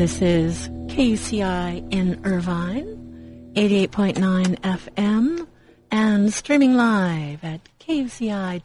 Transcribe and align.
this 0.00 0.22
is 0.22 0.68
KUCI 0.86 1.92
in 1.92 2.18
Irvine, 2.24 3.52
88.9 3.54 4.58
FM, 4.60 5.46
and 5.90 6.32
streaming 6.32 6.72
live 6.72 7.44
at 7.44 7.60
kuci.org. 7.78 8.64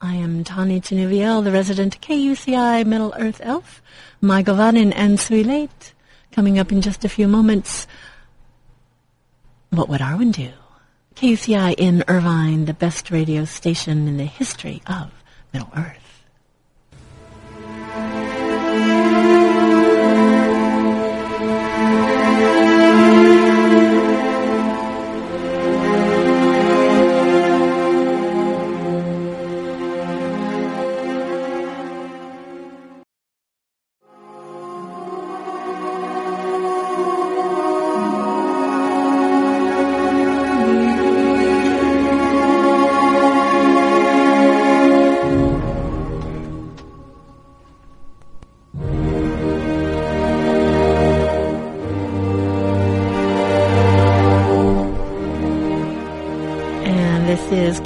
I 0.00 0.14
am 0.14 0.44
Tani 0.44 0.80
Tenuviel, 0.80 1.44
the 1.44 1.52
resident 1.52 2.00
KUCI 2.00 2.86
Middle 2.86 3.12
Earth 3.18 3.42
Elf, 3.44 3.82
Michael 4.22 4.56
Vanin 4.56 4.94
and 4.96 5.18
Suilate. 5.18 5.92
Coming 6.32 6.58
up 6.58 6.72
in 6.72 6.80
just 6.80 7.04
a 7.04 7.10
few 7.10 7.28
moments, 7.28 7.86
what 9.68 9.90
would 9.90 10.00
Arwen 10.00 10.32
do? 10.32 10.52
KUCI 11.16 11.74
in 11.76 12.02
Irvine, 12.08 12.64
the 12.64 12.72
best 12.72 13.10
radio 13.10 13.44
station 13.44 14.08
in 14.08 14.16
the 14.16 14.24
history 14.24 14.80
of 14.86 15.10
Middle 15.52 15.70
Earth. 15.76 15.99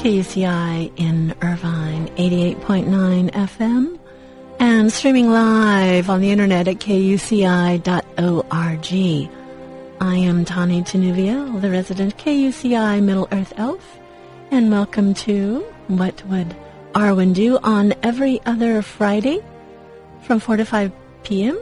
KUCI 0.05 0.93
in 0.99 1.35
Irvine, 1.41 2.09
88.9 2.19 3.31
FM, 3.31 3.99
and 4.61 4.93
streaming 4.93 5.31
live 5.31 6.11
on 6.11 6.21
the 6.21 6.31
internet 6.31 6.69
at 6.69 6.77
kuci.org. 6.77 7.81
I 10.03 10.17
am 10.17 10.45
Tani 10.45 10.83
Tenuviel, 10.83 11.59
the 11.59 11.71
resident 11.71 12.19
KUCI 12.19 13.03
Middle 13.03 13.29
Earth 13.33 13.55
Elf, 13.57 13.99
and 14.51 14.71
welcome 14.71 15.15
to 15.15 15.61
What 15.89 16.23
Would 16.27 16.55
Arwen 16.93 17.33
Do 17.33 17.59
on 17.63 17.95
every 18.03 18.43
other 18.45 18.83
Friday 18.83 19.43
from 20.21 20.39
4 20.39 20.59
to 20.59 20.67
5 20.67 20.93
p.m. 21.23 21.59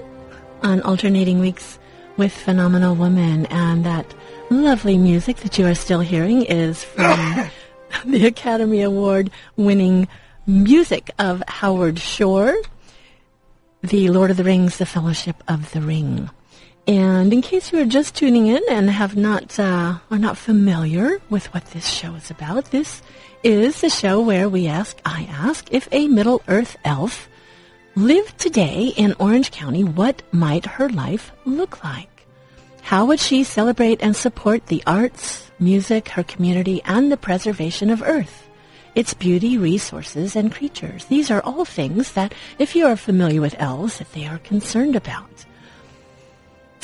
on 0.64 0.82
alternating 0.82 1.38
weeks 1.38 1.78
with 2.16 2.32
Phenomenal 2.32 2.96
Women. 2.96 3.46
And 3.46 3.86
that 3.86 4.12
lovely 4.50 4.98
music 4.98 5.36
that 5.36 5.60
you 5.60 5.66
are 5.68 5.76
still 5.76 6.00
hearing 6.00 6.42
is 6.42 6.82
from 6.82 7.48
the 8.06 8.26
Academy 8.26 8.82
Award 8.82 9.30
winning 9.56 10.08
music 10.46 11.10
of 11.18 11.42
Howard 11.46 12.00
Shore, 12.00 12.56
The 13.82 14.10
Lord 14.10 14.30
of 14.30 14.36
the 14.36 14.44
Rings, 14.44 14.78
The 14.78 14.86
Fellowship 14.86 15.42
of 15.46 15.70
the 15.72 15.80
Ring. 15.80 16.28
And 16.88 17.32
in 17.32 17.42
case 17.42 17.70
you 17.70 17.78
are 17.78 17.84
just 17.84 18.16
tuning 18.16 18.48
in 18.48 18.60
and 18.68 18.90
have 18.90 19.16
not 19.16 19.56
uh, 19.56 19.98
are 20.10 20.18
not 20.18 20.36
familiar 20.36 21.20
with 21.30 21.46
what 21.54 21.66
this 21.66 21.88
show 21.88 22.14
is 22.14 22.28
about, 22.28 22.72
this 22.72 23.02
is 23.44 23.80
the 23.80 23.88
show 23.88 24.20
where 24.20 24.48
we 24.48 24.66
ask, 24.66 25.00
I 25.04 25.28
ask, 25.30 25.68
if 25.70 25.88
a 25.92 26.08
Middle 26.08 26.42
Earth 26.48 26.76
elf 26.84 27.28
lived 27.94 28.36
today 28.36 28.92
in 28.96 29.14
Orange 29.20 29.52
County, 29.52 29.84
what 29.84 30.22
might 30.32 30.66
her 30.66 30.88
life 30.88 31.30
look 31.44 31.84
like? 31.84 32.11
How 32.82 33.06
would 33.06 33.20
she 33.20 33.44
celebrate 33.44 34.02
and 34.02 34.14
support 34.14 34.66
the 34.66 34.82
arts, 34.86 35.50
music, 35.58 36.10
her 36.10 36.24
community, 36.24 36.82
and 36.84 37.10
the 37.10 37.16
preservation 37.16 37.88
of 37.90 38.02
Earth? 38.02 38.48
Its 38.94 39.14
beauty, 39.14 39.56
resources, 39.56 40.36
and 40.36 40.52
creatures. 40.52 41.06
These 41.06 41.30
are 41.30 41.40
all 41.40 41.64
things 41.64 42.12
that, 42.12 42.34
if 42.58 42.76
you 42.76 42.86
are 42.86 42.96
familiar 42.96 43.40
with 43.40 43.54
elves, 43.58 43.98
that 43.98 44.12
they 44.12 44.26
are 44.26 44.38
concerned 44.38 44.96
about. 44.96 45.46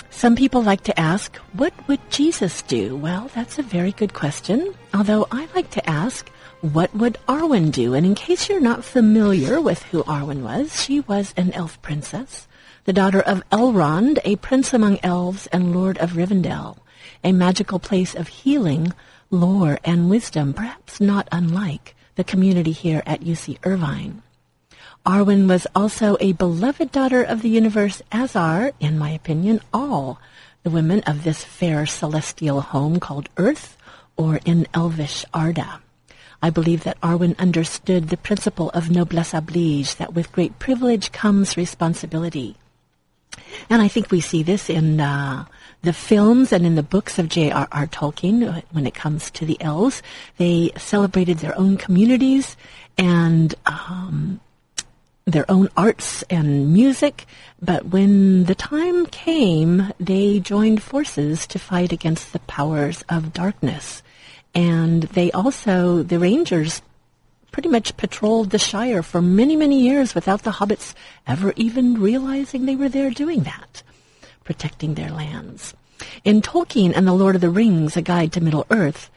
Some 0.08 0.34
people 0.34 0.62
like 0.62 0.82
to 0.84 0.98
ask, 0.98 1.36
what 1.52 1.74
would 1.86 2.00
Jesus 2.10 2.62
do? 2.62 2.96
Well, 2.96 3.30
that's 3.34 3.58
a 3.58 3.62
very 3.62 3.92
good 3.92 4.14
question. 4.14 4.74
Although 4.94 5.26
I 5.30 5.46
like 5.54 5.70
to 5.72 5.90
ask, 5.90 6.28
what 6.60 6.94
would 6.94 7.18
Arwen 7.28 7.70
do? 7.70 7.94
And 7.94 8.06
in 8.06 8.14
case 8.14 8.48
you're 8.48 8.60
not 8.60 8.82
familiar 8.82 9.60
with 9.60 9.82
who 9.84 10.02
Arwen 10.04 10.42
was, 10.42 10.82
she 10.82 11.00
was 11.00 11.34
an 11.36 11.52
elf 11.52 11.80
princess 11.82 12.47
the 12.88 12.94
daughter 12.94 13.20
of 13.20 13.46
Elrond, 13.50 14.18
a 14.24 14.36
prince 14.36 14.72
among 14.72 14.98
elves 15.02 15.46
and 15.48 15.76
lord 15.76 15.98
of 15.98 16.12
Rivendell, 16.12 16.78
a 17.22 17.32
magical 17.32 17.78
place 17.78 18.14
of 18.14 18.28
healing, 18.28 18.94
lore, 19.30 19.78
and 19.84 20.08
wisdom, 20.08 20.54
perhaps 20.54 20.98
not 20.98 21.28
unlike 21.30 21.94
the 22.14 22.24
community 22.24 22.72
here 22.72 23.02
at 23.04 23.20
UC 23.20 23.58
Irvine. 23.62 24.22
Arwen 25.04 25.46
was 25.46 25.66
also 25.74 26.16
a 26.18 26.32
beloved 26.32 26.90
daughter 26.90 27.22
of 27.22 27.42
the 27.42 27.50
universe, 27.50 28.00
as 28.10 28.34
are, 28.34 28.72
in 28.80 28.96
my 28.96 29.10
opinion, 29.10 29.60
all 29.70 30.18
the 30.62 30.70
women 30.70 31.02
of 31.02 31.24
this 31.24 31.44
fair 31.44 31.84
celestial 31.84 32.62
home 32.62 32.98
called 32.98 33.28
Earth, 33.36 33.76
or 34.16 34.40
in 34.46 34.66
Elvish 34.72 35.26
Arda. 35.34 35.82
I 36.40 36.48
believe 36.48 36.84
that 36.84 36.98
Arwen 37.02 37.38
understood 37.38 38.08
the 38.08 38.16
principle 38.16 38.70
of 38.70 38.88
noblesse 38.88 39.34
oblige, 39.34 39.96
that 39.96 40.14
with 40.14 40.32
great 40.32 40.58
privilege 40.58 41.12
comes 41.12 41.54
responsibility. 41.54 42.56
And 43.70 43.82
I 43.82 43.88
think 43.88 44.10
we 44.10 44.20
see 44.20 44.42
this 44.42 44.70
in 44.70 45.00
uh, 45.00 45.44
the 45.82 45.92
films 45.92 46.52
and 46.52 46.66
in 46.66 46.74
the 46.74 46.82
books 46.82 47.18
of 47.18 47.28
J.R.R. 47.28 47.86
Tolkien 47.86 48.62
when 48.72 48.86
it 48.86 48.94
comes 48.94 49.30
to 49.32 49.46
the 49.46 49.60
elves. 49.60 50.02
They 50.36 50.72
celebrated 50.76 51.38
their 51.38 51.56
own 51.58 51.76
communities 51.76 52.56
and 52.96 53.54
um, 53.66 54.40
their 55.24 55.50
own 55.50 55.68
arts 55.76 56.22
and 56.30 56.72
music, 56.72 57.26
but 57.60 57.86
when 57.86 58.44
the 58.44 58.54
time 58.54 59.06
came, 59.06 59.92
they 60.00 60.40
joined 60.40 60.82
forces 60.82 61.46
to 61.48 61.58
fight 61.58 61.92
against 61.92 62.32
the 62.32 62.38
powers 62.40 63.04
of 63.08 63.34
darkness. 63.34 64.02
And 64.54 65.02
they 65.02 65.30
also, 65.32 66.02
the 66.02 66.18
Rangers 66.18 66.80
pretty 67.50 67.68
much 67.68 67.96
patrolled 67.96 68.50
the 68.50 68.58
Shire 68.58 69.02
for 69.02 69.22
many, 69.22 69.56
many 69.56 69.80
years 69.80 70.14
without 70.14 70.42
the 70.42 70.52
hobbits 70.52 70.94
ever 71.26 71.52
even 71.56 72.00
realizing 72.00 72.66
they 72.66 72.76
were 72.76 72.88
there 72.88 73.10
doing 73.10 73.42
that, 73.44 73.82
protecting 74.44 74.94
their 74.94 75.10
lands. 75.10 75.74
In 76.24 76.42
Tolkien 76.42 76.92
and 76.94 77.06
The 77.06 77.12
Lord 77.12 77.34
of 77.34 77.40
the 77.40 77.50
Rings, 77.50 77.96
A 77.96 78.02
Guide 78.02 78.32
to 78.32 78.40
Middle-earth, 78.40 79.10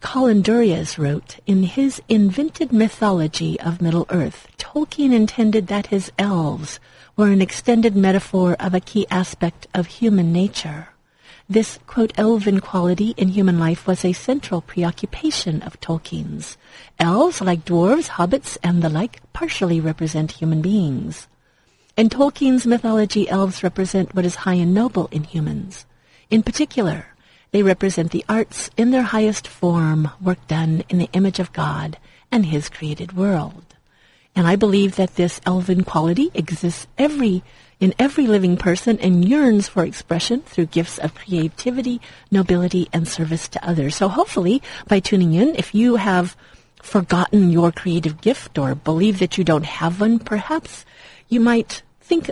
Colin 0.00 0.42
Duriez 0.42 0.98
wrote, 0.98 1.38
in 1.46 1.64
his 1.64 2.00
invented 2.08 2.72
mythology 2.72 3.58
of 3.60 3.82
Middle-earth, 3.82 4.48
Tolkien 4.58 5.12
intended 5.12 5.66
that 5.66 5.88
his 5.88 6.12
elves 6.18 6.78
were 7.16 7.28
an 7.28 7.42
extended 7.42 7.96
metaphor 7.96 8.54
of 8.60 8.74
a 8.74 8.80
key 8.80 9.06
aspect 9.10 9.66
of 9.74 9.86
human 9.86 10.32
nature. 10.32 10.90
This, 11.50 11.78
quote, 11.86 12.12
elven 12.18 12.60
quality 12.60 13.14
in 13.16 13.28
human 13.28 13.58
life 13.58 13.86
was 13.86 14.04
a 14.04 14.12
central 14.12 14.60
preoccupation 14.60 15.62
of 15.62 15.80
Tolkien's. 15.80 16.58
Elves, 16.98 17.40
like 17.40 17.64
dwarves, 17.64 18.08
hobbits, 18.08 18.58
and 18.62 18.82
the 18.82 18.90
like, 18.90 19.22
partially 19.32 19.80
represent 19.80 20.32
human 20.32 20.60
beings. 20.60 21.26
In 21.96 22.10
Tolkien's 22.10 22.66
mythology, 22.66 23.30
elves 23.30 23.62
represent 23.62 24.14
what 24.14 24.26
is 24.26 24.44
high 24.44 24.60
and 24.60 24.74
noble 24.74 25.08
in 25.10 25.24
humans. 25.24 25.86
In 26.28 26.42
particular, 26.42 27.06
they 27.50 27.62
represent 27.62 28.10
the 28.10 28.26
arts 28.28 28.68
in 28.76 28.90
their 28.90 29.04
highest 29.04 29.48
form, 29.48 30.10
work 30.20 30.46
done 30.48 30.84
in 30.90 30.98
the 30.98 31.08
image 31.14 31.38
of 31.38 31.54
God 31.54 31.96
and 32.30 32.44
His 32.44 32.68
created 32.68 33.16
world. 33.16 33.74
And 34.36 34.46
I 34.46 34.54
believe 34.54 34.96
that 34.96 35.16
this 35.16 35.40
elven 35.46 35.82
quality 35.82 36.30
exists 36.34 36.86
every 36.98 37.42
in 37.80 37.94
every 37.98 38.26
living 38.26 38.56
person 38.56 38.98
and 38.98 39.28
yearns 39.28 39.68
for 39.68 39.84
expression 39.84 40.40
through 40.40 40.66
gifts 40.66 40.98
of 40.98 41.14
creativity, 41.14 42.00
nobility, 42.30 42.88
and 42.92 43.06
service 43.06 43.48
to 43.48 43.68
others. 43.68 43.94
So 43.96 44.08
hopefully, 44.08 44.62
by 44.86 45.00
tuning 45.00 45.34
in, 45.34 45.54
if 45.54 45.74
you 45.74 45.96
have 45.96 46.36
forgotten 46.82 47.50
your 47.50 47.72
creative 47.72 48.20
gift 48.20 48.58
or 48.58 48.74
believe 48.74 49.18
that 49.18 49.38
you 49.38 49.44
don't 49.44 49.66
have 49.66 50.00
one, 50.00 50.18
perhaps 50.18 50.84
you 51.28 51.40
might 51.40 51.82
think 52.00 52.30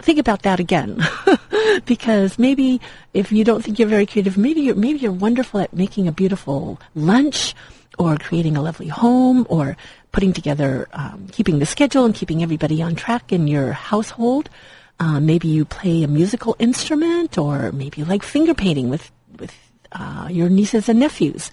think 0.00 0.20
about 0.20 0.42
that 0.42 0.60
again 0.60 1.04
because 1.84 2.38
maybe 2.38 2.80
if 3.14 3.32
you 3.32 3.42
don't 3.42 3.64
think 3.64 3.80
you're 3.80 3.88
very 3.88 4.06
creative 4.06 4.38
maybe 4.38 4.60
you're 4.60 4.76
maybe 4.76 5.00
you're 5.00 5.10
wonderful 5.10 5.58
at 5.58 5.72
making 5.72 6.06
a 6.06 6.12
beautiful 6.12 6.80
lunch 6.94 7.52
or 7.98 8.16
creating 8.16 8.56
a 8.56 8.62
lovely 8.62 8.86
home 8.86 9.44
or 9.48 9.76
putting 10.12 10.32
together, 10.32 10.88
um, 10.92 11.28
keeping 11.32 11.58
the 11.58 11.66
schedule 11.66 12.04
and 12.04 12.14
keeping 12.14 12.42
everybody 12.42 12.82
on 12.82 12.94
track 12.94 13.32
in 13.32 13.46
your 13.46 13.72
household. 13.72 14.48
Uh, 15.00 15.20
maybe 15.20 15.48
you 15.48 15.64
play 15.64 16.02
a 16.02 16.08
musical 16.08 16.56
instrument, 16.58 17.38
or 17.38 17.70
maybe 17.72 18.00
you 18.00 18.04
like 18.04 18.22
finger 18.22 18.54
painting 18.54 18.88
with 18.88 19.10
with 19.38 19.54
uh, 19.92 20.28
your 20.30 20.48
nieces 20.48 20.88
and 20.88 20.98
nephews. 20.98 21.50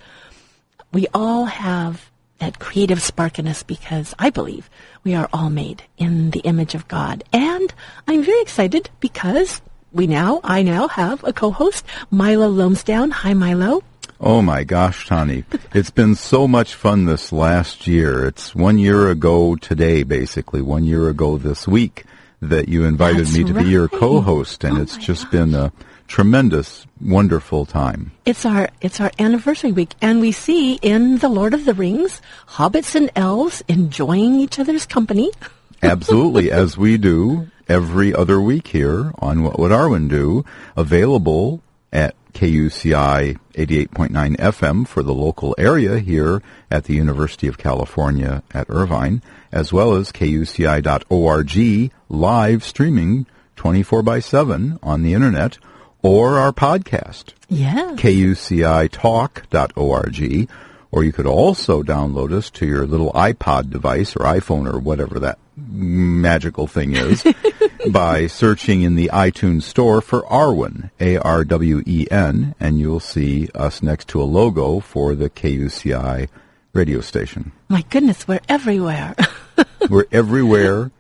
We 0.92 1.08
all 1.14 1.46
have 1.46 2.10
that 2.40 2.60
creative 2.60 3.02
spark 3.02 3.40
in 3.40 3.48
us 3.48 3.64
because 3.64 4.14
I 4.20 4.30
believe 4.30 4.70
we 5.04 5.16
are 5.16 5.30
all 5.32 5.50
made 5.50 5.84
in 5.98 6.32
the 6.32 6.40
image 6.42 6.76
of 6.76 6.88
God. 6.88 7.24
And 7.32 7.74
I'm 8.08 8.24
very 8.24 8.42
excited 8.42 8.90
because 9.00 9.62
we 9.94 10.08
now, 10.08 10.42
I 10.44 10.62
now 10.62 10.90
have 10.90 11.24
a 11.24 11.32
co-host, 11.32 11.86
Milo 12.12 12.52
Lomsdown. 12.52 13.12
Hi, 13.12 13.34
Milo. 13.34 13.84
Oh 14.20 14.42
my 14.42 14.64
gosh, 14.64 15.08
Tani. 15.08 15.44
it's 15.74 15.90
been 15.92 16.16
so 16.16 16.48
much 16.48 16.74
fun 16.74 17.06
this 17.06 17.32
last 17.32 17.86
year. 17.88 18.26
It's 18.26 18.56
one 18.56 18.78
year 18.78 19.10
ago 19.10 19.56
today, 19.56 20.04
basically, 20.04 20.62
one 20.62 20.86
year 20.86 21.10
ago 21.10 21.38
this 21.38 21.68
week 21.68 22.06
that 22.42 22.70
you 22.70 22.86
invited 22.86 23.26
That's 23.28 23.38
me 23.38 23.44
to 23.46 23.54
right. 23.54 23.66
be 23.66 23.72
your 23.72 23.88
co-host 23.90 24.64
and 24.64 24.78
Oh 24.78 24.82
it's 24.82 24.98
just 24.98 25.24
gosh. 25.24 25.32
been 25.32 25.54
a 25.56 25.72
tremendous, 26.08 26.86
wonderful 27.02 27.66
time. 27.66 28.12
It's 28.26 28.46
our 28.46 28.70
it's 28.80 29.02
our 29.02 29.12
anniversary 29.20 29.72
week, 29.72 29.96
and 30.02 30.22
we 30.22 30.32
see 30.32 30.76
in 30.76 31.18
the 31.18 31.30
Lord 31.30 31.54
of 31.54 31.66
the 31.66 31.74
Rings, 31.74 32.22
hobbits 32.50 32.96
and 32.96 33.10
elves 33.16 33.64
enjoying 33.68 34.36
each 34.40 34.60
other's 34.60 34.86
company. 34.86 35.32
Absolutely, 35.84 36.52
as 36.52 36.78
we 36.78 36.98
do 36.98 37.48
every 37.68 38.14
other 38.14 38.40
week 38.40 38.68
here 38.68 39.12
on 39.20 39.44
What 39.44 39.60
Would 39.60 39.72
Arwen 39.72 40.08
Do, 40.08 40.46
available 40.78 41.62
at 41.92 42.16
KUCI 42.36 43.38
88.9 43.54 44.36
FM 44.38 44.88
for 44.88 45.02
the 45.02 45.14
local 45.14 45.56
area 45.58 46.00
here 46.00 46.44
at 46.70 46.84
the 46.84 46.94
University 46.94 47.48
of 47.48 47.58
California 47.58 48.44
at 48.54 48.70
Irvine, 48.70 49.24
as 49.54 49.72
well 49.72 49.94
as 49.94 50.12
KUCI.org 50.12 51.92
live 52.10 52.64
streaming 52.64 53.26
24 53.56 54.04
by 54.04 54.20
7 54.20 54.78
on 54.84 55.02
the 55.02 55.14
internet 55.14 55.58
or 56.02 56.38
our 56.38 56.52
podcast. 56.52 57.34
Yeah. 57.48 57.94
kucitalk.org, 57.96 60.50
or 60.92 61.04
you 61.04 61.14
could 61.14 61.26
also 61.26 61.84
download 61.84 62.34
us 62.34 62.50
to 62.52 62.68
your 62.68 62.86
little 62.86 63.14
iPod 63.14 63.70
device 63.70 64.14
or 64.16 64.26
iPhone 64.26 64.72
or 64.72 64.78
whatever 64.78 65.20
that 65.22 65.40
magical 65.56 66.68
thing 66.68 66.96
is 66.96 67.24
by 67.92 68.28
searching 68.28 68.82
in 68.82 68.96
the 68.96 69.10
iTunes 69.14 69.64
store 69.64 70.02
for 70.02 70.22
Arwen, 70.24 70.90
A-R-W-E-N, 71.00 72.56
and 72.60 72.80
you'll 72.80 73.00
see 73.00 73.50
us 73.56 73.82
next 73.82 74.08
to 74.10 74.22
a 74.22 74.24
logo 74.24 74.80
for 74.80 75.16
the 75.16 75.30
KUCI 75.30 76.28
radio 76.74 77.02
station. 77.02 77.52
My 77.70 77.84
goodness, 77.90 78.28
we're 78.28 78.42
everywhere 78.50 79.16
We're 79.90 80.06
everywhere 80.12 80.92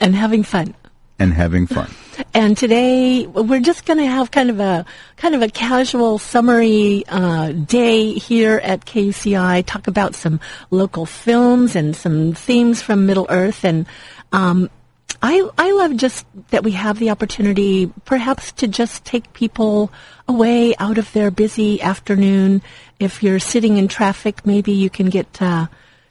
and 0.00 0.14
having 0.16 0.42
fun. 0.42 0.74
and 1.18 1.32
having 1.34 1.66
fun. 1.66 1.90
And 2.34 2.56
today 2.56 3.26
we're 3.26 3.60
just 3.60 3.84
going 3.86 3.98
to 3.98 4.06
have 4.06 4.30
kind 4.30 4.50
of 4.50 4.60
a 4.60 4.84
kind 5.16 5.34
of 5.34 5.42
a 5.42 5.48
casual 5.48 6.18
summary 6.18 7.04
uh, 7.08 7.52
day 7.52 8.14
here 8.14 8.60
at 8.62 8.86
KUCI. 8.86 9.64
Talk 9.66 9.86
about 9.88 10.14
some 10.14 10.40
local 10.70 11.06
films 11.06 11.76
and 11.76 11.94
some 11.94 12.32
themes 12.32 12.82
from 12.82 13.06
Middle 13.06 13.26
Earth. 13.28 13.64
And 13.64 13.86
um, 14.32 14.70
I 15.22 15.48
I 15.58 15.72
love 15.72 15.96
just 15.96 16.26
that 16.48 16.64
we 16.64 16.72
have 16.72 16.98
the 16.98 17.10
opportunity, 17.10 17.92
perhaps, 18.04 18.52
to 18.52 18.68
just 18.68 19.04
take 19.04 19.32
people 19.32 19.92
away 20.26 20.74
out 20.76 20.98
of 20.98 21.12
their 21.12 21.30
busy 21.30 21.80
afternoon. 21.82 22.62
If 22.98 23.22
you're 23.22 23.38
sitting 23.38 23.76
in 23.76 23.88
traffic, 23.88 24.46
maybe 24.46 24.72
you 24.72 24.90
can 24.90 25.10
get. 25.10 25.40
Uh, 25.40 25.66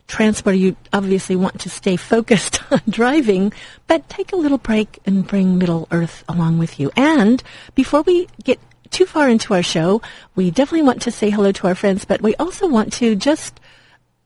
transport, 0.09 0.55
you 0.55 0.75
obviously 0.91 1.35
want 1.35 1.61
to 1.61 1.69
stay 1.69 1.95
focused 1.95 2.59
on 2.71 2.81
driving, 2.89 3.53
but 3.87 4.09
take 4.09 4.33
a 4.33 4.35
little 4.35 4.57
break 4.57 4.99
and 5.05 5.25
bring 5.25 5.57
Middle 5.57 5.87
Earth 5.91 6.25
along 6.27 6.57
with 6.57 6.79
you. 6.79 6.91
And 6.97 7.41
before 7.75 8.01
we 8.01 8.27
get 8.43 8.59
too 8.89 9.05
far 9.05 9.29
into 9.29 9.53
our 9.53 9.63
show, 9.63 10.01
we 10.35 10.51
definitely 10.51 10.85
want 10.85 11.03
to 11.03 11.11
say 11.11 11.29
hello 11.29 11.51
to 11.53 11.67
our 11.67 11.75
friends, 11.75 12.05
but 12.05 12.21
we 12.21 12.35
also 12.35 12.67
want 12.67 12.91
to 12.93 13.15
just 13.15 13.59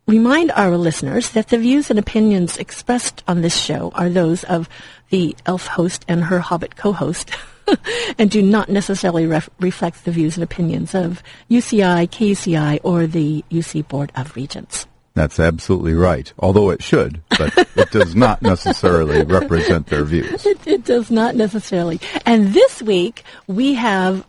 remind 0.08 0.52
our 0.52 0.78
listeners 0.78 1.30
that 1.32 1.50
the 1.50 1.58
views 1.58 1.90
and 1.90 1.98
opinions 1.98 2.58
expressed 2.58 3.24
on 3.28 3.42
this 3.42 3.58
show 3.58 3.92
are 3.96 4.10
those 4.10 4.44
of 4.44 4.70
the 5.10 5.36
elf 5.46 5.68
host 5.68 6.04
and 6.08 6.26
her 6.26 6.40
hobbit 6.40 6.76
co-host 6.76 7.32
and 8.18 8.30
do 8.30 8.42
not 8.42 8.70
necessarily 8.70 9.26
ref- 9.26 9.50
reflect 9.60 10.04
the 10.06 10.12
views 10.12 10.36
and 10.36 10.44
opinions 10.44 10.94
of 10.94 11.24
UCI, 11.50 12.10
KUCI, 12.10 12.80
or 12.84 13.08
the 13.08 13.44
UC 13.50 13.88
Board 13.88 14.12
of 14.16 14.36
Regents. 14.36 14.88
That's 15.14 15.40
absolutely 15.40 15.94
right. 15.94 16.34
Although 16.40 16.72
it 16.72 16.82
should, 16.82 17.22
but 17.38 17.56
it 17.76 17.92
does 17.92 18.16
not 18.16 18.42
necessarily 18.42 19.24
represent 19.24 19.88
their 19.88 20.04
views. 20.04 20.46
It, 20.46 20.60
it 20.68 20.84
does 20.84 21.12
not 21.12 21.36
necessarily. 21.36 22.02
And 22.26 22.54
this 22.54 22.82
week 22.82 23.24
we 23.46 23.76
have 23.76 24.26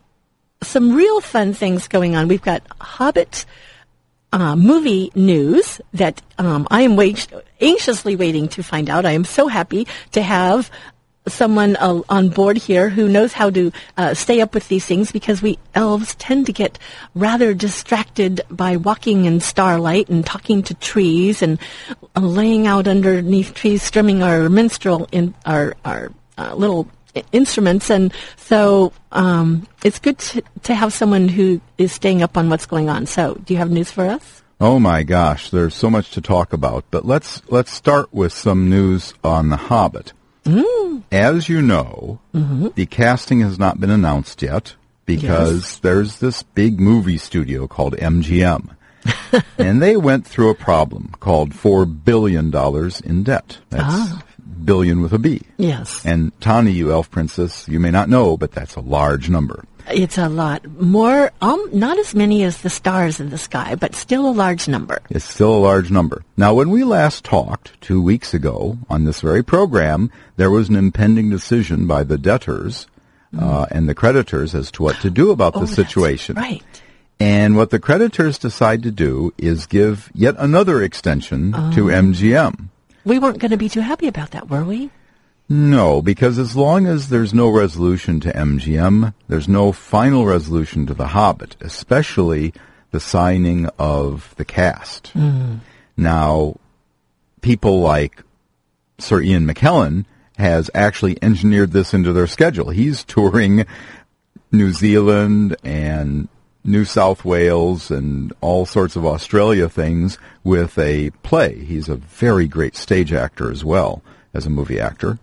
some 0.62 0.94
real 0.94 1.20
fun 1.20 1.54
things 1.54 1.88
going 1.88 2.14
on. 2.16 2.28
We've 2.28 2.42
got 2.42 2.62
Hobbit 2.80 3.46
uh, 4.34 4.56
movie 4.56 5.12
news 5.14 5.80
that 5.92 6.20
um, 6.38 6.66
I 6.70 6.82
am 6.82 6.96
wait- 6.96 7.28
anxiously 7.60 8.16
waiting 8.16 8.48
to 8.48 8.62
find 8.62 8.90
out. 8.90 9.06
I 9.06 9.12
am 9.12 9.24
so 9.24 9.46
happy 9.46 9.86
to 10.10 10.22
have 10.22 10.70
someone 11.26 11.76
uh, 11.76 12.02
on 12.08 12.28
board 12.28 12.58
here 12.58 12.90
who 12.90 13.08
knows 13.08 13.32
how 13.32 13.48
to 13.48 13.72
uh, 13.96 14.12
stay 14.12 14.40
up 14.40 14.52
with 14.52 14.68
these 14.68 14.84
things 14.84 15.12
because 15.12 15.40
we 15.40 15.56
elves 15.74 16.16
tend 16.16 16.46
to 16.46 16.52
get 16.52 16.78
rather 17.14 17.54
distracted 17.54 18.42
by 18.50 18.76
walking 18.76 19.24
in 19.24 19.40
starlight 19.40 20.08
and 20.08 20.26
talking 20.26 20.62
to 20.64 20.74
trees 20.74 21.40
and 21.40 21.58
uh, 22.16 22.20
laying 22.20 22.66
out 22.66 22.88
underneath 22.88 23.54
trees 23.54 23.82
strumming 23.82 24.22
our 24.22 24.50
minstrel 24.50 25.08
in 25.12 25.32
our 25.46 25.74
our 25.84 26.12
uh, 26.36 26.52
little 26.54 26.88
instruments 27.32 27.90
and 27.90 28.12
so 28.36 28.92
um, 29.12 29.66
it's 29.84 29.98
good 29.98 30.18
to, 30.18 30.42
to 30.62 30.74
have 30.74 30.92
someone 30.92 31.28
who 31.28 31.60
is 31.78 31.92
staying 31.92 32.22
up 32.22 32.36
on 32.36 32.48
what's 32.48 32.66
going 32.66 32.88
on 32.88 33.06
so 33.06 33.34
do 33.44 33.54
you 33.54 33.58
have 33.58 33.70
news 33.70 33.90
for 33.90 34.06
us 34.06 34.42
Oh 34.60 34.78
my 34.78 35.02
gosh, 35.02 35.50
there's 35.50 35.74
so 35.74 35.90
much 35.90 36.12
to 36.12 36.20
talk 36.20 36.52
about. 36.52 36.84
But 36.90 37.04
let's 37.04 37.42
let's 37.50 37.72
start 37.72 38.14
with 38.14 38.32
some 38.32 38.70
news 38.70 39.12
on 39.22 39.50
The 39.50 39.56
Hobbit. 39.56 40.12
Mm. 40.44 41.02
As 41.10 41.48
you 41.48 41.60
know, 41.60 42.20
mm-hmm. 42.34 42.68
the 42.74 42.86
casting 42.86 43.40
has 43.40 43.58
not 43.58 43.80
been 43.80 43.90
announced 43.90 44.42
yet 44.42 44.74
because 45.06 45.80
there's 45.80 46.18
this 46.18 46.42
big 46.42 46.80
movie 46.80 47.18
studio 47.18 47.66
called 47.66 47.96
MGM. 47.96 48.76
and 49.58 49.82
they 49.82 49.96
went 49.96 50.26
through 50.26 50.50
a 50.50 50.54
problem 50.54 51.12
called 51.20 51.50
$4 51.50 52.04
billion 52.04 52.54
in 53.04 53.22
debt. 53.22 53.58
That's 53.68 53.84
ah. 53.86 54.22
Billion 54.64 55.00
with 55.02 55.12
a 55.12 55.18
B. 55.18 55.42
yes 55.58 56.04
And 56.04 56.32
Tani, 56.40 56.72
you 56.72 56.90
elf 56.92 57.10
princess, 57.10 57.68
you 57.68 57.78
may 57.80 57.90
not 57.90 58.08
know, 58.08 58.36
but 58.36 58.52
that's 58.52 58.76
a 58.76 58.80
large 58.80 59.28
number. 59.30 59.64
It's 59.90 60.16
a 60.16 60.30
lot 60.30 60.66
more, 60.80 61.30
um, 61.42 61.68
not 61.70 61.98
as 61.98 62.14
many 62.14 62.42
as 62.44 62.62
the 62.62 62.70
stars 62.70 63.20
in 63.20 63.28
the 63.28 63.36
sky, 63.36 63.74
but 63.74 63.94
still 63.94 64.26
a 64.26 64.32
large 64.32 64.66
number. 64.66 65.00
It's 65.10 65.26
still 65.26 65.54
a 65.54 65.60
large 65.60 65.90
number. 65.90 66.24
Now, 66.38 66.54
when 66.54 66.70
we 66.70 66.84
last 66.84 67.22
talked 67.22 67.78
two 67.82 68.00
weeks 68.00 68.32
ago 68.32 68.78
on 68.88 69.04
this 69.04 69.20
very 69.20 69.42
program, 69.42 70.10
there 70.36 70.50
was 70.50 70.70
an 70.70 70.76
impending 70.76 71.28
decision 71.28 71.86
by 71.86 72.02
the 72.02 72.16
debtors 72.16 72.86
uh, 73.38 73.66
and 73.70 73.86
the 73.86 73.94
creditors 73.94 74.54
as 74.54 74.70
to 74.70 74.82
what 74.82 74.96
to 75.02 75.10
do 75.10 75.30
about 75.30 75.54
Oh, 75.54 75.60
the 75.60 75.66
situation. 75.66 76.36
right. 76.36 76.62
And 77.20 77.54
what 77.54 77.68
the 77.70 77.78
creditors 77.78 78.38
decide 78.38 78.82
to 78.84 78.90
do 78.90 79.34
is 79.36 79.66
give 79.66 80.10
yet 80.14 80.34
another 80.38 80.82
extension 80.82 81.54
Oh. 81.54 81.70
to 81.72 81.90
MGM. 81.90 82.68
We 83.04 83.18
weren't 83.18 83.38
going 83.38 83.50
to 83.50 83.56
be 83.56 83.68
too 83.68 83.80
happy 83.80 84.08
about 84.08 84.30
that, 84.30 84.48
were 84.48 84.64
we? 84.64 84.90
No, 85.48 86.00
because 86.00 86.38
as 86.38 86.56
long 86.56 86.86
as 86.86 87.10
there's 87.10 87.34
no 87.34 87.50
resolution 87.50 88.18
to 88.20 88.32
MGM, 88.32 89.12
there's 89.28 89.48
no 89.48 89.72
final 89.72 90.24
resolution 90.24 90.86
to 90.86 90.94
The 90.94 91.08
Hobbit, 91.08 91.56
especially 91.60 92.54
the 92.92 93.00
signing 93.00 93.66
of 93.78 94.34
the 94.36 94.44
cast. 94.44 95.08
Hmm. 95.08 95.56
Now, 95.96 96.56
people 97.42 97.80
like 97.80 98.22
Sir 98.98 99.20
Ian 99.20 99.46
McKellen 99.46 100.06
has 100.38 100.70
actually 100.74 101.18
engineered 101.22 101.72
this 101.72 101.92
into 101.92 102.12
their 102.12 102.26
schedule. 102.26 102.70
He's 102.70 103.04
touring 103.04 103.66
New 104.50 104.72
Zealand 104.72 105.56
and 105.62 106.28
New 106.64 106.84
South 106.84 107.24
Wales 107.24 107.90
and 107.90 108.32
all 108.40 108.64
sorts 108.64 108.96
of 108.96 109.04
Australia 109.04 109.68
things 109.68 110.18
with 110.42 110.78
a 110.78 111.10
play. 111.22 111.62
He's 111.64 111.88
a 111.88 111.96
very 111.96 112.48
great 112.48 112.74
stage 112.74 113.12
actor 113.12 113.50
as 113.50 113.64
well 113.64 114.02
as 114.32 114.46
a 114.46 114.50
movie 114.50 114.80
actor. 114.80 115.18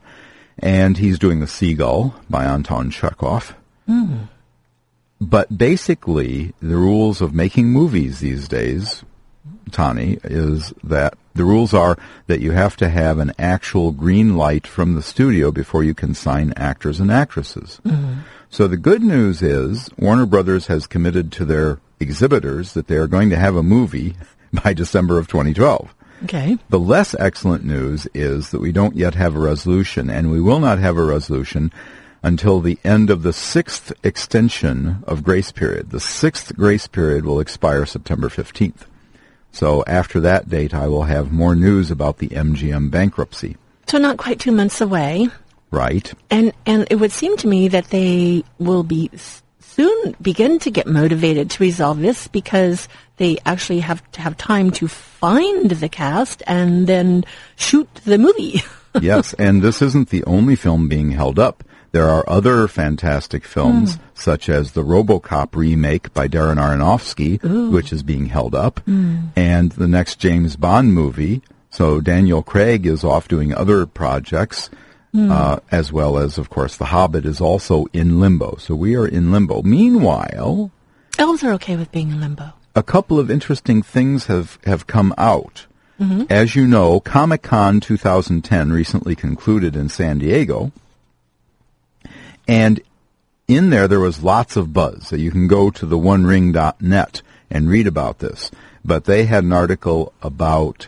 And 0.60 0.98
he's 0.98 1.18
doing 1.18 1.40
The 1.40 1.48
Seagull 1.48 2.14
by 2.30 2.46
Anton 2.46 2.92
Chekhov. 2.92 3.56
Hmm. 3.88 4.18
But 5.20 5.58
basically, 5.58 6.54
the 6.62 6.78
rules 6.78 7.22
of 7.22 7.34
making 7.34 7.68
movies 7.68 8.20
these 8.20 8.48
days, 8.48 9.04
Tani, 9.72 10.20
is 10.24 10.74
that 10.84 11.16
the 11.34 11.46
rules 11.46 11.74
are 11.74 11.98
that 12.28 12.42
you 12.42 12.52
have 12.52 12.76
to 12.78 12.90
have 12.90 13.18
an 13.20 13.32
actual 13.40 13.92
green 13.92 14.36
light 14.36 14.68
from 14.68 14.96
the 14.96 15.02
studio 15.02 15.52
before 15.52 15.84
you 15.84 15.94
can 15.94 16.14
sign 16.14 16.54
actors 16.56 17.00
and 17.00 17.12
actresses. 17.12 17.80
Mm-hmm. 17.86 18.20
So 18.52 18.68
the 18.68 18.76
good 18.76 19.02
news 19.02 19.42
is 19.42 19.90
Warner 19.98 20.26
Brothers 20.26 20.68
has 20.68 20.86
committed 20.86 21.32
to 21.32 21.46
their 21.46 21.80
exhibitors 22.02 22.74
that 22.74 22.88
they 22.88 22.98
are 22.98 23.08
going 23.08 23.30
to 23.30 23.38
have 23.38 23.56
a 23.56 23.64
movie 23.64 24.14
by 24.64 24.74
December 24.74 25.18
of 25.18 25.30
2012. 25.30 25.96
Okay. 26.26 26.58
The 26.68 26.78
less 26.78 27.16
excellent 27.18 27.64
news 27.64 28.10
is 28.14 28.52
that 28.52 28.60
we 28.60 28.74
don't 28.74 28.98
yet 28.98 29.16
have 29.16 29.38
a 29.38 29.40
resolution, 29.40 30.10
and 30.10 30.30
we 30.30 30.42
will 30.42 30.60
not 30.60 30.80
have 30.80 30.98
a 30.98 31.04
resolution 31.04 31.72
until 32.24 32.60
the 32.60 32.78
end 32.84 33.10
of 33.10 33.24
the 33.24 33.32
sixth 33.32 33.94
extension 34.04 35.02
of 35.08 35.24
grace 35.24 35.54
period. 35.54 35.92
The 35.92 36.02
sixth 36.02 36.54
grace 36.58 36.88
period 36.88 37.24
will 37.24 37.40
expire 37.40 37.86
September 37.86 38.28
15th. 38.28 38.82
So 39.54 39.82
after 39.88 40.20
that 40.20 40.50
date, 40.50 40.74
I 40.74 40.90
will 40.90 41.04
have 41.04 41.32
more 41.32 41.56
news 41.56 41.90
about 41.90 42.18
the 42.18 42.28
MGM 42.28 42.92
bankruptcy. 42.92 43.56
So 43.88 43.98
not 43.98 44.18
quite 44.18 44.42
two 44.42 44.52
months 44.52 44.82
away. 44.82 45.30
Right. 45.72 46.14
And 46.30 46.54
and 46.66 46.86
it 46.92 46.96
would 46.96 47.14
seem 47.14 47.38
to 47.38 47.48
me 47.48 47.70
that 47.70 47.86
they 47.86 48.44
will 48.60 48.84
be 48.84 49.10
soon 49.60 50.16
begin 50.22 50.60
to 50.60 50.70
get 50.70 50.86
motivated 50.86 51.50
to 51.50 51.64
resolve 51.64 52.00
this 52.00 52.28
because 52.28 52.90
they 53.18 53.38
actually 53.46 53.80
have 53.80 54.10
to 54.12 54.22
have 54.22 54.36
time 54.36 54.72
to 54.72 54.88
find 54.88 55.72
the 55.72 55.90
cast 55.90 56.44
and 56.46 56.88
then 56.88 57.24
shoot 57.56 57.88
the 58.04 58.18
movie. 58.18 58.62
yes, 59.02 59.34
and 59.36 59.62
this 59.62 59.82
isn't 59.82 60.10
the 60.10 60.24
only 60.26 60.56
film 60.56 60.90
being 60.90 61.12
held 61.12 61.40
up. 61.40 61.64
There 61.92 62.08
are 62.08 62.30
other 62.30 62.68
fantastic 62.68 63.44
films, 63.44 63.96
hmm. 63.96 64.02
such 64.14 64.48
as 64.48 64.72
the 64.72 64.84
RoboCop 64.84 65.56
remake 65.56 66.14
by 66.14 66.28
Darren 66.28 66.56
Aronofsky, 66.56 67.72
which 67.72 67.92
is 67.92 68.02
being 68.02 68.28
held 68.28 68.56
up, 68.56 68.80
hmm. 68.80 69.28
and 69.36 69.72
the 69.74 69.90
next 69.90 70.18
James 70.18 70.56
Bond 70.56 70.94
movie. 70.94 71.42
So 71.70 72.02
Daniel 72.02 72.44
Craig 72.44 72.86
is 72.86 73.04
off 73.04 73.28
doing 73.28 73.54
other 73.54 73.86
projects, 73.86 74.70
uh, 75.14 75.60
as 75.72 75.92
well 75.92 76.18
as, 76.18 76.38
of 76.38 76.50
course, 76.50 76.78
The 76.78 76.86
Hobbit 76.86 77.26
is 77.26 77.42
also 77.42 77.86
in 77.92 78.20
limbo. 78.20 78.56
So 78.58 78.76
we 78.76 78.96
are 78.96 79.08
in 79.08 79.32
limbo. 79.32 79.62
Meanwhile, 79.62 80.72
Elves 81.18 81.44
are 81.44 81.54
okay 81.54 81.76
with 81.76 81.92
being 81.92 82.12
in 82.12 82.22
limbo. 82.22 82.54
a 82.76 82.84
couple 82.84 83.20
of 83.20 83.30
interesting 83.30 83.82
things 83.82 84.28
have, 84.28 84.58
have 84.66 84.88
come 84.88 85.14
out. 85.18 85.66
As 86.32 86.56
you 86.56 86.66
know, 86.66 87.00
Comic 87.00 87.44
Con 87.44 87.80
2010 87.80 88.72
recently 88.72 89.16
concluded 89.16 89.76
in 89.76 89.88
San 89.88 90.18
Diego. 90.18 90.72
And 92.48 92.82
in 93.48 93.70
there, 93.70 93.88
there 93.88 94.00
was 94.00 94.24
lots 94.24 94.56
of 94.56 94.74
buzz. 94.74 95.08
So 95.08 95.16
you 95.16 95.30
can 95.30 95.48
go 95.48 95.70
to 95.70 95.86
the 95.86 96.00
onering.net 96.00 97.22
and 97.52 97.70
read 97.70 97.86
about 97.86 98.18
this. 98.18 98.50
But 98.84 99.06
they 99.06 99.26
had 99.26 99.44
an 99.44 99.54
article 99.54 100.12
about 100.24 100.88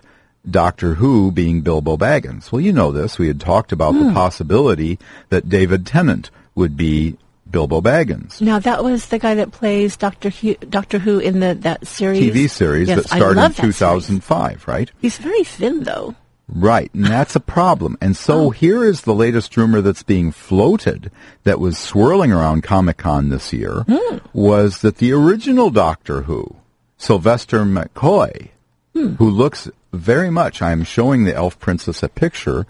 Doctor 0.50 0.96
Who 0.96 1.32
being 1.32 1.62
Bilbo 1.62 1.98
Baggins. 1.98 2.52
Well, 2.52 2.62
you 2.62 2.74
know 2.74 2.92
this. 2.92 3.18
We 3.18 3.28
had 3.28 3.40
talked 3.40 3.72
about 3.72 3.94
the 3.94 4.06
hmm. 4.06 4.14
possibility 4.14 5.00
that 5.30 5.50
David 5.50 5.86
Tennant 5.86 6.30
would 6.56 6.76
be 6.76 7.18
Bilbo 7.50 7.82
Baggins. 7.82 8.42
Now 8.42 8.60
that 8.60 8.84
was 8.84 9.08
the 9.08 9.20
guy 9.20 9.36
that 9.36 9.52
plays 9.52 9.96
Doctor 9.96 10.30
Who, 10.30 10.56
Doctor 10.56 11.00
Who 11.00 11.20
in 11.20 11.40
the 11.40 11.54
that 11.54 11.88
series 11.88 12.34
TV 12.34 12.50
series 12.50 12.90
Yes, 12.90 12.98
that 12.98 13.08
started 13.08 13.30
in 13.30 13.36
that 13.36 13.56
series. 13.56 13.78
2005, 13.78 14.68
right? 14.68 14.92
He's 15.00 15.18
very 15.18 15.44
thin 15.44 15.84
though. 15.84 16.16
Right, 16.50 16.94
and 16.94 17.06
that's 17.06 17.38
a 17.38 17.40
problem. 17.40 17.98
And 18.02 18.18
so 18.18 18.48
oh. 18.48 18.50
here 18.50 18.84
is 18.84 19.02
the 19.02 19.16
latest 19.16 19.56
rumor 19.56 19.82
that's 19.82 20.04
being 20.04 20.32
floated 20.32 21.10
that 21.44 21.60
was 21.60 21.78
swirling 21.78 22.34
around 22.34 22.64
Comic 22.64 22.98
Con 22.98 23.30
this 23.30 23.54
year 23.54 23.86
hmm. 23.88 24.18
was 24.34 24.82
that 24.82 24.98
the 24.98 25.14
original 25.14 25.70
Doctor 25.70 26.24
Who, 26.24 26.58
Sylvester 26.98 27.64
McCoy, 27.64 28.50
hmm. 28.94 29.14
who 29.16 29.30
looks 29.30 29.70
very 29.94 30.30
much, 30.30 30.62
I'm 30.62 30.84
showing 30.84 31.24
the 31.24 31.34
Elf 31.36 31.60
Princess 31.60 32.04
a 32.04 32.10
picture 32.10 32.66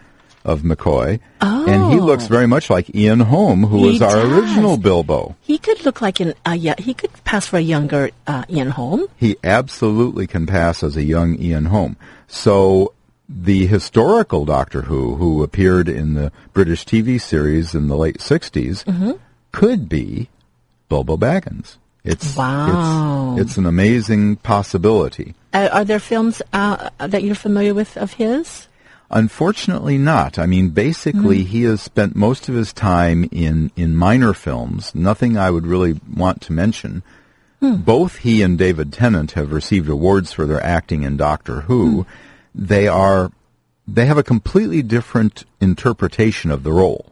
of 0.46 0.62
McCoy, 0.62 1.20
and 1.40 1.94
he 1.94 2.00
looks 2.02 2.28
very 2.28 2.48
much 2.48 2.70
like 2.70 2.94
Ian 2.94 3.22
Holm, 3.22 3.64
who 3.64 3.78
He 3.78 3.86
was 3.94 4.02
our 4.02 4.16
does. 4.24 4.32
original 4.32 4.76
Bilbo. 4.78 5.38
He 5.42 5.58
could 5.58 5.86
look 5.86 6.02
like 6.02 6.20
an 6.20 6.34
uh, 6.46 6.52
yeah. 6.52 6.76
He 6.78 6.94
could 6.94 7.12
pass 7.24 7.48
for 7.48 7.56
a 7.58 7.62
younger 7.62 8.12
uh, 8.28 8.44
Ian 8.50 8.72
Holm. 8.72 9.06
He 9.16 9.38
absolutely 9.44 10.28
can 10.28 10.46
pass 10.46 10.84
as 10.84 10.98
a 10.98 11.04
young 11.04 11.40
Ian 11.40 11.66
Holm. 11.66 11.96
So 12.28 12.94
the 13.30 13.66
historical 13.68 14.44
Doctor 14.44 14.82
Who, 14.82 15.16
who 15.16 15.44
appeared 15.44 15.88
in 15.88 16.14
the 16.14 16.30
British 16.52 16.86
TV 16.86 17.20
series 17.22 17.74
in 17.74 17.88
the 17.88 17.96
late 17.96 18.18
60s, 18.18 19.18
could 19.54 19.88
be 19.88 20.28
Bilbo 20.90 21.16
Baggins. 21.16 21.78
It's, 22.04 22.36
Wow. 22.36 23.36
it's, 23.38 23.42
it's 23.50 23.58
an 23.58 23.66
amazing 23.66 24.36
possibility. 24.38 25.36
Uh, 25.54 25.70
are 25.72 25.86
there 25.86 26.00
films 26.00 26.42
uh, 26.52 26.90
that 27.00 27.24
you're 27.24 27.36
familiar 27.36 27.74
with 27.74 27.96
of 27.98 28.14
his? 28.14 28.68
Unfortunately 29.10 29.98
not. 29.98 30.40
I 30.40 30.46
mean, 30.48 30.70
basically, 30.70 31.44
he 31.44 31.64
has 31.64 31.82
spent 31.82 32.16
most 32.16 32.50
of 32.50 32.56
his 32.56 32.74
time 32.74 33.30
in, 33.32 33.72
in 33.76 33.96
minor 33.96 34.34
films, 34.34 34.96
nothing 34.96 35.38
I 35.38 35.52
would 35.52 35.68
really 35.68 36.00
want 36.16 36.42
to 36.42 36.54
mention. 36.54 37.04
Both 37.62 38.18
he 38.18 38.42
and 38.42 38.58
David 38.58 38.92
Tennant 38.92 39.34
have 39.34 39.54
received 39.54 39.88
awards 39.88 40.34
for 40.34 40.46
their 40.46 40.62
acting 40.62 41.04
in 41.04 41.16
Doctor 41.16 41.62
Who. 41.62 42.06
They 42.54 42.90
are, 42.90 43.32
they 43.88 44.06
have 44.06 44.18
a 44.18 44.24
completely 44.24 44.82
different 44.82 45.46
interpretation 45.62 46.52
of 46.52 46.64
the 46.64 46.74
role. 46.74 47.06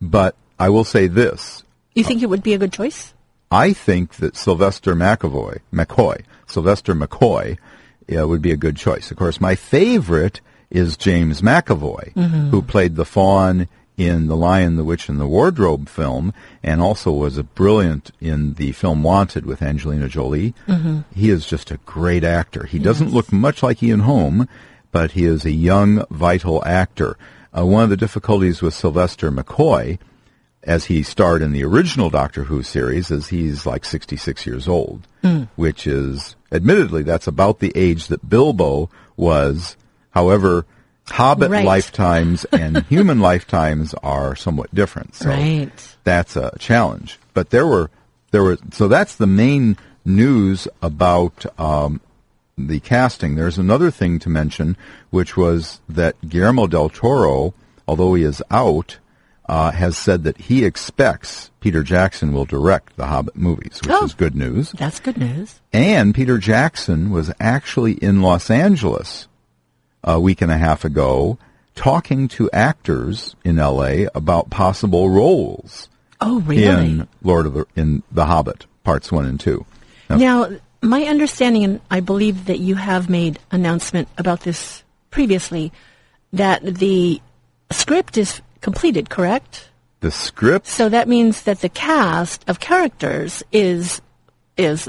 But 0.00 0.34
I 0.58 0.70
will 0.70 0.82
say 0.82 1.06
this. 1.06 1.62
You 1.94 2.02
think 2.02 2.22
it 2.22 2.26
would 2.30 2.42
be 2.42 2.54
a 2.54 2.58
good 2.58 2.72
choice? 2.72 3.14
I 3.52 3.72
think 3.74 4.14
that 4.16 4.36
Sylvester 4.36 4.94
McAvoy, 4.94 5.60
McCoy, 5.72 6.22
Sylvester 6.46 6.94
McCoy, 6.94 7.58
uh, 8.16 8.26
would 8.26 8.42
be 8.42 8.50
a 8.50 8.56
good 8.56 8.76
choice. 8.76 9.10
Of 9.10 9.18
course, 9.18 9.40
my 9.40 9.54
favorite 9.54 10.40
is 10.70 10.96
James 10.96 11.42
McAvoy, 11.42 12.14
who 12.50 12.62
played 12.62 12.96
the 12.96 13.04
faun 13.04 13.68
in 13.98 14.26
The 14.26 14.36
Lion, 14.36 14.76
the 14.76 14.84
Witch, 14.84 15.10
and 15.10 15.20
the 15.20 15.26
Wardrobe 15.26 15.88
film, 15.88 16.32
and 16.62 16.80
also 16.80 17.12
was 17.12 17.36
a 17.36 17.42
brilliant 17.42 18.10
in 18.20 18.54
the 18.54 18.72
film 18.72 19.02
Wanted 19.02 19.44
with 19.44 19.60
Angelina 19.60 20.08
Jolie. 20.08 20.54
He 21.14 21.28
is 21.28 21.46
just 21.46 21.70
a 21.70 21.76
great 21.84 22.24
actor. 22.24 22.64
He 22.64 22.78
doesn't 22.78 23.12
look 23.12 23.30
much 23.32 23.62
like 23.62 23.82
Ian 23.82 24.00
Holm, 24.00 24.48
but 24.92 25.12
he 25.12 25.24
is 25.24 25.44
a 25.44 25.50
young, 25.50 26.04
vital 26.10 26.64
actor. 26.64 27.18
Uh, 27.56 27.66
one 27.66 27.84
of 27.84 27.90
the 27.90 27.98
difficulties 27.98 28.62
with 28.62 28.72
Sylvester 28.72 29.30
McCoy 29.30 29.98
as 30.64 30.84
he 30.86 31.02
starred 31.02 31.42
in 31.42 31.52
the 31.52 31.64
original 31.64 32.08
Doctor 32.10 32.44
Who 32.44 32.62
series, 32.62 33.10
as 33.10 33.28
he's 33.28 33.66
like 33.66 33.84
66 33.84 34.46
years 34.46 34.68
old, 34.68 35.06
which 35.56 35.86
is, 35.86 36.36
admittedly, 36.52 37.02
that's 37.02 37.26
about 37.26 37.58
the 37.58 37.72
age 37.74 38.06
that 38.08 38.28
Bilbo 38.28 38.88
was. 39.16 39.76
However, 40.10 40.64
Hobbit 41.08 41.50
Right. 41.50 41.64
lifetimes 41.64 42.44
and 42.52 42.84
human 42.84 43.18
lifetimes 43.20 43.92
are 44.02 44.36
somewhat 44.36 44.72
different. 44.74 45.14
So 45.16 45.30
Right. 45.30 45.70
that's 46.04 46.36
a 46.36 46.56
challenge. 46.58 47.18
But 47.34 47.50
there 47.50 47.66
were, 47.66 47.90
there 48.30 48.42
were, 48.44 48.58
so 48.72 48.86
that's 48.88 49.16
the 49.16 49.26
main 49.26 49.76
news 50.04 50.68
about, 50.80 51.44
um, 51.58 52.00
the 52.56 52.78
casting. 52.80 53.34
There's 53.34 53.58
another 53.58 53.90
thing 53.90 54.18
to 54.20 54.28
mention, 54.28 54.76
which 55.10 55.36
was 55.36 55.80
that 55.88 56.14
Guillermo 56.28 56.66
del 56.68 56.88
Toro, 56.90 57.54
although 57.88 58.14
he 58.14 58.22
is 58.22 58.42
out, 58.50 58.98
uh, 59.48 59.70
has 59.72 59.96
said 59.96 60.22
that 60.24 60.36
he 60.38 60.64
expects 60.64 61.50
Peter 61.60 61.82
Jackson 61.82 62.32
will 62.32 62.44
direct 62.44 62.96
the 62.96 63.06
Hobbit 63.06 63.36
movies, 63.36 63.80
which 63.82 63.90
Oh. 63.92 64.04
is 64.04 64.14
good 64.14 64.34
news. 64.34 64.70
That's 64.72 65.00
good 65.00 65.16
news. 65.18 65.60
And 65.72 66.14
Peter 66.14 66.38
Jackson 66.38 67.10
was 67.10 67.32
actually 67.40 67.92
in 67.94 68.22
Los 68.22 68.50
Angeles 68.50 69.26
a 70.04 70.18
week 70.20 70.42
and 70.42 70.50
a 70.50 70.58
half 70.58 70.84
ago 70.84 71.38
talking 71.74 72.28
to 72.28 72.50
actors 72.52 73.34
in 73.44 73.56
LA 73.56 74.06
about 74.14 74.50
possible 74.50 75.08
roles 75.10 75.88
Oh, 76.20 76.40
really? 76.40 76.62
in 76.64 77.08
Lord 77.22 77.46
of 77.46 77.54
the 77.54 77.66
in 77.76 78.02
The 78.12 78.26
Hobbit 78.26 78.66
parts 78.84 79.10
1 79.10 79.24
and 79.26 79.40
2. 79.40 79.64
Now, 80.10 80.48
my 80.82 81.04
understanding, 81.04 81.64
and 81.64 81.80
I 81.90 82.00
believe 82.00 82.44
that 82.46 82.58
you 82.58 82.74
have 82.74 83.08
made 83.08 83.38
announcement 83.50 84.08
about 84.18 84.40
this 84.42 84.82
previously, 85.10 85.72
that 86.32 86.62
the 86.64 87.20
script 87.70 88.16
is 88.18 88.40
completed, 88.62 89.10
correct? 89.10 89.68
The 90.00 90.10
script 90.10 90.66
So 90.66 90.88
that 90.88 91.08
means 91.08 91.42
that 91.42 91.60
the 91.60 91.68
cast 91.68 92.48
of 92.48 92.58
characters 92.58 93.42
is 93.52 94.00
is 94.56 94.88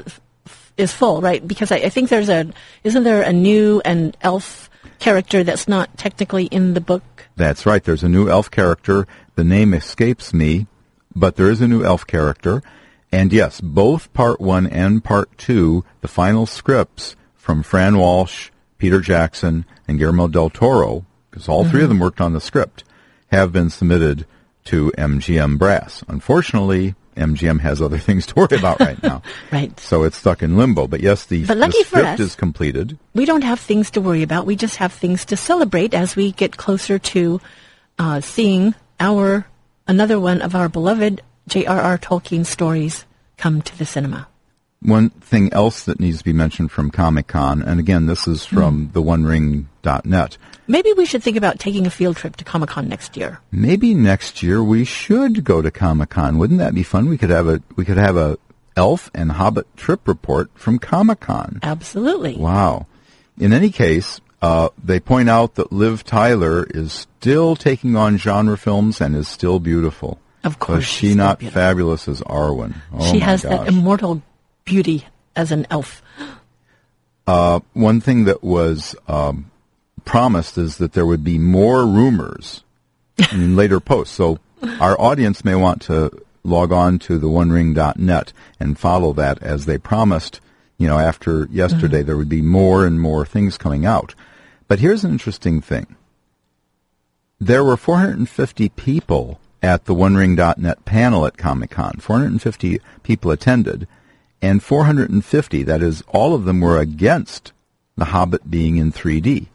is 0.76 0.92
full, 0.92 1.20
right? 1.20 1.46
Because 1.46 1.70
I, 1.70 1.76
I 1.76 1.88
think 1.88 2.08
there's 2.08 2.28
a 2.28 2.50
isn't 2.82 3.04
there 3.04 3.22
a 3.22 3.32
new 3.32 3.80
and 3.84 4.16
elf 4.22 4.70
character 4.98 5.44
that's 5.44 5.68
not 5.68 5.96
technically 5.98 6.46
in 6.46 6.74
the 6.74 6.80
book? 6.80 7.02
That's 7.36 7.66
right. 7.66 7.82
There's 7.82 8.02
a 8.02 8.08
new 8.08 8.28
elf 8.28 8.50
character. 8.50 9.06
The 9.34 9.44
name 9.44 9.74
escapes 9.74 10.32
me, 10.32 10.66
but 11.14 11.36
there 11.36 11.50
is 11.50 11.60
a 11.60 11.68
new 11.68 11.84
elf 11.84 12.06
character. 12.06 12.62
And 13.12 13.32
yes, 13.32 13.60
both 13.60 14.12
part 14.12 14.40
one 14.40 14.66
and 14.66 15.04
part 15.04 15.36
two, 15.38 15.84
the 16.00 16.08
final 16.08 16.46
scripts 16.46 17.14
from 17.36 17.62
Fran 17.62 17.98
Walsh, 17.98 18.50
Peter 18.78 19.00
Jackson, 19.00 19.64
and 19.86 19.98
Guillermo 19.98 20.26
del 20.28 20.50
Toro, 20.50 21.04
because 21.30 21.48
all 21.48 21.64
three 21.64 21.82
of 21.82 21.84
mm-hmm. 21.84 21.90
them 21.90 21.98
worked 22.00 22.20
on 22.20 22.32
the 22.32 22.40
script, 22.40 22.82
have 23.34 23.52
been 23.52 23.70
submitted 23.70 24.26
to 24.66 24.90
MGM 24.96 25.58
Brass. 25.58 26.02
Unfortunately, 26.08 26.94
MGM 27.16 27.60
has 27.60 27.82
other 27.82 27.98
things 28.08 28.26
to 28.26 28.34
worry 28.34 28.56
about 28.58 28.80
right 28.80 29.00
now. 29.02 29.22
Right. 29.52 29.78
So 29.78 30.02
it's 30.04 30.16
stuck 30.16 30.42
in 30.42 30.56
limbo. 30.56 30.86
But 30.88 31.00
yes, 31.00 31.26
the, 31.26 31.44
But 31.44 31.54
the 31.54 31.60
lucky 31.60 31.82
for 31.84 31.98
script 31.98 32.20
us- 32.20 32.20
is 32.20 32.34
completed. 32.34 32.98
we 33.14 33.24
don't 33.24 33.44
have 33.44 33.60
things 33.60 33.90
to 33.92 34.00
worry 34.00 34.22
about. 34.22 34.46
We 34.46 34.56
just 34.56 34.76
have 34.76 34.92
things 34.92 35.24
to 35.26 35.36
celebrate 35.36 35.94
as 35.94 36.16
we 36.16 36.32
get 36.32 36.56
closer 36.56 36.98
to 36.98 37.40
uh, 37.98 38.20
seeing 38.20 38.74
our 38.98 39.46
another 39.86 40.18
one 40.18 40.40
of 40.42 40.54
our 40.56 40.68
beloved 40.68 41.22
J.R.R. 41.46 41.98
Tolkien 41.98 42.44
stories 42.46 43.04
come 43.36 43.60
to 43.62 43.78
the 43.78 43.84
cinema. 43.86 44.26
One 44.80 45.10
thing 45.10 45.52
else 45.52 45.84
that 45.84 46.00
needs 46.00 46.18
to 46.18 46.24
be 46.24 46.32
mentioned 46.32 46.70
from 46.72 46.90
Comic 46.90 47.26
Con, 47.28 47.62
and 47.62 47.78
again, 47.80 48.06
this 48.06 48.26
is 48.26 48.44
from 48.44 48.90
the 48.92 49.02
OneRing.net. 49.02 50.36
Maybe 50.66 50.92
we 50.94 51.04
should 51.04 51.22
think 51.22 51.36
about 51.36 51.58
taking 51.58 51.86
a 51.86 51.90
field 51.90 52.16
trip 52.16 52.36
to 52.36 52.44
Comic 52.44 52.70
Con 52.70 52.88
next 52.88 53.16
year. 53.16 53.40
Maybe 53.52 53.92
next 53.94 54.42
year 54.42 54.62
we 54.64 54.84
should 54.84 55.44
go 55.44 55.60
to 55.60 55.70
Comic 55.70 56.10
Con. 56.10 56.38
Wouldn't 56.38 56.58
that 56.60 56.74
be 56.74 56.82
fun? 56.82 57.08
We 57.08 57.18
could 57.18 57.30
have 57.30 57.48
a 57.48 57.62
we 57.76 57.84
could 57.84 57.98
have 57.98 58.16
a 58.16 58.38
Elf 58.76 59.10
and 59.14 59.32
Hobbit 59.32 59.66
trip 59.76 60.08
report 60.08 60.50
from 60.54 60.78
Comic 60.78 61.20
Con. 61.20 61.60
Absolutely. 61.62 62.36
Wow. 62.36 62.86
in 63.38 63.52
any 63.52 63.70
case, 63.70 64.20
uh, 64.42 64.68
they 64.82 64.98
point 65.00 65.28
out 65.28 65.54
that 65.56 65.70
Liv 65.72 66.02
Tyler 66.04 66.66
is 66.70 67.06
still 67.20 67.56
taking 67.56 67.94
on 67.96 68.16
genre 68.16 68.56
films 68.58 69.00
and 69.00 69.14
is 69.14 69.28
still 69.28 69.60
beautiful. 69.60 70.18
Of 70.42 70.58
course, 70.58 70.76
Was 70.78 70.84
she 70.86 71.14
not 71.14 71.38
beautiful. 71.38 71.60
fabulous 71.60 72.08
as 72.08 72.20
Arwen? 72.22 72.74
Oh 72.92 73.10
she 73.12 73.18
has 73.20 73.42
gosh. 73.42 73.50
that 73.58 73.68
immortal 73.68 74.22
beauty 74.64 75.06
as 75.36 75.52
an 75.52 75.66
elf. 75.70 76.02
one 77.26 78.00
thing 78.00 78.24
that 78.24 78.42
was 78.42 78.94
um, 79.08 79.50
promised 80.04 80.58
is 80.58 80.78
that 80.78 80.92
there 80.92 81.06
would 81.06 81.24
be 81.24 81.38
more 81.38 81.86
rumors 81.86 82.62
in 83.32 83.56
later 83.56 83.80
posts. 83.80 84.14
So 84.14 84.38
our 84.80 85.00
audience 85.00 85.44
may 85.44 85.54
want 85.54 85.82
to 85.82 86.10
log 86.42 86.72
on 86.72 86.98
to 87.00 87.18
the 87.18 87.28
onering.net 87.28 88.32
and 88.60 88.78
follow 88.78 89.12
that 89.14 89.42
as 89.42 89.66
they 89.66 89.78
promised. 89.78 90.40
You 90.78 90.88
know, 90.88 90.98
after 90.98 91.48
yesterday, 91.50 91.98
mm-hmm. 91.98 92.06
there 92.06 92.16
would 92.16 92.28
be 92.28 92.42
more 92.42 92.84
and 92.84 93.00
more 93.00 93.24
things 93.24 93.56
coming 93.56 93.86
out. 93.86 94.14
But 94.68 94.80
here's 94.80 95.04
an 95.04 95.12
interesting 95.12 95.60
thing. 95.60 95.96
There 97.40 97.64
were 97.64 97.76
450 97.76 98.68
people 98.70 99.40
at 99.62 99.86
the 99.86 99.94
OneRing.net 99.94 100.84
panel 100.84 101.26
at 101.26 101.36
Comic 101.36 101.70
Con. 101.70 101.98
450 101.98 102.80
people 103.02 103.30
attended, 103.30 103.88
and 104.42 104.62
450, 104.62 105.62
that 105.62 105.82
is, 105.82 106.02
all 106.08 106.34
of 106.34 106.44
them 106.44 106.60
were 106.60 106.78
against 106.78 107.52
The 107.96 108.06
Hobbit 108.06 108.50
being 108.50 108.76
in 108.76 108.92
3D. 108.92 109.46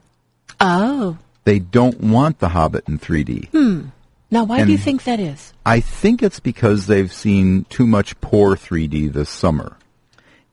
Oh. 0.59 1.17
They 1.43 1.59
don't 1.59 2.01
want 2.01 2.39
The 2.39 2.49
Hobbit 2.49 2.87
in 2.87 2.99
3D. 2.99 3.49
Hmm. 3.49 3.87
Now, 4.31 4.43
why 4.43 4.63
do 4.63 4.71
you 4.71 4.77
think 4.77 5.05
that 5.05 5.19
is? 5.19 5.53
I 5.65 5.79
think 5.79 6.21
it's 6.21 6.39
because 6.39 6.85
they've 6.85 7.11
seen 7.11 7.65
too 7.65 7.87
much 7.87 8.19
poor 8.21 8.55
3D 8.55 9.11
this 9.11 9.29
summer. 9.29 9.75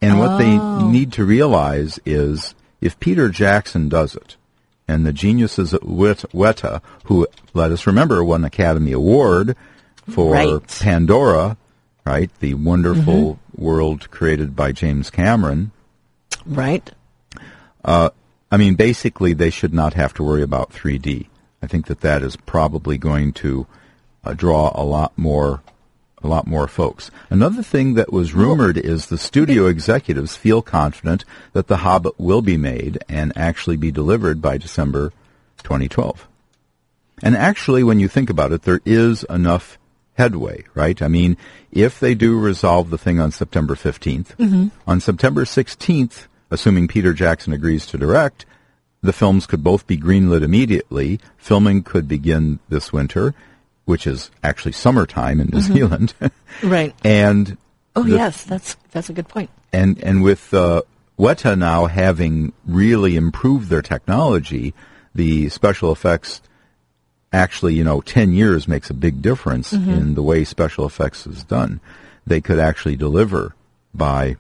And 0.01 0.19
what 0.19 0.39
they 0.39 0.59
oh. 0.59 0.89
need 0.89 1.13
to 1.13 1.25
realize 1.25 2.01
is 2.07 2.55
if 2.81 2.99
Peter 3.01 3.29
Jackson 3.29 3.89
does 3.89 4.15
it, 4.15 4.37
and 4.89 5.05
the 5.05 5.13
geniuses 5.13 5.75
at 5.75 5.81
Weta, 5.83 6.81
who, 7.05 7.27
let 7.53 7.73
us 7.73 7.87
remember, 7.87 8.23
won 8.23 8.45
Academy 8.45 8.93
Award 8.93 9.57
for 10.09 10.33
Right. 10.33 10.79
Pandora, 10.81 11.57
right? 12.05 12.31
The 12.41 12.55
wonderful 12.55 13.35
mm-hmm. 13.35 13.63
world 13.63 14.11
created 14.11 14.55
by 14.55 14.73
James 14.73 15.11
Cameron. 15.11 15.73
Right? 16.47 16.89
Uh, 17.85 18.11
I 18.57 18.59
mean, 18.59 18.75
basically, 18.75 19.35
they 19.35 19.51
should 19.51 19.75
not 19.75 19.93
have 19.93 20.15
to 20.15 20.23
worry 20.23 20.41
about 20.41 20.73
3D. 20.73 21.27
I 21.61 21.67
think 21.67 21.89
that 21.89 22.01
that 22.01 22.23
is 22.23 22.37
probably 22.37 22.97
going 22.97 23.35
to 23.35 23.67
uh, 24.25 24.33
draw 24.33 24.73
a 24.75 24.83
lot 24.83 25.13
more, 25.19 25.63
a 26.23 26.27
lot 26.27 26.47
more 26.47 26.67
folks. 26.67 27.11
Another 27.29 27.63
thing 27.63 27.93
that 27.97 28.15
was 28.15 28.33
rumored 28.33 28.79
is 28.79 29.09
the 29.09 29.19
studio 29.19 29.67
executives 29.67 30.39
feel 30.39 30.63
confident 30.63 31.27
that 31.53 31.67
The 31.67 31.77
Hobbit 31.85 32.19
will 32.19 32.41
be 32.41 32.57
made 32.57 32.99
and 33.11 33.31
actually 33.37 33.77
be 33.77 33.91
delivered 33.91 34.41
by 34.41 34.57
December 34.57 35.13
2012. 35.59 36.27
And 37.23 37.37
actually, 37.37 37.85
when 37.85 38.01
you 38.01 38.09
think 38.09 38.31
about 38.31 38.53
it, 38.53 38.63
there 38.63 38.81
is 38.87 39.23
enough 39.25 39.77
headway, 40.15 40.65
right? 40.73 41.03
I 41.03 41.09
mean, 41.09 41.37
if 41.73 42.01
they 42.01 42.15
do 42.15 42.41
resolve 42.41 42.89
the 42.89 42.97
thing 42.97 43.21
on 43.21 43.33
September 43.33 43.75
15th, 43.75 44.35
on 44.87 45.01
September 45.01 45.45
16th, 45.45 46.27
assuming 46.51 46.89
Peter 46.89 47.13
Jackson 47.13 47.53
agrees 47.53 47.87
to 47.87 47.99
direct, 47.99 48.47
the 49.03 49.13
films 49.13 49.47
could 49.47 49.63
both 49.63 49.87
be 49.87 49.97
greenlit 49.97 50.43
immediately. 50.43 51.21
Filming 51.37 51.83
could 51.83 52.09
begin 52.09 52.59
this 52.69 52.93
winter, 52.93 53.35
which 53.85 54.07
is 54.07 54.31
actually 54.43 54.73
summertime 54.73 55.41
in 55.41 55.49
New 55.49 55.61
Zealand. 55.61 56.15
Right. 56.63 56.95
and 57.05 57.57
Oh, 57.95 58.03
the- 58.03 58.17
yes, 58.17 58.45
that's 58.45 58.77
that's 58.93 59.11
a 59.11 59.13
good 59.13 59.29
point. 59.29 59.51
and 59.73 60.03
and 60.03 60.23
with 60.23 60.53
uh, 60.55 60.83
Weta 61.19 61.57
now 61.57 61.87
having 61.87 62.53
really 62.67 63.17
improved 63.17 63.69
their 63.69 63.83
technology, 63.83 64.73
the 65.15 65.49
special 65.51 65.93
effects 65.93 66.41
actually, 67.33 67.75
you 67.75 67.85
know, 67.85 68.01
ten 68.01 68.33
years 68.33 68.67
makes 68.69 68.89
a 68.91 68.95
big 68.95 69.21
difference 69.23 69.73
in 69.73 70.15
the 70.15 70.23
way 70.23 70.45
special 70.45 70.87
effects 70.87 71.27
is 71.27 71.45
done. 71.45 71.81
They 72.27 72.41
could 72.41 72.59
actually 72.59 72.97
deliver 72.97 73.55
by 73.95 74.37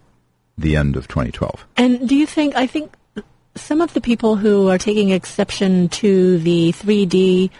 the 0.59 0.77
end 0.77 0.97
of 0.97 1.09
2012. 1.09 1.67
And 1.77 2.09
do 2.09 2.15
you 2.17 2.27
think, 2.27 2.55
I 2.57 2.67
think 2.67 2.95
some 3.55 3.81
of 3.81 3.93
the 3.95 4.01
people 4.01 4.37
who 4.37 4.69
are 4.69 4.79
taking 4.79 5.11
exception 5.11 5.89
to 5.91 6.39
the 6.39 6.73
3D 6.73 7.51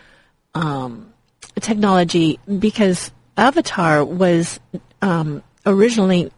um, 0.55 1.13
technology, 1.61 2.39
because 2.59 3.11
Avatar 3.37 4.05
was 4.05 4.59
um, 5.03 5.43
originally 5.65 6.31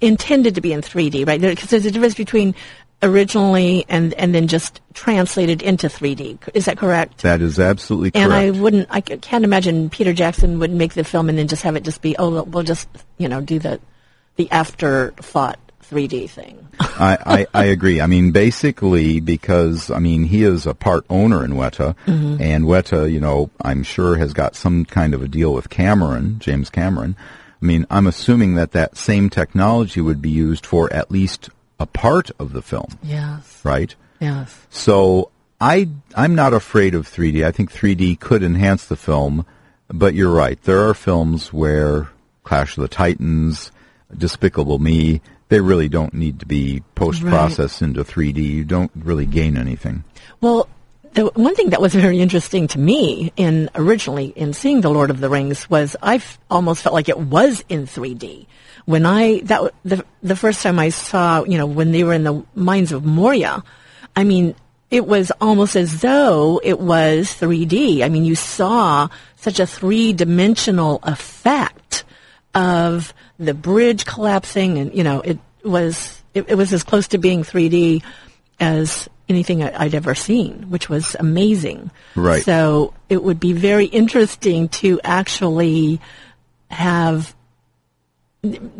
intended 0.00 0.54
to 0.56 0.60
be 0.60 0.72
in 0.72 0.80
3D, 0.80 1.26
right? 1.26 1.40
Because 1.40 1.70
there's 1.70 1.86
a 1.86 1.90
difference 1.90 2.14
between 2.14 2.54
originally 3.04 3.84
and, 3.88 4.14
and 4.14 4.34
then 4.34 4.46
just 4.48 4.80
translated 4.94 5.62
into 5.62 5.88
3D. 5.88 6.38
Is 6.54 6.66
that 6.66 6.78
correct? 6.78 7.22
That 7.22 7.40
is 7.40 7.58
absolutely 7.58 8.12
correct. 8.12 8.24
And 8.24 8.32
I 8.32 8.50
wouldn't, 8.50 8.88
I 8.90 9.00
can't 9.00 9.44
imagine 9.44 9.90
Peter 9.90 10.12
Jackson 10.12 10.58
would 10.60 10.70
make 10.70 10.94
the 10.94 11.04
film 11.04 11.28
and 11.28 11.36
then 11.36 11.48
just 11.48 11.62
have 11.62 11.74
it 11.76 11.82
just 11.82 12.00
be, 12.02 12.16
oh, 12.18 12.30
we'll- 12.30 12.44
we'll 12.46 12.62
just, 12.62 12.88
you 13.18 13.28
know, 13.28 13.40
do 13.40 13.58
the, 13.58 13.80
the 14.36 14.50
afterthought 14.50 15.58
3D 15.90 16.28
thing. 16.30 16.66
I, 16.80 17.46
I, 17.54 17.62
I 17.62 17.64
agree. 17.66 18.00
I 18.00 18.06
mean, 18.06 18.30
basically, 18.32 19.20
because 19.20 19.90
I 19.90 19.98
mean, 19.98 20.24
he 20.24 20.42
is 20.42 20.66
a 20.66 20.74
part 20.74 21.04
owner 21.10 21.44
in 21.44 21.52
Weta, 21.52 21.94
mm-hmm. 22.06 22.40
and 22.40 22.64
Weta, 22.64 23.10
you 23.12 23.20
know, 23.20 23.50
I'm 23.60 23.82
sure 23.82 24.16
has 24.16 24.32
got 24.32 24.56
some 24.56 24.84
kind 24.84 25.12
of 25.14 25.22
a 25.22 25.28
deal 25.28 25.52
with 25.52 25.68
Cameron, 25.68 26.38
James 26.38 26.70
Cameron. 26.70 27.16
I 27.60 27.64
mean, 27.64 27.86
I'm 27.90 28.06
assuming 28.06 28.54
that 28.54 28.72
that 28.72 28.96
same 28.96 29.28
technology 29.30 30.00
would 30.00 30.20
be 30.22 30.30
used 30.30 30.64
for 30.66 30.92
at 30.92 31.10
least 31.10 31.50
a 31.78 31.86
part 31.86 32.30
of 32.38 32.52
the 32.52 32.62
film, 32.62 32.98
Yes. 33.02 33.60
right? 33.64 33.94
Yes. 34.20 34.56
So 34.70 35.30
I 35.60 35.88
I'm 36.16 36.34
not 36.34 36.54
afraid 36.54 36.94
of 36.94 37.06
3D. 37.08 37.44
I 37.44 37.52
think 37.52 37.72
3D 37.72 38.18
could 38.18 38.42
enhance 38.42 38.86
the 38.86 38.96
film, 38.96 39.44
but 39.88 40.14
you're 40.14 40.32
right. 40.32 40.60
There 40.62 40.88
are 40.88 40.94
films 40.94 41.52
where 41.52 42.08
Clash 42.44 42.76
of 42.76 42.82
the 42.82 42.88
Titans, 42.88 43.70
Despicable 44.16 44.78
Me, 44.78 45.20
they 45.48 45.60
really 45.60 45.88
don't 45.88 46.14
need 46.14 46.40
to 46.40 46.46
be 46.46 46.82
post 46.94 47.22
processed 47.22 47.82
into 47.82 48.04
3D. 48.04 48.36
You 48.36 48.64
don't 48.64 48.90
really 48.94 49.26
gain 49.26 49.56
anything. 49.56 50.04
Well, 50.40 50.68
the 51.14 51.26
one 51.26 51.54
thing 51.54 51.70
that 51.70 51.80
was 51.80 51.94
very 51.94 52.20
interesting 52.20 52.68
to 52.68 52.78
me 52.78 53.32
in 53.36 53.68
originally 53.74 54.26
in 54.34 54.54
seeing 54.54 54.80
the 54.80 54.90
Lord 54.90 55.10
of 55.10 55.20
the 55.20 55.28
Rings 55.28 55.68
was 55.68 55.94
I 56.02 56.16
f- 56.16 56.38
almost 56.50 56.82
felt 56.82 56.94
like 56.94 57.08
it 57.08 57.18
was 57.18 57.62
in 57.68 57.86
3D. 57.86 58.46
When 58.86 59.04
I 59.04 59.40
that 59.40 59.74
the 59.84 60.04
the 60.22 60.36
first 60.36 60.62
time 60.62 60.78
I 60.78 60.88
saw, 60.88 61.44
you 61.44 61.58
know, 61.58 61.66
when 61.66 61.92
they 61.92 62.02
were 62.02 62.14
in 62.14 62.24
the 62.24 62.44
mines 62.54 62.92
of 62.92 63.04
Moria, 63.04 63.62
I 64.16 64.24
mean, 64.24 64.54
it 64.90 65.06
was 65.06 65.30
almost 65.40 65.76
as 65.76 66.00
though 66.00 66.60
it 66.62 66.80
was 66.80 67.28
3D. 67.28 68.02
I 68.02 68.08
mean, 68.08 68.24
you 68.24 68.34
saw 68.34 69.08
such 69.36 69.60
a 69.60 69.66
three-dimensional 69.66 71.00
effect 71.02 71.81
of 72.54 73.14
the 73.38 73.54
bridge 73.54 74.04
collapsing 74.04 74.78
and 74.78 74.94
you 74.94 75.02
know 75.02 75.20
it 75.20 75.38
was 75.64 76.22
it, 76.34 76.48
it 76.48 76.54
was 76.54 76.72
as 76.72 76.82
close 76.82 77.08
to 77.08 77.18
being 77.18 77.42
3D 77.42 78.02
as 78.60 79.08
anything 79.28 79.62
I, 79.62 79.84
I'd 79.84 79.94
ever 79.94 80.14
seen, 80.14 80.70
which 80.70 80.88
was 80.88 81.16
amazing. 81.18 81.90
Right. 82.14 82.42
So 82.42 82.94
it 83.08 83.22
would 83.22 83.40
be 83.40 83.52
very 83.52 83.86
interesting 83.86 84.68
to 84.68 85.00
actually 85.02 86.00
have 86.70 87.34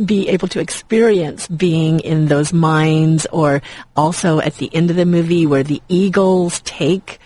be 0.05 0.29
able 0.29 0.49
to 0.49 0.59
experience 0.59 1.47
being 1.47 2.01
in 2.01 2.27
those 2.27 2.53
mines 2.53 3.27
or 3.27 3.63
also 3.95 4.41
at 4.41 4.57
the 4.57 4.75
end 4.75 4.91
of 4.91 4.97
the 4.97 5.07
movie 5.07 5.47
where 5.47 5.63
the 5.63 5.81
eagles 5.89 6.61
take 6.63 7.21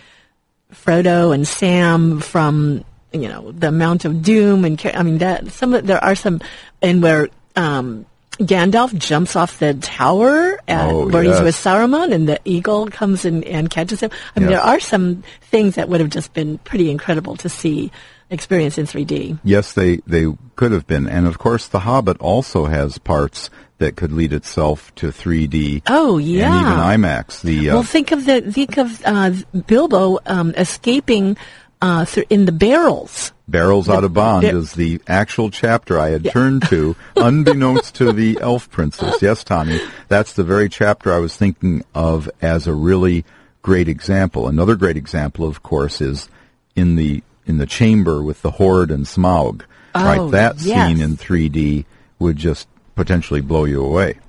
Frodo 0.71 1.33
and 1.33 1.47
Sam 1.47 2.19
from 2.19 2.85
you 3.13 3.27
know 3.27 3.51
the 3.51 3.67
amount 3.69 4.05
of 4.05 4.21
Doom 4.21 4.65
and 4.65 4.81
I 4.93 5.03
mean 5.03 5.19
that 5.19 5.51
some 5.51 5.71
there 5.71 6.03
are 6.03 6.15
some 6.15 6.41
and 6.81 7.01
where 7.01 7.29
um, 7.55 8.05
Gandalf 8.37 8.95
jumps 8.95 9.35
off 9.35 9.57
the 9.59 9.73
tower 9.73 10.59
at, 10.67 10.89
Oh, 10.91 11.07
where 11.09 11.23
he's 11.23 11.41
with 11.41 11.55
Saruman 11.55 12.13
and 12.13 12.29
the 12.29 12.39
eagle 12.45 12.87
comes 12.87 13.25
and, 13.25 13.43
and 13.45 13.69
catches 13.69 13.99
him. 14.01 14.11
I 14.35 14.39
mean 14.39 14.49
Yes. 14.49 14.59
there 14.61 14.67
are 14.73 14.79
some 14.79 15.23
things 15.49 15.75
that 15.75 15.89
would 15.89 16.01
have 16.01 16.09
just 16.11 16.33
been 16.33 16.59
pretty 16.59 16.91
incredible 16.91 17.35
to 17.37 17.49
see 17.49 17.91
experience 18.29 18.77
in 18.77 18.85
3D. 18.85 19.39
Yes, 19.43 19.73
they 19.73 19.97
they 20.05 20.25
could 20.55 20.71
have 20.71 20.85
been, 20.85 21.07
and 21.07 21.25
of 21.27 21.37
course, 21.39 21.67
The 21.67 21.79
Hobbit 21.79 22.17
also 22.19 22.65
has 22.65 22.97
parts 22.97 23.49
that 23.79 23.95
could 23.95 24.11
lead 24.11 24.33
itself 24.33 24.93
to 24.95 25.07
3D. 25.07 25.83
Oh 25.87 26.17
yeah. 26.17 26.51
And 26.51 26.67
even 26.67 26.77
IMAX. 27.09 27.41
The 27.41 27.69
uh, 27.69 27.73
Well, 27.75 27.83
think 27.83 28.11
of 28.11 28.25
the 28.25 28.41
think 28.51 28.77
of 28.77 29.01
uh, 29.05 29.31
Bilbo 29.65 30.19
um, 30.25 30.53
escaping 30.57 31.37
uh, 31.81 32.05
thr 32.05 32.21
in 32.29 32.45
the 32.45 32.51
barrels. 32.51 33.31
Barrels 33.47 33.87
Out 33.87 34.03
of 34.03 34.13
Bond 34.13 34.43
Bar- 34.43 34.55
is 34.55 34.73
the 34.73 34.99
actual 35.07 35.49
chapter 35.49 35.97
I 35.97 36.09
had 36.09 36.25
turned 36.25 36.67
to, 36.67 36.95
unbeknownst 37.15 37.95
to 37.95 38.11
the 38.11 38.39
elf 38.41 38.69
princess. 38.69 39.21
Yes, 39.21 39.43
Tommy, 39.43 39.79
that's 40.09 40.33
the 40.33 40.43
very 40.43 40.69
chapter 40.69 41.13
I 41.13 41.19
was 41.19 41.35
thinking 41.35 41.83
of 41.95 42.29
as 42.41 42.67
a 42.67 42.73
really 42.73 43.25
great 43.61 43.87
example. 43.87 44.47
Another 44.47 44.75
great 44.75 44.97
example, 44.97 45.45
of 45.45 45.63
course, 45.63 46.01
is 46.01 46.29
in 46.75 46.95
the 46.95 47.23
in 47.45 47.57
the 47.57 47.65
chamber 47.65 48.21
with 48.21 48.41
the 48.41 48.51
hoard 48.51 48.91
and 48.91 49.05
Smaug. 49.05 49.63
Oh, 49.95 50.03
right, 50.03 50.31
that 50.31 50.59
yes. 50.59 50.89
scene 50.89 51.01
in 51.01 51.17
3D 51.17 51.85
would 52.19 52.35
just 52.35 52.67
potentially 52.95 53.41
blow 53.41 53.65
you 53.65 53.83
away. 53.83 54.19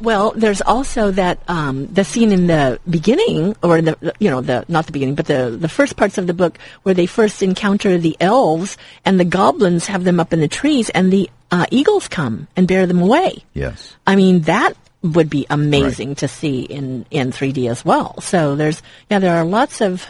Well, 0.00 0.32
there's 0.36 0.62
also 0.62 1.10
that 1.12 1.40
um, 1.48 1.86
the 1.86 2.04
scene 2.04 2.32
in 2.32 2.46
the 2.46 2.80
beginning, 2.88 3.56
or 3.62 3.80
the 3.82 4.14
you 4.18 4.30
know 4.30 4.40
the 4.40 4.64
not 4.68 4.86
the 4.86 4.92
beginning, 4.92 5.14
but 5.14 5.26
the 5.26 5.56
the 5.58 5.68
first 5.68 5.96
parts 5.96 6.18
of 6.18 6.26
the 6.26 6.34
book 6.34 6.58
where 6.82 6.94
they 6.94 7.06
first 7.06 7.42
encounter 7.42 7.98
the 7.98 8.16
elves 8.20 8.76
and 9.04 9.18
the 9.18 9.24
goblins 9.24 9.86
have 9.86 10.04
them 10.04 10.20
up 10.20 10.32
in 10.32 10.40
the 10.40 10.48
trees, 10.48 10.90
and 10.90 11.12
the 11.12 11.30
uh, 11.50 11.66
eagles 11.70 12.08
come 12.08 12.48
and 12.56 12.68
bear 12.68 12.86
them 12.86 13.00
away. 13.00 13.44
Yes. 13.54 13.96
I 14.06 14.16
mean 14.16 14.42
that 14.42 14.74
would 15.02 15.30
be 15.30 15.46
amazing 15.48 16.16
to 16.16 16.28
see 16.28 16.62
in 16.62 17.06
in 17.10 17.32
3D 17.32 17.70
as 17.70 17.84
well. 17.84 18.20
So 18.20 18.56
there's 18.56 18.82
yeah, 19.10 19.18
there 19.18 19.36
are 19.36 19.44
lots 19.44 19.80
of 19.80 20.06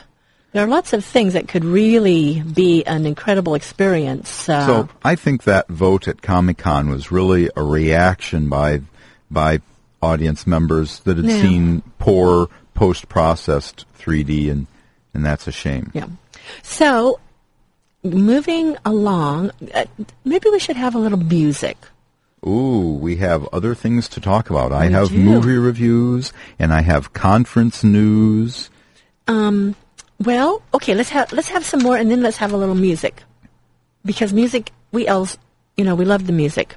there 0.53 0.65
are 0.65 0.69
lots 0.69 0.93
of 0.93 1.05
things 1.05 1.35
that 1.35 1.47
could 1.47 1.65
really 1.65 2.41
be 2.43 2.85
an 2.85 3.05
incredible 3.07 3.55
experience. 3.55 4.49
Uh, 4.49 4.67
So 4.67 4.89
I 5.05 5.15
think 5.15 5.45
that 5.45 5.69
vote 5.69 6.09
at 6.09 6.23
Comic 6.23 6.59
Con 6.59 6.89
was 6.89 7.13
really 7.13 7.51
a 7.55 7.63
reaction 7.63 8.49
by 8.49 8.81
by 9.31 9.61
audience 10.03 10.47
members 10.47 11.01
that 11.01 11.17
had 11.17 11.27
Yeah. 11.27 11.41
seen 11.43 11.83
poor 11.99 12.49
post 12.75 13.09
processed 13.09 13.85
3D, 13.99 14.51
and 14.51 14.67
and 15.15 15.25
that's 15.25 15.47
a 15.49 15.53
shame. 15.53 15.91
Yeah. 15.95 16.07
So, 16.63 17.19
moving 18.05 18.77
along, 18.85 19.51
uh, 19.75 19.85
maybe 20.25 20.49
we 20.51 20.59
should 20.59 20.77
have 20.77 20.95
a 20.95 20.99
little 20.99 21.19
music. 21.19 21.77
Ooh, 22.47 22.97
we 23.01 23.17
have 23.17 23.49
other 23.53 23.75
things 23.75 24.09
to 24.11 24.21
talk 24.21 24.49
about. 24.49 24.73
I 24.73 24.87
We 24.87 24.93
have 24.93 25.09
do. 25.09 25.19
movie 25.19 25.57
reviews 25.59 26.33
and 26.59 26.73
I 26.73 26.83
have 26.83 27.13
conference 27.13 27.83
news. 27.83 28.71
Um. 29.27 29.75
Well, 30.21 30.63
okay, 30.75 30.95
let's 30.95 31.11
have 31.11 31.33
let's 31.33 31.49
have 31.49 31.65
some 31.65 31.81
more, 31.81 31.97
and 31.97 32.11
then 32.11 32.23
let's 32.23 32.39
have 32.39 32.53
a 32.53 32.57
little 32.57 32.75
music, 32.75 33.23
because 34.05 34.33
music 34.33 34.73
we 34.91 35.07
elves, 35.07 35.39
you 35.77 35.85
know, 35.85 35.95
we 35.95 36.05
love 36.05 36.27
the 36.27 36.33
music, 36.33 36.77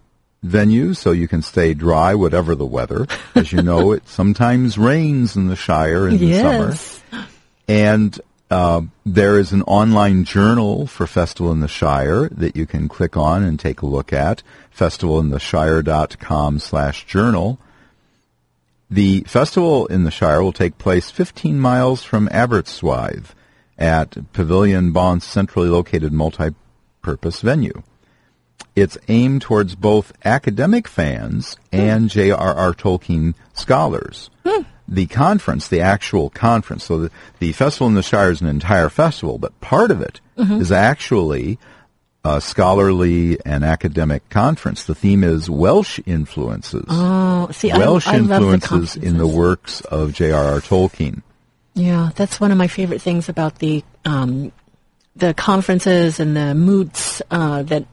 venue, 0.42 0.94
so 0.94 1.10
you 1.10 1.26
can 1.26 1.42
stay 1.42 1.74
dry 1.74 2.14
whatever 2.14 2.54
the 2.54 2.66
weather. 2.66 3.06
As 3.34 3.50
you 3.52 3.62
know, 3.62 3.92
it 3.92 4.06
sometimes 4.08 4.78
rains 4.78 5.34
in 5.36 5.48
the 5.48 5.56
Shire 5.56 6.06
in 6.06 6.18
the 6.18 6.34
summer, 6.34 7.26
and 7.66 8.20
uh, 8.50 8.82
there 9.04 9.38
is 9.38 9.52
an 9.52 9.62
online 9.62 10.24
journal 10.24 10.86
for 10.86 11.06
Festival 11.06 11.52
in 11.52 11.60
the 11.60 11.68
Shire 11.68 12.28
that 12.30 12.56
you 12.56 12.66
can 12.66 12.88
click 12.88 13.16
on 13.16 13.42
and 13.42 13.58
take 13.58 13.82
a 13.82 13.86
look 13.86 14.12
at. 14.12 14.42
Festivalintheshire.com 14.76 16.58
slash 16.58 17.04
journal. 17.06 17.58
The 18.90 19.20
festival 19.26 19.86
in 19.86 20.04
the 20.04 20.10
Shire 20.10 20.42
will 20.42 20.52
take 20.52 20.78
place 20.78 21.10
15 21.10 21.60
miles 21.60 22.02
from 22.02 22.28
Aberystwyth 22.30 23.34
at 23.76 24.32
Pavilion 24.32 24.92
Bont's 24.92 25.26
centrally 25.26 25.68
located 25.68 26.12
multi-purpose 26.12 27.42
venue. 27.42 27.82
It's 28.74 28.96
aimed 29.08 29.42
towards 29.42 29.74
both 29.74 30.12
academic 30.24 30.88
fans 30.88 31.56
and 31.70 32.08
J.R.R. 32.08 32.72
Tolkien 32.72 33.34
scholars. 33.52 34.30
The 34.88 35.06
conference, 35.06 35.68
the 35.68 35.82
actual 35.82 36.30
conference, 36.30 36.84
so 36.84 36.98
the, 36.98 37.10
the 37.40 37.52
festival 37.52 37.88
in 37.88 37.94
the 37.94 38.02
Shire 38.02 38.30
is 38.30 38.40
an 38.40 38.46
entire 38.46 38.88
festival, 38.88 39.38
but 39.38 39.58
part 39.60 39.90
of 39.90 40.00
it 40.00 40.20
is 40.36 40.72
actually 40.72 41.58
a 42.24 42.40
scholarly 42.40 43.38
and 43.44 43.64
academic 43.64 44.28
conference. 44.28 44.84
The 44.84 44.94
theme 44.94 45.24
is 45.24 45.48
Welsh 45.48 46.00
influences. 46.06 46.86
Oh, 46.88 47.48
see, 47.52 47.70
Welsh 47.70 48.06
I, 48.06 48.14
I 48.14 48.18
love 48.18 48.42
the 48.42 48.52
influences 48.52 49.02
in 49.02 49.18
the 49.18 49.26
works 49.26 49.80
of 49.82 50.12
J.R.R. 50.14 50.60
Tolkien. 50.60 51.22
Yeah, 51.74 52.10
that's 52.14 52.40
one 52.40 52.50
of 52.50 52.58
my 52.58 52.66
favorite 52.66 53.00
things 53.00 53.28
about 53.28 53.60
the 53.60 53.84
um, 54.04 54.52
the 55.14 55.34
conferences 55.34 56.20
and 56.20 56.36
the 56.36 56.54
moots 56.54 57.22
uh, 57.30 57.62
that 57.64 57.86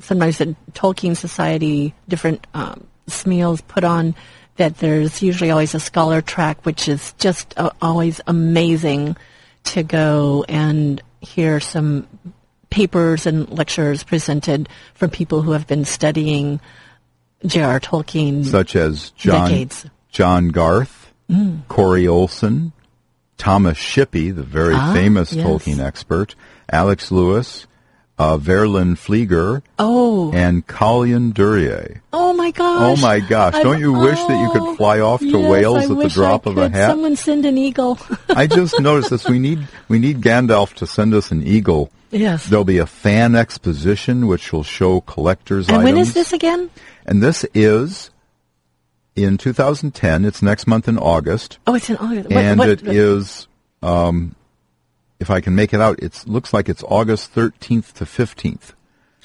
sometimes 0.00 0.38
the 0.38 0.56
Tolkien 0.72 1.16
Society, 1.16 1.94
different 2.08 2.46
um, 2.54 2.86
smials 3.06 3.60
put 3.62 3.84
on. 3.84 4.14
That 4.56 4.78
there's 4.78 5.22
usually 5.22 5.50
always 5.50 5.74
a 5.74 5.80
scholar 5.80 6.22
track, 6.22 6.64
which 6.64 6.88
is 6.88 7.12
just 7.18 7.52
uh, 7.56 7.70
always 7.82 8.20
amazing 8.26 9.16
to 9.64 9.82
go 9.82 10.44
and 10.48 11.02
hear 11.20 11.60
some 11.60 12.06
papers 12.70 13.26
and 13.26 13.48
lectures 13.50 14.02
presented 14.02 14.68
from 14.94 15.10
people 15.10 15.42
who 15.42 15.52
have 15.52 15.66
been 15.66 15.84
studying 15.84 16.60
J.R. 17.44 17.80
Tolkien. 17.80 18.44
such 18.46 18.76
as 18.76 19.10
John 19.10 19.50
Decades. 19.50 19.84
Mm. 19.84 19.90
John 20.10 20.48
Garth, 20.48 21.12
Corey 21.68 22.08
Olsen, 22.08 22.72
Thomas 23.36 23.76
Shippey, 23.76 24.34
the 24.34 24.42
very 24.42 24.74
Ah, 24.74 24.94
famous 24.94 25.32
yes. 25.34 25.46
Tolkien 25.46 25.78
expert, 25.80 26.34
Alex 26.70 27.12
Lewis, 27.12 27.66
uh, 28.18 28.38
Verlyn 28.38 28.96
Flieger, 28.96 29.62
oh, 29.78 30.32
and 30.32 30.66
Colin 30.66 31.32
Duriez. 31.32 32.00
oh 32.12 32.32
my 32.32 32.50
gosh! 32.50 32.98
Oh 32.98 33.00
my 33.02 33.20
gosh! 33.20 33.54
I'm- 33.54 33.62
Don't 33.64 33.80
you 33.80 33.92
wish 33.92 34.18
that 34.18 34.38
you 34.40 34.48
oh, 34.48 34.52
could 34.52 34.76
fly 34.76 35.00
off 35.00 35.20
to 35.20 35.26
yes, 35.26 35.50
Wales 35.50 35.78
I 35.78 35.82
at 35.92 35.98
the 35.98 36.08
drop 36.08 36.46
of 36.46 36.56
a 36.58 36.68
hat? 36.68 36.90
Someone 36.90 37.16
send 37.16 37.44
an 37.44 37.58
eagle. 37.58 37.98
I 38.30 38.46
just 38.46 38.80
noticed 38.80 39.10
this. 39.10 39.28
We 39.28 39.38
need 39.38 39.66
we 39.88 39.98
need 39.98 40.20
Gandalf 40.20 40.72
to 40.74 40.86
send 40.86 41.12
us 41.14 41.30
an 41.30 41.42
eagle. 41.46 41.90
yes. 42.10 42.46
There'll 42.46 42.64
be 42.64 42.78
a 42.78 42.86
fan 42.86 43.34
exposition 43.34 44.26
which 44.28 44.52
will 44.52 44.62
show 44.64 45.00
collectors' 45.02 45.68
and 45.68 45.78
items. 45.78 45.92
when 45.92 46.00
is 46.00 46.14
this 46.14 46.32
again? 46.32 46.70
And 47.04 47.22
this 47.22 47.44
is 47.54 48.10
in 49.16 49.36
2010. 49.38 50.24
It's 50.24 50.40
next 50.42 50.66
month 50.66 50.88
in 50.88 50.98
August. 50.98 51.58
Oh, 51.66 51.74
it's 51.74 51.90
in 51.90 51.96
August. 51.96 52.28
What- 52.30 52.36
and 52.38 52.58
what- 52.58 52.68
it 52.68 52.86
is, 52.86 53.48
um, 53.82 54.34
if 55.20 55.30
I 55.30 55.40
can 55.40 55.54
make 55.54 55.72
it 55.74 55.80
out, 55.80 56.00
it 56.02 56.24
looks 56.26 56.52
like 56.52 56.68
it's 56.68 56.82
August 56.84 57.32
13th 57.34 57.92
to 57.94 58.04
15th. 58.04 58.72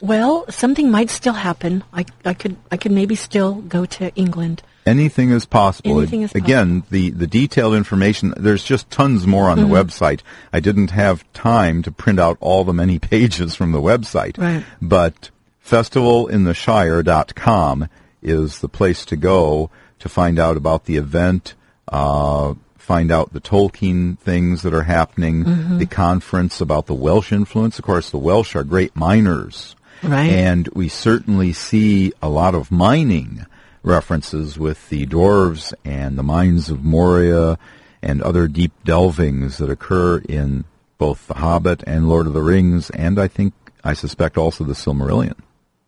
Well, 0.01 0.45
something 0.49 0.89
might 0.89 1.09
still 1.11 1.33
happen. 1.33 1.83
I, 1.93 2.05
I 2.25 2.33
could, 2.33 2.55
I 2.71 2.77
could 2.77 2.91
maybe 2.91 3.13
still 3.15 3.55
go 3.55 3.85
to 3.85 4.11
England. 4.15 4.63
Anything 4.83 5.29
is 5.29 5.45
possible. 5.45 5.99
Anything 5.99 6.23
is 6.23 6.33
Again, 6.33 6.81
the, 6.89 7.11
the 7.11 7.27
detailed 7.27 7.75
information, 7.75 8.33
there's 8.35 8.63
just 8.63 8.89
tons 8.89 9.27
more 9.27 9.47
on 9.47 9.59
Mm-hmm. 9.59 9.69
the 9.71 9.75
website. 9.75 10.21
I 10.51 10.59
didn't 10.59 10.89
have 10.89 11.23
time 11.33 11.83
to 11.83 11.91
print 11.91 12.19
out 12.19 12.37
all 12.39 12.63
the 12.63 12.73
many 12.73 12.97
pages 13.13 13.53
from 13.53 13.73
the 13.73 13.81
website. 13.81 14.39
Right. 14.39 14.65
But 14.81 15.29
festivalintheshire.com 15.63 17.87
is 18.23 18.59
the 18.59 18.69
place 18.69 19.05
to 19.05 19.15
go 19.15 19.69
to 19.99 20.09
find 20.09 20.39
out 20.39 20.57
about 20.57 20.85
the 20.85 20.97
event, 20.97 21.53
uh, 21.87 22.55
find 22.81 23.11
out 23.11 23.31
the 23.33 23.41
Tolkien 23.41 24.17
things 24.19 24.63
that 24.63 24.73
are 24.73 24.83
happening, 24.83 25.43
Mm-hmm. 25.45 25.77
the 25.77 25.85
conference 25.85 26.59
about 26.61 26.87
the 26.87 26.93
Welsh 26.93 27.31
influence. 27.31 27.79
Of 27.79 27.85
course, 27.85 28.09
the 28.09 28.17
Welsh 28.17 28.55
are 28.55 28.63
great 28.63 28.95
miners. 28.95 29.75
Right. 30.03 30.31
And 30.31 30.67
we 30.69 30.89
certainly 30.89 31.53
see 31.53 32.11
a 32.21 32.29
lot 32.29 32.55
of 32.55 32.71
mining 32.71 33.45
references 33.83 34.57
with 34.57 34.89
the 34.89 35.05
dwarves 35.05 35.73
and 35.85 36.17
the 36.17 36.23
mines 36.23 36.69
of 36.69 36.83
Moria 36.83 37.57
and 38.01 38.21
other 38.21 38.47
deep 38.47 38.71
delvings 38.85 39.57
that 39.57 39.69
occur 39.69 40.17
in 40.27 40.65
both 40.97 41.27
The 41.27 41.35
Hobbit 41.35 41.83
and 41.87 42.09
Lord 42.09 42.27
of 42.27 42.33
the 42.33 42.41
Rings, 42.41 42.89
and 42.91 43.19
I 43.19 43.27
think, 43.27 43.53
I 43.83 43.93
suspect 43.93 44.37
also 44.37 44.63
the 44.63 44.73
Silmarillion. 44.73 45.35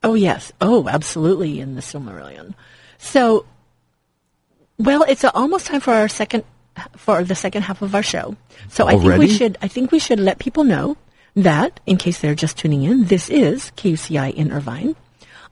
Oh 0.04 0.14
yes. 0.16 0.52
Oh, 0.60 0.88
absolutely. 0.88 1.60
In 1.60 1.76
the 1.76 1.82
Silmarillion. 1.82 2.54
So, 2.98 3.46
well, 4.78 5.04
it's 5.04 5.24
almost 5.24 5.68
time 5.68 5.80
for 5.82 5.94
our 5.94 6.08
second 6.08 6.44
for 6.98 7.24
the 7.24 7.36
second 7.36 7.64
half 7.64 7.82
of 7.82 7.96
our 7.96 8.04
show. 8.04 8.36
So 8.70 8.88
I 8.88 8.98
think 8.98 9.18
we 9.18 9.28
should 9.28 9.58
I 9.62 9.68
think 9.68 9.92
we 9.92 10.00
should 10.00 10.20
let 10.20 10.40
people 10.40 10.64
know 10.64 10.98
that 11.36 11.80
in 11.86 11.98
case 11.98 12.20
they're 12.20 12.36
just 12.36 12.58
tuning 12.58 12.84
in, 12.84 13.06
this 13.06 13.30
is 13.30 13.72
KUCI 13.78 14.34
in 14.34 14.52
Irvine. 14.52 14.96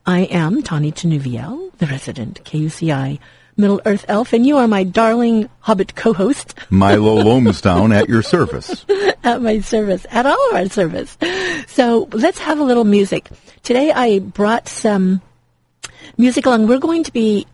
I 0.05 0.21
am 0.21 0.63
Tani 0.63 0.91
Tenuviel, 0.91 1.71
the 1.77 1.85
resident 1.87 2.43
KUCI 2.43 3.19
Middle 3.57 3.81
Earth 3.85 4.05
Elf, 4.07 4.33
and 4.33 4.45
you 4.45 4.57
are 4.57 4.67
my 4.67 4.83
darling 4.83 5.49
Hobbit 5.59 5.95
co-host 5.95 6.55
Milo 6.69 7.21
Loamstown 7.23 7.93
at 7.93 8.09
your 8.09 8.21
service. 8.21 8.85
at 9.23 9.41
my 9.41 9.59
service, 9.59 10.05
at 10.09 10.25
all 10.25 10.49
of 10.49 10.55
our 10.55 10.69
service. 10.69 11.17
So 11.67 12.09
let's 12.13 12.39
have 12.39 12.59
a 12.59 12.63
little 12.63 12.85
music. 12.85 13.29
Today 13.63 13.91
I 13.91 14.19
brought 14.19 14.67
some 14.67 15.21
music 16.17 16.45
along. 16.45 16.67
We're 16.67 16.79
going 16.79 17.03
to 17.03 17.13
be 17.13 17.45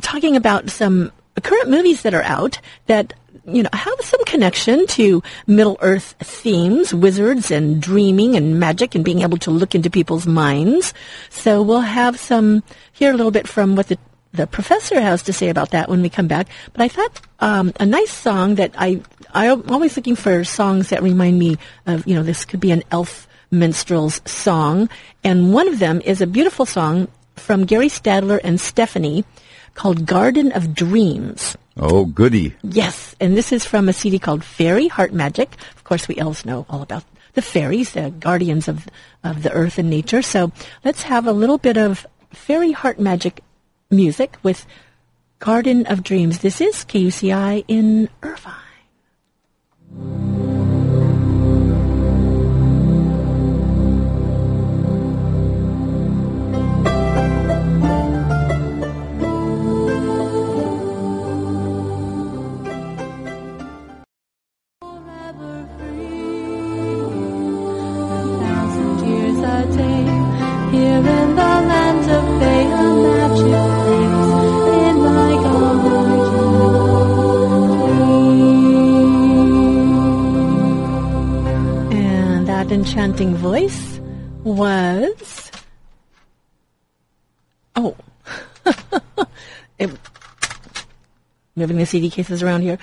talking 0.00 0.36
about 0.36 0.70
some 0.70 1.12
current 1.40 1.68
movies 1.70 2.02
that 2.02 2.14
are 2.14 2.22
out 2.22 2.60
that 2.86 3.12
you 3.46 3.62
know 3.62 3.70
have 3.72 4.00
some 4.00 4.24
connection 4.24 4.86
to 4.88 5.22
Middle 5.46 5.78
Earth 5.80 6.14
themes, 6.20 6.92
wizards 6.92 7.50
and 7.50 7.80
dreaming 7.80 8.36
and 8.36 8.60
magic 8.60 8.94
and 8.94 9.04
being 9.04 9.22
able 9.22 9.38
to 9.38 9.50
look 9.50 9.74
into 9.74 9.90
people's 9.90 10.26
minds. 10.26 10.94
So 11.30 11.62
we'll 11.62 11.80
have 11.80 12.18
some 12.18 12.62
hear 12.92 13.12
a 13.12 13.16
little 13.16 13.32
bit 13.32 13.48
from 13.48 13.76
what 13.76 13.88
the 13.88 13.98
the 14.32 14.46
professor 14.46 15.00
has 15.00 15.22
to 15.22 15.32
say 15.32 15.48
about 15.48 15.70
that 15.70 15.88
when 15.88 16.02
we 16.02 16.10
come 16.10 16.28
back. 16.28 16.48
But 16.72 16.82
I 16.82 16.88
thought 16.88 17.20
um, 17.40 17.72
a 17.80 17.86
nice 17.86 18.12
song 18.12 18.56
that 18.56 18.72
I 18.76 19.00
I'm 19.32 19.68
always 19.70 19.96
looking 19.96 20.16
for 20.16 20.44
songs 20.44 20.90
that 20.90 21.02
remind 21.02 21.38
me 21.38 21.56
of 21.86 22.06
you 22.06 22.14
know 22.14 22.22
this 22.22 22.44
could 22.44 22.60
be 22.60 22.70
an 22.70 22.82
elf 22.90 23.26
minstrel's 23.50 24.20
song, 24.26 24.88
and 25.24 25.52
one 25.52 25.68
of 25.68 25.78
them 25.78 26.02
is 26.04 26.20
a 26.20 26.26
beautiful 26.26 26.66
song 26.66 27.08
from 27.36 27.64
Gary 27.64 27.88
Stadler 27.88 28.40
and 28.42 28.60
Stephanie 28.60 29.24
called 29.78 30.06
Garden 30.06 30.50
of 30.52 30.74
Dreams. 30.74 31.56
Oh, 31.76 32.04
goody. 32.04 32.56
Yes, 32.64 33.14
and 33.20 33.36
this 33.36 33.52
is 33.52 33.64
from 33.64 33.88
a 33.88 33.92
CD 33.92 34.18
called 34.18 34.42
Fairy 34.42 34.88
Heart 34.88 35.12
Magic. 35.12 35.54
Of 35.76 35.84
course, 35.84 36.08
we 36.08 36.16
elves 36.16 36.44
know 36.44 36.66
all 36.68 36.82
about 36.82 37.04
the 37.34 37.42
fairies, 37.42 37.92
the 37.92 38.10
guardians 38.10 38.66
of 38.66 38.88
of 39.22 39.44
the 39.44 39.52
earth 39.52 39.78
and 39.78 39.88
nature. 39.88 40.20
So 40.20 40.50
let's 40.84 41.02
have 41.02 41.28
a 41.28 41.32
little 41.32 41.58
bit 41.58 41.76
of 41.76 42.04
Fairy 42.32 42.72
Heart 42.72 42.98
Magic 42.98 43.40
music 43.88 44.36
with 44.42 44.66
Garden 45.38 45.86
of 45.86 46.02
Dreams. 46.02 46.40
This 46.40 46.60
is 46.60 46.84
KUCI 46.84 47.64
in 47.68 48.08
Irvine. 48.20 48.54
That 83.18 83.24
enchanting 83.24 83.34
voice 83.36 84.00
was. 84.44 85.50
Oh. 87.76 87.96
It- 89.78 89.96
moving 91.54 91.76
the 91.76 91.86
CD 91.86 92.10
cases 92.10 92.42
around 92.42 92.62
here. 92.62 92.78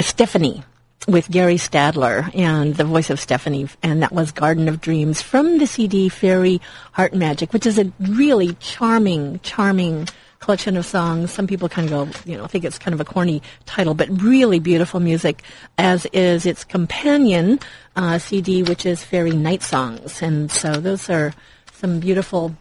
Stephanie 0.00 0.62
with 1.06 1.30
Gary 1.30 1.56
Stadler 1.56 2.34
and 2.34 2.74
the 2.74 2.84
voice 2.84 3.10
of 3.10 3.20
Stephanie, 3.20 3.68
and 3.82 4.02
that 4.02 4.12
was 4.12 4.32
Garden 4.32 4.68
of 4.68 4.80
Dreams 4.80 5.20
from 5.20 5.58
the 5.58 5.66
CD 5.66 6.08
Fairy 6.08 6.60
Heart 6.92 7.14
Magic, 7.14 7.52
which 7.52 7.66
is 7.66 7.78
a 7.78 7.92
really 7.98 8.54
charming, 8.54 9.38
charming 9.40 10.08
collection 10.40 10.76
of 10.76 10.86
songs. 10.86 11.30
Some 11.30 11.46
people 11.46 11.68
kind 11.68 11.90
of 11.90 12.12
go, 12.12 12.30
you 12.30 12.36
know, 12.36 12.46
think 12.46 12.64
it's 12.64 12.78
kind 12.78 12.94
of 12.94 13.00
a 13.00 13.04
corny 13.04 13.42
title, 13.64 13.94
but 13.94 14.08
really 14.22 14.58
beautiful 14.58 15.00
music, 15.00 15.42
as 15.78 16.06
is 16.06 16.46
its 16.46 16.64
companion 16.64 17.58
uh, 17.96 18.18
CD, 18.18 18.62
which 18.62 18.86
is 18.86 19.02
Fairy 19.04 19.32
Night 19.32 19.62
Songs. 19.62 20.22
And 20.22 20.50
so 20.50 20.74
those 20.74 21.08
are 21.10 21.34
some 21.72 22.00
beautiful, 22.00 22.54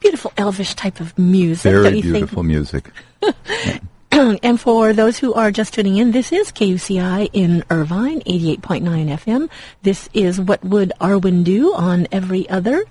beautiful 0.00 0.32
elvish 0.36 0.74
type 0.74 1.00
of 1.00 1.18
music. 1.18 1.72
Very 1.72 1.96
you 1.96 2.02
think? 2.02 2.14
beautiful 2.14 2.42
music. 2.42 2.90
and 4.12 4.60
for 4.60 4.92
those 4.92 5.18
who 5.18 5.32
are 5.34 5.50
just 5.50 5.74
tuning 5.74 5.96
in, 5.96 6.12
this 6.12 6.32
is 6.32 6.52
KUCI 6.52 7.30
in 7.32 7.64
Irvine, 7.70 8.20
88.9 8.20 8.82
FM. 8.82 9.48
This 9.82 10.08
is 10.12 10.40
What 10.40 10.62
Would 10.64 10.92
Arwen 11.00 11.44
Do 11.44 11.74
on 11.74 12.06
every 12.12 12.48
other 12.48 12.84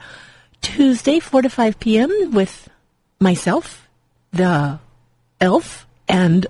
Tuesday, 0.61 1.19
4 1.19 1.43
to 1.43 1.49
5 1.49 1.79
p.m. 1.79 2.31
with 2.31 2.69
myself, 3.19 3.80
the 4.31 4.79
elf, 5.39 5.87
and 6.07 6.47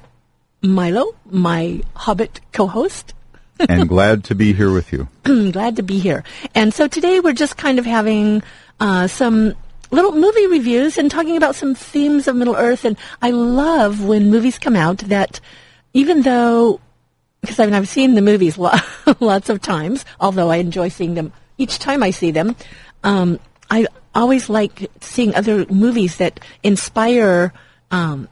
Milo, 0.62 1.16
my 1.30 1.82
Hobbit 1.96 2.42
co-host. 2.52 3.14
and 3.60 3.88
glad 3.96 4.24
to 4.26 4.36
be 4.36 4.54
here 4.54 4.72
with 4.72 4.92
you. 4.92 5.08
Glad 5.52 5.76
to 5.78 5.84
be 5.84 6.00
here. 6.00 6.24
And 6.56 6.74
so 6.74 6.88
today 6.88 7.20
we're 7.20 7.34
just 7.34 7.58
kind 7.58 7.80
of 7.80 7.86
having 7.86 8.44
uh, 8.80 9.08
some 9.08 9.54
little 9.92 10.14
movie 10.14 10.48
reviews 10.48 10.98
and 10.98 11.12
talking 11.12 11.38
about 11.38 11.56
some 11.56 11.76
themes 11.76 12.28
of 12.28 12.36
Middle 12.36 12.56
Earth. 12.56 12.86
And 12.86 12.98
I 13.22 13.32
love 13.32 14.04
when 14.04 14.30
movies 14.30 14.58
come 14.58 14.76
out 14.76 15.00
that, 15.00 15.40
even 15.94 16.22
though, 16.22 16.80
because 17.42 17.60
I 17.60 17.66
mean 17.66 17.74
I've 17.74 17.90
seen 17.90 18.16
the 18.16 18.22
movies 18.22 18.58
lo- 18.58 18.72
lots 19.20 19.50
of 19.50 19.62
times, 19.62 20.06
although 20.20 20.50
I 20.50 20.58
enjoy 20.58 20.90
seeing 20.90 21.14
them 21.16 21.34
each 21.58 21.78
time 21.80 22.02
I 22.04 22.12
see 22.12 22.32
them, 22.32 22.56
um, 23.04 23.40
I 23.70 23.86
always 24.16 24.50
like 24.50 24.90
seeing 25.02 25.36
other 25.36 25.66
movies 25.68 26.18
that 26.18 26.40
inspire. 26.64 27.54
Um, 27.92 28.28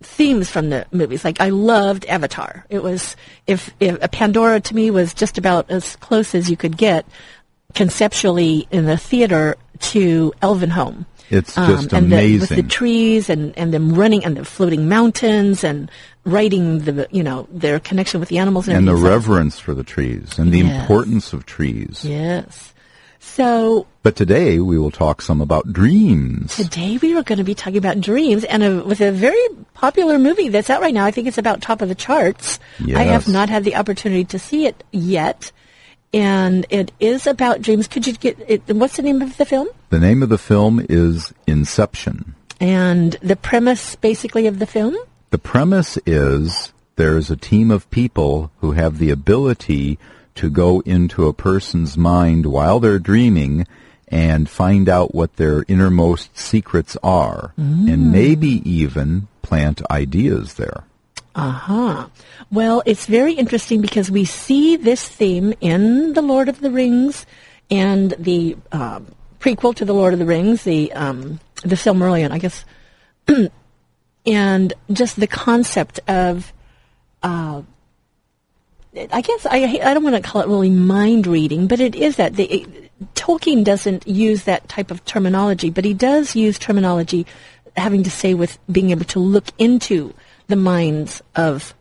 themes 0.00 0.48
from 0.50 0.70
the 0.70 0.86
movies. 0.92 1.24
Like 1.24 1.40
I 1.40 1.48
loved 1.48 2.04
Avatar. 2.06 2.64
It 2.70 2.82
was 2.82 3.16
if, 3.46 3.70
if 3.80 3.98
Pandora 4.12 4.60
to 4.60 4.74
me 4.74 4.90
was 4.90 5.12
just 5.14 5.38
about 5.38 5.70
as 5.70 5.96
close 5.96 6.34
as 6.34 6.48
you 6.48 6.56
could 6.56 6.76
get 6.76 7.04
conceptually 7.74 8.66
in 8.70 8.84
the 8.86 8.96
theater 8.96 9.56
to 9.80 10.32
Elven 10.42 10.70
Home. 10.70 11.06
It's 11.30 11.54
just 11.54 11.92
and 11.92 12.10
the, 12.10 12.38
with 12.38 12.48
the 12.48 12.62
trees 12.62 13.28
and, 13.28 13.56
and 13.58 13.72
them 13.74 13.92
running 13.94 14.24
and 14.24 14.36
the 14.36 14.46
floating 14.46 14.88
mountains 14.88 15.62
and 15.62 15.90
writing 16.24 16.78
the 16.80 17.06
you 17.10 17.22
know 17.22 17.46
their 17.50 17.78
connection 17.80 18.18
with 18.18 18.30
the 18.30 18.38
animals 18.38 18.66
and, 18.66 18.78
and 18.78 18.88
the 18.88 18.96
reverence 18.96 19.58
for 19.58 19.74
the 19.74 19.84
trees 19.84 20.38
and 20.38 20.52
the 20.52 20.60
Yes. 20.60 20.80
importance 20.80 21.32
of 21.34 21.44
trees. 21.44 22.02
Yes. 22.02 22.72
So 23.20 23.86
But 24.02 24.16
today 24.16 24.58
we 24.58 24.78
will 24.78 24.90
talk 24.90 25.22
some 25.22 25.40
about 25.40 25.72
dreams. 25.72 26.56
Today 26.56 26.98
we 26.98 27.16
are 27.16 27.22
going 27.22 27.38
to 27.38 27.44
be 27.44 27.54
talking 27.54 27.78
about 27.78 28.00
dreams 28.00 28.44
and 28.44 28.62
a, 28.62 28.82
with 28.82 29.00
a 29.00 29.12
very 29.12 29.42
popular 29.74 30.18
movie 30.18 30.48
that's 30.48 30.70
out 30.70 30.80
right 30.80 30.94
now. 30.94 31.04
I 31.04 31.10
think 31.10 31.26
it's 31.26 31.38
about 31.38 31.60
top 31.60 31.82
of 31.82 31.88
the 31.88 31.94
charts. 31.94 32.58
Yes. 32.78 32.98
I 32.98 33.02
have 33.04 33.28
not 33.28 33.48
had 33.48 33.64
the 33.64 33.76
opportunity 33.76 34.24
to 34.26 34.38
see 34.38 34.66
it 34.66 34.82
yet. 34.92 35.52
And 36.14 36.64
it 36.70 36.90
is 37.00 37.26
about 37.26 37.60
dreams. 37.60 37.86
Could 37.86 38.06
you 38.06 38.14
get 38.14 38.38
it? 38.48 38.62
What's 38.68 38.96
the 38.96 39.02
name 39.02 39.20
of 39.20 39.36
the 39.36 39.44
film? 39.44 39.68
The 39.90 39.98
name 39.98 40.22
of 40.22 40.30
the 40.30 40.38
film 40.38 40.84
is 40.88 41.34
Inception. 41.46 42.34
And 42.60 43.12
the 43.20 43.36
premise 43.36 43.94
basically 43.96 44.46
of 44.46 44.58
the 44.58 44.66
film? 44.66 44.96
The 45.30 45.38
premise 45.38 45.98
is 46.06 46.72
there's 46.96 47.30
a 47.30 47.36
team 47.36 47.70
of 47.70 47.90
people 47.90 48.50
who 48.60 48.72
have 48.72 48.98
the 48.98 49.10
ability 49.10 49.98
to 50.38 50.50
go 50.50 50.80
into 50.80 51.26
a 51.26 51.32
person's 51.32 51.96
mind 51.96 52.46
while 52.46 52.80
they're 52.80 52.98
dreaming 52.98 53.66
and 54.08 54.48
find 54.48 54.88
out 54.88 55.14
what 55.14 55.36
their 55.36 55.64
innermost 55.68 56.36
secrets 56.36 56.96
are 57.02 57.52
and 57.56 58.10
maybe 58.10 58.62
even 58.68 59.28
plant 59.42 59.82
ideas 59.90 60.54
there. 60.54 60.84
Uh-huh. 61.34 62.08
Well, 62.50 62.82
it's 62.86 63.06
very 63.06 63.34
interesting 63.34 63.80
because 63.80 64.10
we 64.10 64.24
see 64.24 64.76
this 64.76 65.06
theme 65.06 65.54
in 65.60 66.14
The 66.14 66.22
Lord 66.22 66.48
of 66.48 66.60
the 66.60 66.70
Rings 66.70 67.26
and 67.70 68.12
the 68.18 68.56
um, 68.72 69.06
prequel 69.38 69.74
to 69.76 69.84
The 69.84 69.94
Lord 69.94 70.14
of 70.14 70.18
the 70.18 70.26
Rings, 70.26 70.64
the 70.64 70.92
um, 70.92 71.38
the 71.62 71.76
Silmarillion, 71.76 72.30
I 72.30 72.38
guess, 72.38 72.64
and 74.26 74.72
just 74.92 75.18
the 75.18 75.26
concept 75.26 76.00
of, 76.08 76.52
uh, 77.22 77.62
I 79.12 79.20
guess 79.20 79.46
I 79.46 79.80
I 79.82 79.94
don't 79.94 80.04
want 80.04 80.16
to 80.16 80.22
call 80.22 80.42
it 80.42 80.48
really 80.48 80.70
mind 80.70 81.26
reading, 81.26 81.66
but 81.66 81.80
it 81.80 81.94
is 81.94 82.16
that 82.16 82.34
the, 82.34 82.44
it, 82.44 82.90
Tolkien 83.14 83.64
doesn't 83.64 84.06
use 84.06 84.44
that 84.44 84.68
type 84.68 84.90
of 84.90 85.04
terminology, 85.04 85.70
but 85.70 85.84
he 85.84 85.94
does 85.94 86.34
use 86.34 86.58
terminology 86.58 87.26
having 87.76 88.02
to 88.02 88.10
say 88.10 88.34
with 88.34 88.58
being 88.70 88.90
able 88.90 89.04
to 89.04 89.18
look 89.18 89.46
into 89.58 90.14
the 90.48 90.56
minds 90.56 91.22
of 91.36 91.74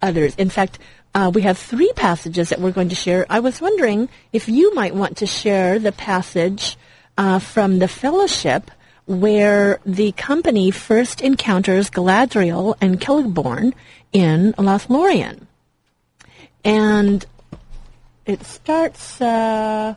others. 0.00 0.34
In 0.36 0.48
fact, 0.48 0.78
uh, 1.14 1.30
we 1.34 1.42
have 1.42 1.58
three 1.58 1.92
passages 1.94 2.48
that 2.48 2.60
we're 2.60 2.72
going 2.72 2.88
to 2.88 2.94
share. 2.94 3.26
I 3.28 3.40
was 3.40 3.60
wondering 3.60 4.08
if 4.32 4.48
you 4.48 4.74
might 4.74 4.94
want 4.94 5.18
to 5.18 5.26
share 5.26 5.78
the 5.78 5.92
passage 5.92 6.78
uh, 7.18 7.38
from 7.38 7.78
the 7.78 7.88
fellowship 7.88 8.70
where 9.06 9.78
the 9.84 10.12
company 10.12 10.70
first 10.70 11.20
encounters 11.20 11.90
Galadriel 11.90 12.76
and 12.80 13.00
Celeborn 13.00 13.74
in 14.12 14.54
Lothlorien. 14.54 15.46
And 16.64 17.24
it 18.26 18.44
starts 18.44 19.20
uh, 19.20 19.94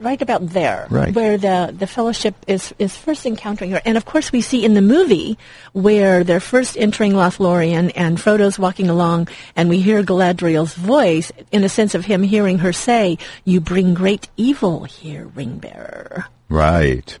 right 0.00 0.20
about 0.20 0.48
there, 0.48 0.86
Right. 0.90 1.14
where 1.14 1.38
the, 1.38 1.74
the 1.76 1.86
fellowship 1.86 2.34
is, 2.46 2.74
is 2.78 2.96
first 2.96 3.24
encountering 3.26 3.70
her. 3.70 3.80
And 3.84 3.96
of 3.96 4.04
course, 4.04 4.32
we 4.32 4.40
see 4.40 4.64
in 4.64 4.74
the 4.74 4.82
movie 4.82 5.38
where 5.72 6.24
they're 6.24 6.40
first 6.40 6.76
entering 6.76 7.12
Lothlorien 7.12 7.92
and 7.94 8.20
Frodo's 8.20 8.58
walking 8.58 8.90
along, 8.90 9.28
and 9.54 9.68
we 9.68 9.80
hear 9.80 10.02
Galadriel's 10.02 10.74
voice 10.74 11.30
in 11.52 11.62
a 11.64 11.68
sense 11.68 11.94
of 11.94 12.04
him 12.04 12.22
hearing 12.22 12.58
her 12.58 12.72
say, 12.72 13.18
"You 13.44 13.60
bring 13.60 13.94
great 13.94 14.28
evil 14.36 14.84
here, 14.84 15.26
Ringbearer." 15.34 16.24
Right. 16.48 17.18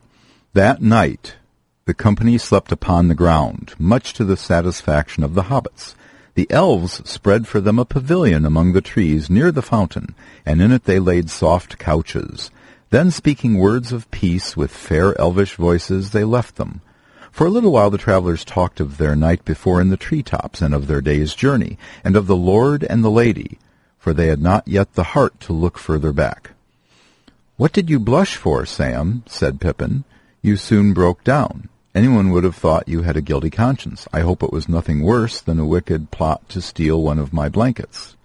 That 0.52 0.82
night, 0.82 1.34
the 1.86 1.94
company 1.94 2.38
slept 2.38 2.72
upon 2.72 3.08
the 3.08 3.14
ground, 3.14 3.74
much 3.78 4.14
to 4.14 4.24
the 4.24 4.38
satisfaction 4.38 5.22
of 5.22 5.34
the 5.34 5.44
hobbits. 5.44 5.94
The 6.34 6.50
elves 6.50 7.02
spread 7.08 7.46
for 7.46 7.60
them 7.60 7.78
a 7.78 7.84
pavilion 7.84 8.46
among 8.46 8.72
the 8.72 8.80
trees 8.80 9.28
near 9.28 9.52
the 9.52 9.60
fountain, 9.60 10.14
and 10.46 10.62
in 10.62 10.72
it 10.72 10.84
they 10.84 10.98
laid 10.98 11.28
soft 11.28 11.76
couches. 11.78 12.50
Then, 12.88 13.10
speaking 13.10 13.58
words 13.58 13.92
of 13.92 14.10
peace 14.10 14.56
with 14.56 14.70
fair 14.70 15.18
elvish 15.20 15.56
voices, 15.56 16.10
they 16.10 16.24
left 16.24 16.56
them. 16.56 16.80
For 17.30 17.46
a 17.46 17.50
little 17.50 17.72
while 17.72 17.90
the 17.90 17.98
travelers 17.98 18.44
talked 18.44 18.80
of 18.80 18.96
their 18.96 19.14
night 19.14 19.44
before 19.44 19.80
in 19.80 19.90
the 19.90 19.98
tree-tops, 19.98 20.62
and 20.62 20.72
of 20.72 20.86
their 20.86 21.02
day's 21.02 21.34
journey, 21.34 21.76
and 22.02 22.16
of 22.16 22.26
the 22.26 22.36
Lord 22.36 22.82
and 22.84 23.04
the 23.04 23.10
Lady, 23.10 23.58
for 23.98 24.14
they 24.14 24.28
had 24.28 24.40
not 24.40 24.66
yet 24.66 24.94
the 24.94 25.12
heart 25.12 25.38
to 25.40 25.52
look 25.52 25.76
further 25.76 26.12
back. 26.12 26.52
What 27.56 27.72
did 27.72 27.90
you 27.90 27.98
blush 27.98 28.36
for, 28.36 28.64
Sam? 28.64 29.22
said 29.26 29.60
Pippin. 29.60 30.04
You 30.40 30.56
soon 30.56 30.92
broke 30.94 31.24
down. 31.24 31.68
Anyone 31.94 32.30
would 32.30 32.42
have 32.42 32.56
thought 32.56 32.88
you 32.88 33.02
had 33.02 33.16
a 33.16 33.22
guilty 33.22 33.50
conscience. 33.50 34.08
I 34.12 34.20
hope 34.20 34.42
it 34.42 34.52
was 34.52 34.68
nothing 34.68 35.00
worse 35.00 35.40
than 35.40 35.60
a 35.60 35.66
wicked 35.66 36.10
plot 36.10 36.48
to 36.48 36.60
steal 36.60 37.00
one 37.00 37.20
of 37.20 37.32
my 37.32 37.48
blankets. 37.48 38.16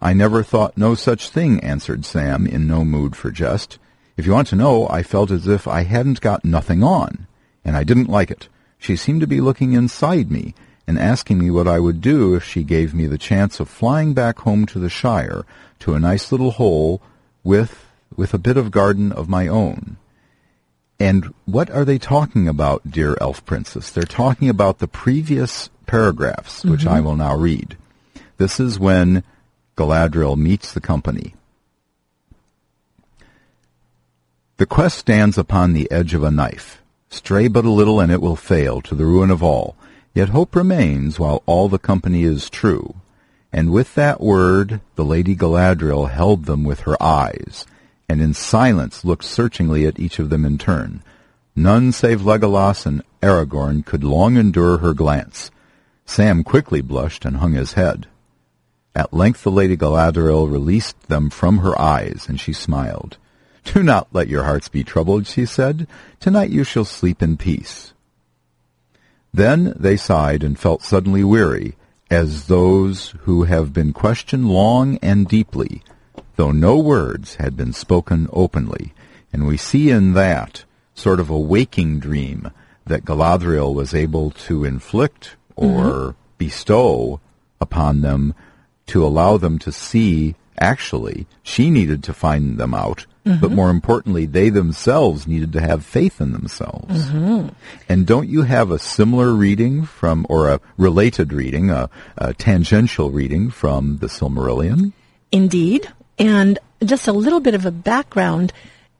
I 0.00 0.12
never 0.12 0.44
thought 0.44 0.78
no 0.78 0.94
such 0.94 1.28
thing, 1.28 1.58
answered 1.60 2.04
Sam, 2.04 2.46
in 2.46 2.68
no 2.68 2.84
mood 2.84 3.16
for 3.16 3.32
jest. 3.32 3.78
If 4.16 4.24
you 4.24 4.32
want 4.32 4.46
to 4.48 4.56
know, 4.56 4.88
I 4.88 5.02
felt 5.02 5.32
as 5.32 5.48
if 5.48 5.66
I 5.66 5.82
hadn't 5.82 6.20
got 6.20 6.44
nothing 6.44 6.84
on, 6.84 7.26
and 7.64 7.76
I 7.76 7.82
didn't 7.82 8.08
like 8.08 8.30
it. 8.30 8.48
She 8.78 8.94
seemed 8.94 9.20
to 9.20 9.26
be 9.26 9.40
looking 9.40 9.72
inside 9.72 10.30
me 10.30 10.54
and 10.86 10.96
asking 10.96 11.38
me 11.38 11.50
what 11.50 11.66
I 11.66 11.80
would 11.80 12.00
do 12.00 12.36
if 12.36 12.44
she 12.44 12.62
gave 12.62 12.94
me 12.94 13.06
the 13.06 13.18
chance 13.18 13.58
of 13.58 13.68
flying 13.68 14.14
back 14.14 14.40
home 14.40 14.64
to 14.66 14.78
the 14.78 14.88
Shire 14.88 15.44
to 15.80 15.94
a 15.94 16.00
nice 16.00 16.30
little 16.30 16.52
hole 16.52 17.02
with 17.42 17.84
with 18.16 18.34
a 18.34 18.38
bit 18.38 18.56
of 18.56 18.70
garden 18.70 19.10
of 19.10 19.28
my 19.28 19.48
own. 19.48 19.96
And 21.02 21.34
what 21.46 21.68
are 21.68 21.84
they 21.84 21.98
talking 21.98 22.46
about, 22.46 22.88
dear 22.88 23.16
elf 23.20 23.44
princess? 23.44 23.90
They're 23.90 24.04
talking 24.04 24.48
about 24.48 24.78
the 24.78 24.86
previous 24.86 25.68
paragraphs, 25.84 26.64
which 26.64 26.82
mm-hmm. 26.82 26.94
I 26.94 27.00
will 27.00 27.16
now 27.16 27.34
read. 27.34 27.76
This 28.36 28.60
is 28.60 28.78
when 28.78 29.24
Galadriel 29.76 30.36
meets 30.36 30.72
the 30.72 30.80
company. 30.80 31.34
The 34.58 34.66
quest 34.66 34.96
stands 34.96 35.36
upon 35.36 35.72
the 35.72 35.90
edge 35.90 36.14
of 36.14 36.22
a 36.22 36.30
knife. 36.30 36.80
Stray 37.10 37.48
but 37.48 37.64
a 37.64 37.70
little 37.70 37.98
and 37.98 38.12
it 38.12 38.22
will 38.22 38.36
fail, 38.36 38.80
to 38.82 38.94
the 38.94 39.04
ruin 39.04 39.32
of 39.32 39.42
all. 39.42 39.74
Yet 40.14 40.28
hope 40.28 40.54
remains 40.54 41.18
while 41.18 41.42
all 41.46 41.68
the 41.68 41.80
company 41.80 42.22
is 42.22 42.48
true. 42.48 42.94
And 43.52 43.72
with 43.72 43.96
that 43.96 44.20
word 44.20 44.80
the 44.94 45.04
Lady 45.04 45.34
Galadriel 45.34 46.10
held 46.10 46.44
them 46.44 46.62
with 46.62 46.82
her 46.82 46.96
eyes, 47.02 47.66
and 48.12 48.20
in 48.20 48.34
silence 48.34 49.06
looked 49.06 49.24
searchingly 49.24 49.86
at 49.86 49.98
each 49.98 50.18
of 50.18 50.28
them 50.28 50.44
in 50.44 50.58
turn. 50.58 51.02
None 51.56 51.92
save 51.92 52.20
Legolas 52.20 52.84
and 52.84 53.02
Aragorn 53.22 53.86
could 53.86 54.04
long 54.04 54.36
endure 54.36 54.78
her 54.78 54.92
glance. 54.92 55.50
Sam 56.04 56.44
quickly 56.44 56.82
blushed 56.82 57.24
and 57.24 57.38
hung 57.38 57.54
his 57.54 57.72
head. 57.72 58.08
At 58.94 59.14
length 59.14 59.44
the 59.44 59.50
Lady 59.50 59.78
Galadriel 59.78 60.46
released 60.52 61.08
them 61.08 61.30
from 61.30 61.58
her 61.58 61.80
eyes, 61.80 62.26
and 62.28 62.38
she 62.38 62.52
smiled. 62.52 63.16
Do 63.64 63.82
not 63.82 64.08
let 64.12 64.28
your 64.28 64.44
hearts 64.44 64.68
be 64.68 64.84
troubled, 64.84 65.26
she 65.26 65.46
said. 65.46 65.86
Tonight 66.20 66.50
you 66.50 66.64
shall 66.64 66.84
sleep 66.84 67.22
in 67.22 67.38
peace. 67.38 67.94
Then 69.32 69.72
they 69.74 69.96
sighed 69.96 70.42
and 70.42 70.58
felt 70.58 70.82
suddenly 70.82 71.24
weary, 71.24 71.76
as 72.10 72.48
those 72.48 73.14
who 73.20 73.44
have 73.44 73.72
been 73.72 73.94
questioned 73.94 74.50
long 74.50 74.98
and 74.98 75.26
deeply, 75.26 75.82
though 76.36 76.52
no 76.52 76.78
words 76.78 77.36
had 77.36 77.56
been 77.56 77.72
spoken 77.72 78.28
openly. 78.32 78.92
And 79.32 79.46
we 79.46 79.56
see 79.56 79.90
in 79.90 80.12
that 80.14 80.64
sort 80.94 81.20
of 81.20 81.30
a 81.30 81.38
waking 81.38 82.00
dream 82.00 82.50
that 82.86 83.04
Galadriel 83.04 83.74
was 83.74 83.94
able 83.94 84.30
to 84.30 84.64
inflict 84.64 85.36
or 85.56 85.68
mm-hmm. 85.68 86.10
bestow 86.38 87.20
upon 87.60 88.00
them 88.00 88.34
to 88.86 89.04
allow 89.04 89.36
them 89.36 89.58
to 89.60 89.72
see 89.72 90.34
actually 90.58 91.26
she 91.42 91.70
needed 91.70 92.02
to 92.04 92.12
find 92.12 92.58
them 92.58 92.74
out. 92.74 93.06
But 93.24 93.34
mm-hmm. 93.34 93.54
more 93.54 93.70
importantly 93.70 94.26
they 94.26 94.48
themselves 94.48 95.28
needed 95.28 95.52
to 95.52 95.60
have 95.60 95.86
faith 95.86 96.20
in 96.20 96.32
themselves. 96.32 97.06
Mm-hmm. 97.06 97.48
And 97.88 98.06
don't 98.06 98.28
you 98.28 98.42
have 98.42 98.70
a 98.70 98.80
similar 98.80 99.32
reading 99.32 99.84
from 99.84 100.26
or 100.28 100.48
a 100.48 100.60
related 100.76 101.32
reading 101.32 101.70
a, 101.70 101.88
a 102.18 102.34
tangential 102.34 103.10
reading 103.12 103.50
from 103.50 103.98
the 103.98 104.08
silmarillion? 104.08 104.92
Indeed. 105.30 105.88
And 106.18 106.58
just 106.84 107.08
a 107.08 107.12
little 107.12 107.40
bit 107.40 107.54
of 107.54 107.66
a 107.66 107.70
background 107.70 108.52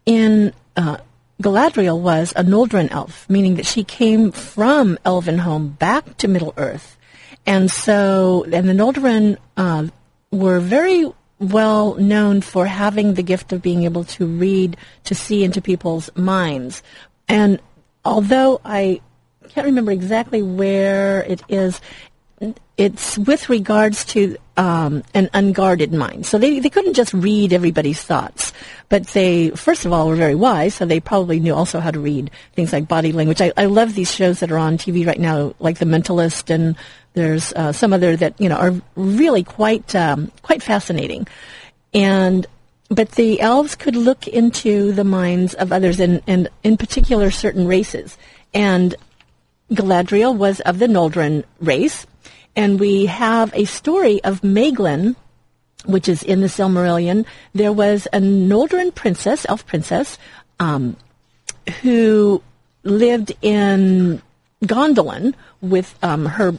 in 0.07 0.53
uh, 0.77 0.99
Galadriel 1.43 2.01
was 2.01 2.33
a 2.37 2.45
Noldorin 2.45 2.91
elf, 2.91 3.29
meaning 3.29 3.57
that 3.57 3.67
she 3.67 3.85
came 3.85 4.33
from 4.33 4.99
Elvenhome 5.05 5.79
back 5.79 6.17
to 6.19 6.29
Middle 6.29 6.55
Earth. 6.57 6.97
And 7.45 7.71
so, 7.71 8.45
and 8.53 8.69
the 8.69 8.73
Noldorin 8.73 9.37
uh, 9.57 9.89
were 10.31 10.61
very 10.61 11.11
well 11.39 11.95
known 11.97 12.41
for 12.41 12.67
having 12.67 13.15
the 13.15 13.23
gift 13.23 13.53
of 13.53 13.61
being 13.61 13.83
able 13.83 14.05
to 14.05 14.27
read, 14.27 14.77
to 15.05 15.15
see 15.15 15.43
into 15.43 15.61
people's 15.61 16.09
minds. 16.15 16.83
And 17.29 17.61
although 18.05 18.61
I 18.65 19.01
can't 19.49 19.67
remember 19.67 19.91
exactly 19.91 20.43
where 20.43 21.23
it 21.25 21.43
is, 21.49 21.81
it's 22.77 23.19
with 23.19 23.49
regards 23.49 24.05
to 24.07 24.37
um, 24.57 25.03
an 25.15 25.31
unguarded 25.35 25.93
mind. 25.93 26.27
So 26.27 26.39
they, 26.39 26.59
they 26.59 26.71
couldn't 26.71 26.95
just 26.95 27.15
read 27.15 27.53
everybody's 27.53 28.03
thoughts, 28.03 28.53
but 28.89 29.07
they, 29.09 29.51
first 29.51 29.85
of 29.85 29.93
all, 29.93 30.09
were 30.09 30.17
very 30.17 30.35
wise, 30.35 30.75
so 30.75 30.85
they 30.85 31.01
probably 31.01 31.39
knew 31.41 31.55
also 31.55 31.81
how 31.81 31.91
to 31.91 32.01
read 32.01 32.31
things 32.55 32.73
like 32.73 32.89
body 32.89 33.13
language. 33.13 33.41
I, 33.41 33.53
I 33.57 33.67
love 33.67 33.95
these 33.95 34.13
shows 34.13 34.41
that 34.41 34.51
are 34.51 34.59
on 34.59 34.79
TV 34.79 35.07
right 35.07 35.21
now, 35.21 35.55
like 35.59 35.79
The 35.79 35.85
Mentalist, 35.85 36.51
and 36.51 36.77
there's 37.15 37.53
uh, 37.53 37.73
some 37.73 37.93
other 37.93 38.17
that 38.17 38.41
you 38.41 38.49
know 38.49 38.57
are 38.57 38.75
really 38.97 39.45
quite 39.45 39.95
um, 39.95 40.33
quite 40.43 40.63
fascinating. 40.63 41.27
And 41.95 42.47
but 42.89 43.13
the 43.13 43.41
elves 43.41 43.75
could 43.75 43.97
look 43.97 44.29
into 44.29 44.93
the 44.93 45.05
minds 45.05 45.55
of 45.55 45.73
others, 45.73 46.01
and, 46.01 46.23
and 46.27 46.49
in 46.63 46.77
particular 46.77 47.31
certain 47.31 47.67
races. 47.67 48.19
And 48.55 48.95
Galadriel 49.71 50.37
was 50.37 50.61
of 50.61 50.79
the 50.79 50.87
Noldorin 50.87 51.45
race, 51.61 52.07
and 52.55 52.79
we 52.79 53.07
have 53.07 53.53
a 53.55 53.65
story 53.65 54.23
of 54.25 54.41
Maeglin, 54.43 55.17
which 55.87 56.09
is 56.09 56.23
in 56.23 56.41
the 56.41 56.47
Silmarillion. 56.47 57.25
There 57.55 57.73
was 57.73 58.07
a 58.13 58.19
Noldorin 58.19 58.95
princess, 58.95 59.47
elf 59.49 59.67
princess, 59.67 60.19
um, 60.61 60.97
who 61.81 62.43
lived 62.83 63.33
in 63.43 64.21
Gondolin 64.65 65.35
with 65.61 65.97
um, 66.03 66.27
her. 66.27 66.59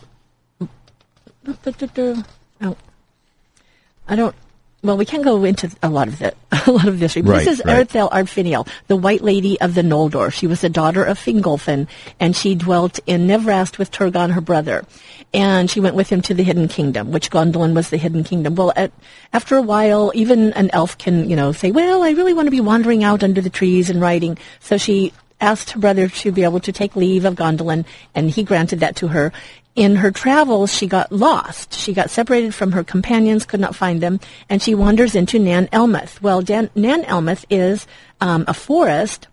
I 4.07 4.15
don't. 4.15 4.35
Well, 4.83 4.97
we 4.97 5.05
can't 5.05 5.23
go 5.23 5.45
into 5.45 5.73
a 5.81 5.89
lot 5.89 6.09
of 6.09 6.19
the, 6.19 6.33
a 6.67 6.71
lot 6.71 6.89
of 6.89 6.99
this. 6.99 7.15
Right, 7.15 7.45
this 7.45 7.59
is 7.59 7.65
right. 7.65 7.87
Aredhel 7.87 8.09
Ar-Feiniel, 8.11 8.67
the 8.87 8.97
White 8.97 9.21
Lady 9.21 9.59
of 9.61 9.75
the 9.75 9.81
Noldor. 9.81 10.31
She 10.31 10.45
was 10.45 10.59
the 10.59 10.69
daughter 10.69 11.05
of 11.05 11.17
Fingolfin, 11.17 11.87
and 12.19 12.35
she 12.35 12.53
dwelt 12.53 12.99
in 13.07 13.25
Nevrast 13.25 13.77
with 13.77 13.91
Turgon, 13.91 14.31
her 14.31 14.41
brother. 14.41 14.85
And 15.33 15.71
she 15.71 15.79
went 15.79 15.95
with 15.95 16.09
him 16.09 16.21
to 16.23 16.33
the 16.33 16.43
Hidden 16.43 16.67
Kingdom, 16.67 17.11
which 17.11 17.31
Gondolin 17.31 17.73
was 17.73 17.89
the 17.89 17.97
Hidden 17.97 18.25
Kingdom. 18.25 18.55
Well, 18.55 18.73
at, 18.75 18.91
after 19.31 19.55
a 19.55 19.61
while, 19.61 20.11
even 20.13 20.51
an 20.53 20.69
elf 20.73 20.97
can, 20.97 21.29
you 21.29 21.37
know, 21.37 21.53
say, 21.53 21.71
"Well, 21.71 22.03
I 22.03 22.11
really 22.11 22.33
want 22.33 22.47
to 22.47 22.51
be 22.51 22.61
wandering 22.61 23.05
out 23.05 23.23
under 23.23 23.39
the 23.39 23.49
trees 23.49 23.89
and 23.89 24.01
writing." 24.01 24.37
So 24.59 24.77
she 24.77 25.13
asked 25.39 25.71
her 25.71 25.79
brother 25.79 26.07
to 26.07 26.31
be 26.31 26.43
able 26.43 26.59
to 26.61 26.71
take 26.71 26.95
leave 26.95 27.25
of 27.25 27.35
Gondolin, 27.35 27.85
and 28.13 28.29
he 28.29 28.43
granted 28.43 28.81
that 28.81 28.97
to 28.97 29.07
her. 29.07 29.31
In 29.75 29.95
her 29.95 30.11
travels, 30.11 30.71
she 30.73 30.85
got 30.85 31.11
lost. 31.11 31.73
She 31.73 31.93
got 31.93 32.11
separated 32.11 32.53
from 32.53 32.73
her 32.73 32.83
companions, 32.83 33.45
could 33.45 33.59
not 33.59 33.75
find 33.75 34.01
them, 34.01 34.19
and 34.47 34.61
she 34.61 34.75
wanders 34.75 35.15
into 35.15 35.39
Nan 35.39 35.67
Elmeth. 35.71 36.21
Well, 36.21 36.41
Dan, 36.43 36.69
Nan 36.75 37.03
Elmeth 37.05 37.43
is 37.49 37.87
um, 38.21 38.45
a 38.47 38.53
forest, 38.53 39.27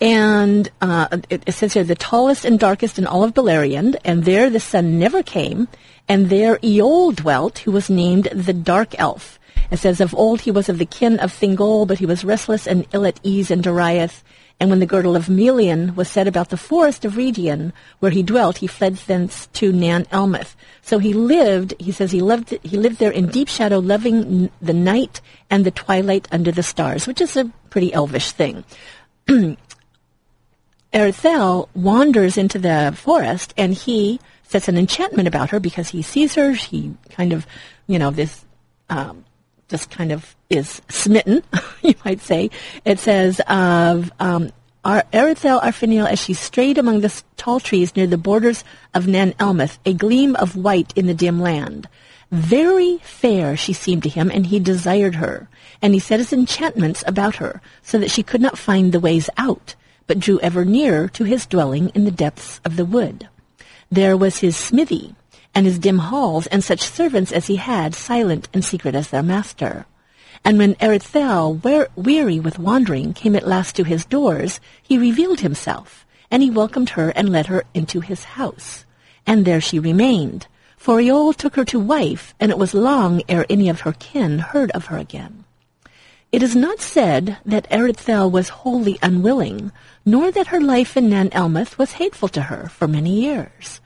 and 0.00 0.70
uh, 0.80 1.08
it, 1.28 1.42
it 1.46 1.52
says 1.52 1.74
here 1.74 1.84
the 1.84 1.94
tallest 1.94 2.46
and 2.46 2.58
darkest 2.58 2.98
in 2.98 3.06
all 3.06 3.22
of 3.22 3.34
Beleriand, 3.34 3.96
and 4.04 4.24
there 4.24 4.48
the 4.48 4.60
sun 4.60 4.98
never 4.98 5.22
came, 5.22 5.68
and 6.08 6.30
there 6.30 6.56
Eol 6.58 7.14
dwelt, 7.14 7.58
who 7.58 7.72
was 7.72 7.90
named 7.90 8.24
the 8.32 8.54
Dark 8.54 8.98
Elf. 8.98 9.38
It 9.70 9.78
says, 9.78 10.00
Of 10.00 10.14
old 10.14 10.40
he 10.40 10.50
was 10.50 10.68
of 10.68 10.78
the 10.78 10.86
kin 10.86 11.20
of 11.20 11.32
Thingol, 11.32 11.86
but 11.86 11.98
he 11.98 12.06
was 12.06 12.24
restless 12.24 12.66
and 12.66 12.86
ill 12.92 13.06
at 13.06 13.20
ease 13.22 13.50
in 13.50 13.60
Doriath. 13.60 14.22
And 14.60 14.68
when 14.68 14.78
the 14.78 14.86
girdle 14.86 15.16
of 15.16 15.30
Melian 15.30 15.94
was 15.96 16.10
set 16.10 16.28
about 16.28 16.50
the 16.50 16.58
forest 16.58 17.06
of 17.06 17.16
Region, 17.16 17.72
where 17.98 18.10
he 18.10 18.22
dwelt, 18.22 18.58
he 18.58 18.66
fled 18.66 18.96
thence 18.96 19.46
to 19.54 19.72
Nan 19.72 20.06
Elmeth. 20.10 20.54
So 20.82 20.98
he 20.98 21.14
lived, 21.14 21.72
he 21.78 21.92
says 21.92 22.12
he 22.12 22.20
lived, 22.20 22.50
he 22.62 22.76
lived 22.76 22.98
there 22.98 23.10
in 23.10 23.28
deep 23.28 23.48
shadow, 23.48 23.78
loving 23.78 24.50
the 24.60 24.74
night 24.74 25.22
and 25.48 25.64
the 25.64 25.70
twilight 25.70 26.28
under 26.30 26.52
the 26.52 26.62
stars, 26.62 27.06
which 27.06 27.22
is 27.22 27.38
a 27.38 27.50
pretty 27.70 27.90
elvish 27.94 28.32
thing. 28.32 28.64
Aredhel 30.92 31.68
wanders 31.74 32.36
into 32.36 32.58
the 32.58 32.92
forest 32.94 33.54
and 33.56 33.72
he 33.72 34.20
sets 34.42 34.68
an 34.68 34.76
enchantment 34.76 35.26
about 35.26 35.50
her 35.50 35.60
because 35.60 35.88
he 35.88 36.02
sees 36.02 36.34
her. 36.34 36.52
He 36.52 36.94
kind 37.08 37.32
of, 37.32 37.46
you 37.86 37.98
know, 37.98 38.10
this, 38.10 38.44
um, 38.90 39.24
just 39.70 39.88
kind 39.88 40.12
of 40.12 40.36
is 40.50 40.82
smitten, 40.88 41.42
you 41.82 41.94
might 42.04 42.20
say. 42.20 42.50
It 42.84 42.98
says 42.98 43.40
of 43.46 44.12
um, 44.18 44.50
Ar- 44.84 45.06
Aredhel 45.12 45.62
Ar-Feiniel 45.62 46.08
as 46.08 46.20
she 46.20 46.34
strayed 46.34 46.76
among 46.76 47.00
the 47.00 47.22
tall 47.36 47.60
trees 47.60 47.94
near 47.94 48.06
the 48.06 48.18
borders 48.18 48.64
of 48.92 49.06
Nan 49.06 49.32
Elmeth, 49.38 49.78
a 49.86 49.94
gleam 49.94 50.34
of 50.36 50.56
white 50.56 50.92
in 50.96 51.06
the 51.06 51.14
dim 51.14 51.40
land. 51.40 51.88
Very 52.32 52.98
fair 52.98 53.56
she 53.56 53.72
seemed 53.72 54.02
to 54.02 54.08
him, 54.08 54.30
and 54.30 54.46
he 54.46 54.58
desired 54.58 55.16
her. 55.16 55.48
And 55.82 55.94
he 55.94 56.00
set 56.00 56.20
his 56.20 56.32
enchantments 56.32 57.02
about 57.06 57.36
her, 57.36 57.62
so 57.82 57.98
that 57.98 58.10
she 58.10 58.22
could 58.22 58.40
not 58.40 58.58
find 58.58 58.92
the 58.92 59.00
ways 59.00 59.30
out, 59.36 59.74
but 60.06 60.18
drew 60.18 60.38
ever 60.40 60.64
nearer 60.64 61.08
to 61.08 61.24
his 61.24 61.46
dwelling 61.46 61.90
in 61.90 62.04
the 62.04 62.10
depths 62.10 62.60
of 62.64 62.76
the 62.76 62.84
wood. 62.84 63.28
There 63.90 64.16
was 64.16 64.38
his 64.38 64.56
smithy, 64.56 65.14
and 65.54 65.66
his 65.66 65.78
dim 65.78 65.98
halls, 65.98 66.46
and 66.46 66.62
such 66.62 66.80
servants 66.80 67.32
as 67.32 67.46
he 67.46 67.56
had, 67.56 67.94
silent 67.94 68.48
and 68.52 68.64
secret 68.64 68.94
as 68.94 69.08
their 69.08 69.22
master. 69.22 69.86
And 70.44 70.58
when 70.58 70.74
Aredhel, 70.76 71.88
weary 71.96 72.40
with 72.40 72.58
wandering, 72.58 73.12
came 73.12 73.36
at 73.36 73.46
last 73.46 73.76
to 73.76 73.84
his 73.84 74.04
doors, 74.04 74.60
he 74.82 74.96
revealed 74.96 75.40
himself, 75.40 76.06
and 76.30 76.42
he 76.42 76.50
welcomed 76.50 76.90
her 76.90 77.10
and 77.10 77.28
led 77.28 77.46
her 77.46 77.64
into 77.74 78.00
his 78.00 78.24
house. 78.24 78.84
And 79.26 79.44
there 79.44 79.60
she 79.60 79.78
remained. 79.78 80.46
For 80.76 80.98
Eol 80.98 81.36
took 81.36 81.56
her 81.56 81.64
to 81.66 81.78
wife, 81.78 82.34
and 82.40 82.50
it 82.50 82.56
was 82.56 82.72
long 82.72 83.22
ere 83.28 83.44
any 83.50 83.68
of 83.68 83.80
her 83.80 83.92
kin 83.92 84.38
heard 84.38 84.70
of 84.70 84.86
her 84.86 84.96
again. 84.96 85.44
It 86.32 86.42
is 86.42 86.54
not 86.56 86.80
said 86.80 87.38
that 87.44 87.68
Aredhel 87.70 88.30
was 88.30 88.48
wholly 88.48 88.98
unwilling, 89.02 89.72
nor 90.06 90.30
that 90.30 90.46
her 90.46 90.60
life 90.60 90.96
in 90.96 91.10
Nan 91.10 91.28
Elmeth 91.32 91.76
was 91.76 91.92
hateful 91.92 92.28
to 92.28 92.42
her 92.42 92.68
for 92.68 92.86
many 92.88 93.20
years. 93.20 93.79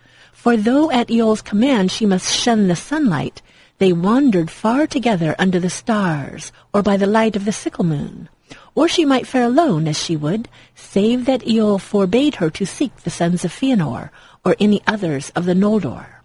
For 0.45 0.59
though 0.59 0.91
at 0.91 1.09
Eol's 1.09 1.41
command 1.41 1.91
she 1.91 2.05
must 2.05 2.31
shun 2.31 2.69
the 2.69 2.77
sunlight, 2.77 3.41
they 3.79 3.95
wandered 3.95 4.51
far 4.51 4.87
together 4.87 5.35
under 5.39 5.59
the 5.59 5.71
stars, 5.71 6.53
or 6.71 6.83
by 6.83 6.99
the 6.99 7.07
light 7.07 7.35
of 7.35 7.47
the 7.47 7.51
sickle 7.51 7.87
moon. 7.87 8.29
Or 8.75 8.87
she 8.87 9.07
might 9.07 9.27
fare 9.27 9.45
alone 9.45 9.89
as 9.89 9.99
she 9.99 10.17
would, 10.17 10.51
save 10.75 11.25
that 11.25 11.47
Eol 11.47 11.81
forbade 11.81 12.35
her 12.35 12.51
to 12.51 12.67
seek 12.67 12.95
the 12.95 13.09
sons 13.09 13.47
of 13.47 13.55
Fëanor, 13.55 14.11
or 14.45 14.55
any 14.61 14.83
others 14.87 15.31
of 15.31 15.47
the 15.47 15.55
Noldor. 15.55 16.21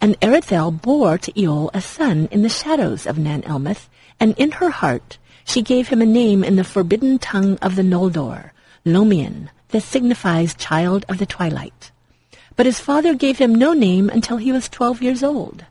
And 0.00 0.18
Aredhel 0.18 0.72
bore 0.82 1.16
to 1.18 1.30
Eol 1.34 1.70
a 1.72 1.80
son 1.80 2.26
in 2.32 2.42
the 2.42 2.48
shadows 2.48 3.06
of 3.06 3.18
Nan 3.18 3.44
Elmeth, 3.44 3.88
and 4.18 4.34
in 4.36 4.50
her 4.58 4.70
heart 4.70 5.18
she 5.44 5.62
gave 5.62 5.90
him 5.90 6.02
a 6.02 6.06
name 6.06 6.42
in 6.42 6.56
the 6.56 6.64
forbidden 6.64 7.20
tongue 7.20 7.56
of 7.62 7.76
the 7.76 7.82
Noldor, 7.82 8.50
Lómion, 8.84 9.48
that 9.68 9.84
signifies 9.84 10.56
child 10.56 11.06
of 11.08 11.18
the 11.18 11.26
twilight. 11.26 11.92
But 12.56 12.66
his 12.66 12.78
father 12.78 13.14
gave 13.14 13.38
him 13.38 13.54
no 13.54 13.72
name 13.72 14.08
until 14.08 14.36
he 14.36 14.52
was 14.52 14.68
twelve 14.68 15.02
years 15.02 15.22
old. 15.22 15.64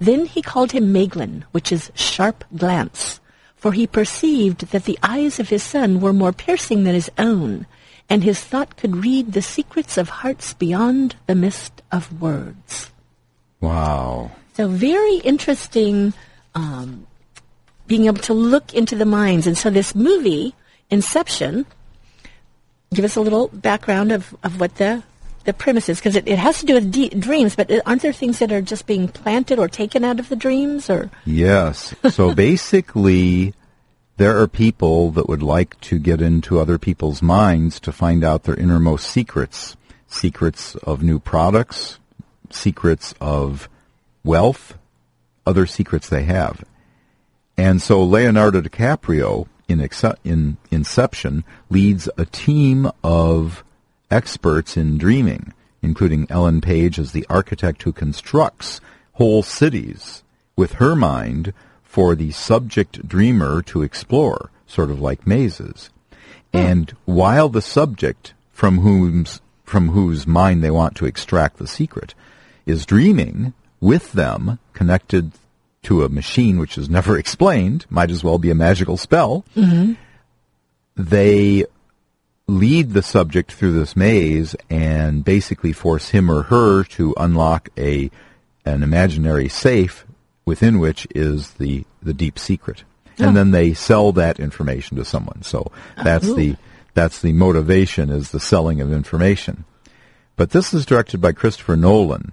Then 0.00 0.26
he 0.26 0.42
called 0.42 0.72
him 0.72 0.92
Maeglin, 0.92 1.44
which 1.52 1.70
is 1.70 1.92
sharp 1.94 2.44
glance, 2.56 3.20
for 3.54 3.72
he 3.72 3.86
perceived 3.86 4.72
that 4.72 4.84
the 4.84 4.98
eyes 5.02 5.38
of 5.38 5.48
his 5.48 5.62
son 5.62 6.00
were 6.00 6.12
more 6.12 6.32
piercing 6.32 6.84
than 6.84 6.94
his 6.94 7.10
own, 7.16 7.66
and 8.10 8.24
his 8.24 8.40
thought 8.40 8.76
could 8.76 8.96
read 8.96 9.32
the 9.32 9.40
secrets 9.40 9.96
of 9.96 10.08
hearts 10.08 10.52
beyond 10.54 11.16
the 11.26 11.34
mist 11.34 11.82
of 11.92 12.20
words. 12.20 12.90
Wow. 13.60 14.32
So 14.54 14.68
very 14.68 15.16
interesting 15.18 16.12
um, 16.54 17.06
being 17.86 18.06
able 18.06 18.22
to 18.22 18.34
look 18.34 18.74
into 18.74 18.94
the 18.94 19.06
minds. 19.06 19.46
And 19.46 19.56
so 19.56 19.70
this 19.70 19.94
movie, 19.94 20.54
Inception, 20.90 21.64
give 22.92 23.04
us 23.04 23.16
a 23.16 23.20
little 23.20 23.48
background 23.48 24.12
of, 24.12 24.36
of 24.42 24.60
what 24.60 24.76
the 24.76 25.02
the 25.44 25.52
premise 25.52 25.88
is, 25.88 25.98
because 25.98 26.16
it, 26.16 26.26
it 26.28 26.38
has 26.38 26.60
to 26.60 26.66
do 26.66 26.74
with 26.74 26.90
de- 26.90 27.10
dreams, 27.10 27.56
but 27.56 27.70
aren't 27.86 28.02
there 28.02 28.12
things 28.12 28.38
that 28.38 28.52
are 28.52 28.62
just 28.62 28.86
being 28.86 29.08
planted 29.08 29.58
or 29.58 29.68
taken 29.68 30.04
out 30.04 30.18
of 30.18 30.28
the 30.28 30.36
dreams? 30.36 30.90
Or 30.90 31.10
Yes. 31.24 31.94
So 32.10 32.34
basically, 32.46 33.54
there 34.16 34.40
are 34.40 34.48
people 34.48 35.10
that 35.12 35.28
would 35.28 35.42
like 35.42 35.80
to 35.82 35.98
get 35.98 36.20
into 36.20 36.58
other 36.58 36.78
people's 36.78 37.22
minds 37.22 37.80
to 37.80 37.92
find 37.92 38.24
out 38.24 38.44
their 38.44 38.56
innermost 38.56 39.08
secrets. 39.08 39.76
Secrets 40.06 40.76
of 40.76 41.02
new 41.02 41.18
products, 41.18 41.98
secrets 42.50 43.14
of 43.20 43.68
wealth, 44.22 44.78
other 45.44 45.66
secrets 45.66 46.08
they 46.08 46.22
have. 46.22 46.64
And 47.56 47.82
so 47.82 48.02
Leonardo 48.02 48.60
DiCaprio 48.60 49.48
in 49.68 50.56
Inception 50.70 51.44
leads 51.70 52.08
a 52.16 52.24
team 52.24 52.90
of 53.02 53.64
experts 54.10 54.76
in 54.76 54.98
dreaming, 54.98 55.52
including 55.82 56.26
Ellen 56.30 56.60
Page 56.60 56.98
as 56.98 57.12
the 57.12 57.26
architect 57.28 57.82
who 57.82 57.92
constructs 57.92 58.80
whole 59.14 59.42
cities 59.42 60.22
with 60.56 60.74
her 60.74 60.94
mind 60.94 61.52
for 61.82 62.14
the 62.14 62.30
subject 62.32 63.06
dreamer 63.06 63.62
to 63.62 63.82
explore, 63.82 64.50
sort 64.66 64.90
of 64.90 65.00
like 65.00 65.26
mazes. 65.26 65.90
Hmm. 66.52 66.58
And 66.58 66.96
while 67.04 67.48
the 67.48 67.62
subject 67.62 68.34
from 68.52 68.78
whom's 68.78 69.40
from 69.64 69.88
whose 69.88 70.26
mind 70.26 70.62
they 70.62 70.70
want 70.70 70.94
to 70.96 71.06
extract 71.06 71.56
the 71.56 71.66
secret 71.66 72.14
is 72.66 72.84
dreaming 72.84 73.54
with 73.80 74.12
them 74.12 74.58
connected 74.72 75.32
to 75.82 76.04
a 76.04 76.08
machine 76.08 76.58
which 76.58 76.76
is 76.76 76.88
never 76.88 77.18
explained, 77.18 77.86
might 77.88 78.10
as 78.10 78.22
well 78.22 78.38
be 78.38 78.50
a 78.50 78.54
magical 78.54 78.96
spell. 78.96 79.44
Mm-hmm. 79.56 79.94
They 80.96 81.64
lead 82.46 82.92
the 82.92 83.02
subject 83.02 83.52
through 83.52 83.72
this 83.72 83.96
maze 83.96 84.54
and 84.68 85.24
basically 85.24 85.72
force 85.72 86.10
him 86.10 86.30
or 86.30 86.42
her 86.44 86.84
to 86.84 87.14
unlock 87.16 87.68
a 87.78 88.10
an 88.66 88.82
imaginary 88.82 89.48
safe 89.48 90.06
within 90.44 90.78
which 90.78 91.06
is 91.14 91.52
the 91.52 91.84
the 92.02 92.14
deep 92.14 92.38
secret. 92.38 92.84
And 93.18 93.28
oh. 93.28 93.32
then 93.32 93.50
they 93.52 93.74
sell 93.74 94.12
that 94.12 94.40
information 94.40 94.96
to 94.96 95.04
someone. 95.04 95.42
So 95.42 95.70
that's 96.02 96.28
oh, 96.28 96.32
Ooh. 96.32 96.36
the 96.36 96.56
that's 96.94 97.20
the 97.20 97.32
motivation 97.32 98.10
is 98.10 98.30
the 98.30 98.40
selling 98.40 98.80
of 98.80 98.92
information. 98.92 99.64
But 100.36 100.50
this 100.50 100.74
is 100.74 100.86
directed 100.86 101.20
by 101.20 101.32
Christopher 101.32 101.76
Nolan, 101.76 102.32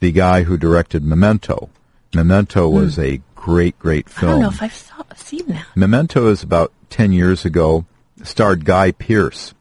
the 0.00 0.12
guy 0.12 0.42
who 0.44 0.56
directed 0.56 1.04
Memento. 1.04 1.70
Memento 2.14 2.68
hmm. 2.68 2.76
was 2.76 2.98
a 2.98 3.20
great, 3.34 3.78
great 3.78 4.08
film. 4.08 4.28
I 4.28 4.32
don't 4.32 4.42
know 4.42 4.48
if 4.48 4.62
I've 4.62 4.74
saw, 4.74 5.02
seen 5.14 5.46
that. 5.48 5.66
Memento 5.74 6.28
is 6.28 6.42
about 6.42 6.72
10 6.90 7.12
years 7.12 7.44
ago, 7.44 7.84
starred 8.22 8.64
Guy 8.64 8.92
Pearce 8.92 9.54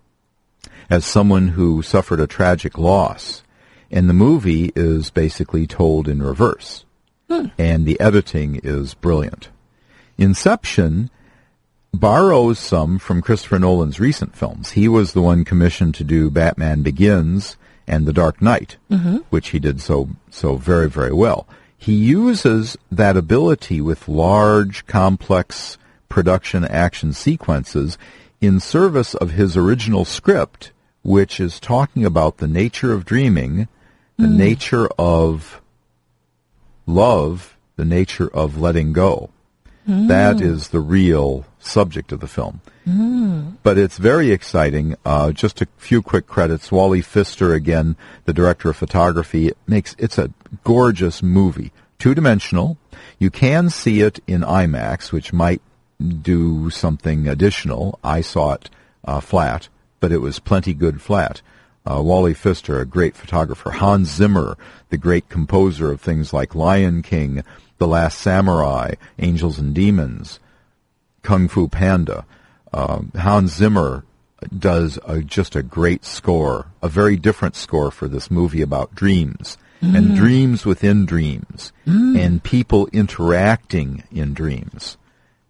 as 0.90 1.06
someone 1.06 1.50
who 1.50 1.82
suffered 1.82 2.20
a 2.20 2.28
tragic 2.28 2.78
loss. 2.78 3.44
And 3.92 4.10
the 4.10 4.14
movie 4.14 4.72
is 4.76 5.10
basically 5.10 5.68
told 5.68 6.08
in 6.08 6.22
reverse. 6.22 6.86
Hmm. 7.30 7.48
And 7.58 7.86
the 7.86 8.00
editing 8.00 8.60
is 8.64 8.94
brilliant. 8.94 9.50
Inception 10.18 11.10
borrows 11.94 12.60
some 12.60 13.00
from 13.00 13.22
Christopher 13.22 13.60
Nolan's 13.60 14.00
recent 14.00 14.36
films. 14.36 14.72
He 14.72 14.88
was 14.88 15.14
the 15.14 15.22
one 15.22 15.46
commissioned 15.46 15.96
to 15.96 16.04
do 16.04 16.30
Batman 16.30 16.82
Begins 16.82 17.58
and 17.88 18.06
The 18.06 18.14
Dark 18.14 18.42
Knight, 18.42 18.78
mm-hmm. 18.90 19.18
which 19.30 19.50
he 19.50 19.60
did 19.60 19.82
so 19.82 20.10
so 20.30 20.56
very 20.56 20.90
very 20.90 21.14
well. 21.14 21.48
He 21.78 21.94
uses 21.94 22.78
that 22.92 23.18
ability 23.18 23.82
with 23.82 24.08
large, 24.08 24.88
complex 24.88 25.78
production 26.10 26.66
action 26.66 27.14
sequences 27.14 27.98
in 28.46 28.60
service 28.60 29.16
of 29.16 29.32
his 29.32 29.58
original 29.58 30.06
script, 30.06 30.72
which 31.04 31.40
is 31.40 31.60
talking 31.60 32.06
about 32.06 32.38
the 32.38 32.48
nature 32.48 32.94
of 32.94 33.06
dreaming, 33.06 33.68
the 34.18 34.28
mm. 34.28 34.36
nature 34.36 34.88
of 34.98 35.62
love, 36.86 37.58
the 37.76 37.86
nature 37.86 38.28
of 38.28 38.60
letting 38.60 38.94
go. 38.94 39.30
Mm. 39.88 40.08
That 40.08 40.42
is 40.42 40.70
the 40.70 40.80
real 40.80 41.46
subject 41.60 42.12
of 42.12 42.20
the 42.20 42.28
film. 42.28 42.62
Mm. 42.88 43.58
But 43.62 43.78
it's 43.78 43.98
very 43.98 44.32
exciting. 44.32 44.96
Uh, 45.06 45.32
just 45.32 45.62
a 45.62 45.68
few 45.78 46.02
quick 46.02 46.28
credits. 46.28 46.72
Wally 46.72 47.02
Pfister, 47.02 47.54
again, 47.54 47.96
the 48.26 48.34
director 48.34 48.70
of 48.70 48.78
photography, 48.78 49.48
it 49.48 49.58
makes 49.68 49.96
it's 50.00 50.18
a 50.18 50.32
gorgeous 50.64 51.22
movie, 51.22 51.72
two 52.00 52.16
dimensional. 52.16 52.78
You 53.20 53.30
can 53.30 53.70
see 53.70 54.02
it 54.02 54.20
in 54.28 54.42
IMAX, 54.42 55.12
which 55.12 55.34
might 55.34 55.62
do 56.00 56.70
something 56.70 57.28
additional. 57.28 58.00
I 58.04 58.22
saw 58.22 58.54
it 58.54 58.70
uh, 59.04 59.20
flat, 59.20 59.70
but 60.00 60.12
it 60.12 60.20
was 60.20 60.40
plenty 60.40 60.74
good 60.74 61.02
flat. 61.02 61.42
Uh, 61.86 62.02
Wally 62.02 62.34
Pfister, 62.34 62.80
a 62.80 62.86
great 62.86 63.16
photographer. 63.16 63.72
Hans 63.72 64.10
Zimmer, 64.10 64.58
the 64.90 64.98
great 64.98 65.30
composer 65.30 65.92
of 65.92 66.02
things 66.02 66.34
like 66.34 66.56
Lion 66.56 67.02
King, 67.04 67.44
The 67.78 67.88
Last 67.88 68.20
Samurai, 68.20 68.96
Angels 69.20 69.60
and 69.60 69.74
Demons, 69.74 70.40
Kung 71.22 71.48
Fu 71.48 71.68
Panda. 71.68 72.26
Uh, 72.74 73.02
Hans 73.16 73.54
Zimmer 73.54 74.04
does 74.58 75.00
a, 75.06 75.22
just 75.22 75.56
a 75.56 75.64
great 75.64 76.04
score, 76.06 76.68
a 76.82 76.90
very 76.90 77.18
different 77.18 77.56
score 77.56 77.92
for 77.92 78.08
this 78.08 78.32
movie 78.32 78.62
about 78.62 78.96
dreams 78.96 79.58
and 79.82 80.16
dreams 80.16 80.66
within 80.66 81.06
dreams 81.06 81.72
and 81.86 82.42
people 82.42 82.88
interacting 82.92 84.04
in 84.12 84.34
dreams 84.34 84.98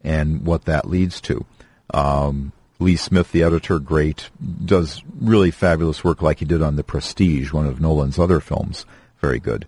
and 0.05 0.45
what 0.45 0.65
that 0.65 0.87
leads 0.87 1.19
to. 1.21 1.45
Um, 1.93 2.51
Lee 2.79 2.95
Smith, 2.95 3.31
the 3.31 3.43
editor, 3.43 3.79
great, 3.79 4.29
does 4.63 5.01
really 5.19 5.51
fabulous 5.51 6.03
work 6.03 6.21
like 6.21 6.39
he 6.39 6.45
did 6.45 6.61
on 6.61 6.75
The 6.75 6.83
Prestige, 6.83 7.51
one 7.51 7.65
of 7.67 7.79
Nolan's 7.79 8.19
other 8.19 8.39
films. 8.39 8.85
Very 9.21 9.39
good. 9.39 9.65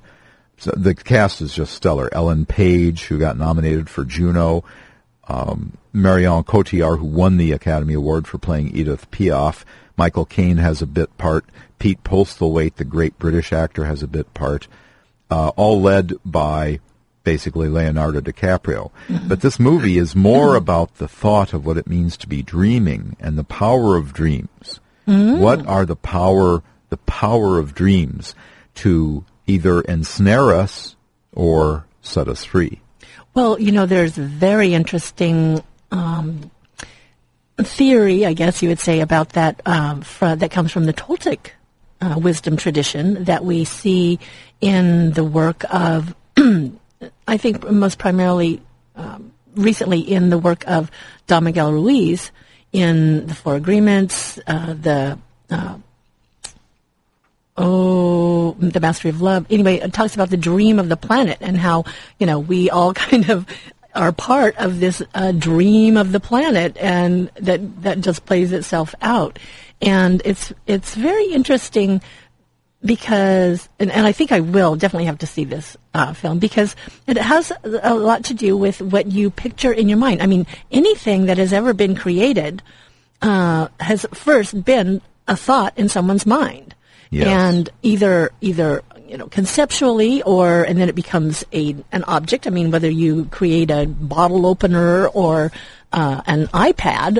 So 0.58 0.72
the 0.76 0.96
cast 0.96 1.42
is 1.42 1.54
just 1.54 1.74
stellar. 1.74 2.10
Ellen 2.12 2.46
Page, 2.46 3.06
who 3.06 3.20
got 3.20 3.38
nominated 3.38 3.90
for 3.90 4.04
Juno, 4.04 4.64
um, 5.28 5.78
Marion 5.94 6.44
Cotillard, 6.44 7.00
who 7.00 7.06
won 7.06 7.38
the 7.38 7.52
Academy 7.52 7.94
Award 7.94 8.28
for 8.28 8.38
playing 8.38 8.76
Edith 8.76 9.10
Piaf. 9.12 9.64
Michael 9.96 10.26
Caine 10.26 10.58
has 10.58 10.82
a 10.82 10.88
bit 10.88 11.16
part. 11.18 11.46
Pete 11.80 12.04
Postlethwaite, 12.04 12.76
the 12.76 12.86
great 12.86 13.18
British 13.20 13.54
actor, 13.54 13.86
has 13.86 14.04
a 14.04 14.08
bit 14.08 14.34
part. 14.34 14.68
Uh, 15.30 15.50
all 15.50 15.82
led 15.82 16.14
by 16.26 16.80
basically 17.28 17.68
Leonardo 17.68 18.22
DiCaprio. 18.22 18.90
But 19.28 19.42
this 19.42 19.60
movie 19.60 19.98
is 19.98 20.16
more 20.16 20.56
about 20.56 20.96
the 20.96 21.10
thought 21.10 21.52
of 21.52 21.66
what 21.66 21.76
it 21.78 21.86
means 21.86 22.16
to 22.18 22.28
be 22.28 22.42
dreaming 22.42 23.18
and 23.20 23.38
the 23.38 23.44
power 23.44 23.98
of 23.98 24.14
dreams. 24.14 24.80
What 25.04 25.68
are 25.68 25.86
the 25.86 25.98
power 25.98 26.64
the 26.88 26.98
power 26.98 27.60
of 27.60 27.76
dreams 27.76 28.34
to 28.76 29.26
either 29.46 29.82
ensnare 29.82 30.54
us 30.54 30.96
or 31.34 31.86
set 32.02 32.30
us 32.30 32.46
free? 32.46 32.80
Well, 33.34 33.60
you 33.60 33.74
know, 33.74 33.86
there's 33.86 34.18
a 34.18 34.22
very 34.22 34.74
interesting 34.74 35.62
um, 35.92 36.50
theory, 37.58 38.26
I 38.26 38.32
guess 38.32 38.64
you 38.64 38.70
would 38.70 38.80
say, 38.80 39.02
about 39.02 39.32
that 39.32 39.62
um, 39.66 40.02
fr- 40.02 40.36
that 40.36 40.52
comes 40.52 40.72
from 40.72 40.86
the 40.86 40.94
Toltec 40.94 41.52
uh, 42.00 42.18
wisdom 42.18 42.56
tradition 42.56 43.26
that 43.26 43.44
we 43.44 43.66
see 43.66 44.20
in 44.62 45.12
the 45.12 45.26
work 45.26 45.66
of, 45.70 46.16
I 47.28 47.38
think, 47.38 47.70
most 47.70 47.98
primarily 47.98 48.62
um, 48.96 49.32
recently 49.56 50.00
in 50.00 50.30
the 50.30 50.38
work 50.38 50.68
of 50.68 50.92
Don 51.28 51.44
Miguel 51.44 51.72
Ruiz 51.72 52.32
in 52.72 53.28
the 53.28 53.36
Four 53.36 53.56
Agreements, 53.56 54.40
uh, 54.48 54.74
the 54.74 55.20
uh, 55.50 55.78
oh, 57.56 58.52
the 58.60 58.80
mastery 58.80 59.10
of 59.10 59.22
love. 59.22 59.46
Anyway, 59.50 59.78
it 59.78 59.94
talks 59.94 60.16
about 60.16 60.30
the 60.30 60.38
dream 60.38 60.80
of 60.80 60.90
the 60.90 60.98
planet 60.98 61.38
and 61.42 61.58
how 61.58 61.86
you 62.20 62.26
know 62.26 62.40
we 62.40 62.70
all 62.70 62.94
kind 63.06 63.30
of 63.30 63.46
are 63.96 64.12
part 64.12 64.56
of 64.58 64.80
this 64.80 65.02
uh, 65.16 65.32
dream 65.32 65.98
of 65.98 66.12
the 66.12 66.20
planet, 66.20 66.78
and 66.78 67.30
that 67.36 67.84
that 67.84 68.02
just 68.02 68.26
plays 68.26 68.52
itself 68.52 68.94
out. 69.02 69.40
And 69.82 70.22
it's 70.26 70.54
it's 70.66 70.96
very 70.96 71.28
interesting 71.32 72.02
because, 72.84 73.68
and, 73.80 73.92
and 73.92 74.06
I 74.06 74.12
think 74.12 74.32
I 74.32 74.40
will 74.40 74.76
definitely 74.76 75.06
have 75.06 75.18
to 75.20 75.28
see 75.28 75.44
this 75.44 75.76
uh, 75.94 76.14
film 76.14 76.40
because 76.40 76.76
it 77.08 77.18
has 77.18 77.52
a 77.64 77.96
lot 77.96 78.26
to 78.26 78.34
do 78.34 78.56
with 78.56 78.82
what 78.82 79.08
you 79.12 79.30
picture 79.30 79.72
in 79.72 79.90
your 79.90 79.98
mind. 79.98 80.22
I 80.22 80.26
mean, 80.28 80.46
anything 80.72 81.26
that 81.26 81.38
has 81.38 81.54
ever 81.54 81.74
been 81.74 81.96
created 81.96 82.62
uh, 83.22 83.68
has 83.80 84.06
first 84.14 84.64
been 84.64 85.02
a 85.28 85.36
thought 85.36 85.74
in 85.78 85.90
someone's 85.90 86.26
mind, 86.26 86.76
Yes. 87.10 87.28
and 87.28 87.70
either 87.82 88.32
either 88.42 88.84
you 89.10 89.18
know 89.18 89.28
conceptually 89.28 90.22
or 90.24 90.64
and 90.64 90.80
then 90.80 90.90
it 90.90 90.96
becomes 90.96 91.44
a 91.54 91.76
an 91.92 92.04
object. 92.06 92.48
I 92.48 92.50
mean, 92.50 92.72
whether 92.72 92.90
you 92.90 93.26
create 93.26 93.72
a 93.72 93.86
bottle 93.86 94.46
opener 94.46 95.08
or 95.08 95.52
uh, 95.94 96.22
an 96.26 96.48
iPad, 96.48 97.20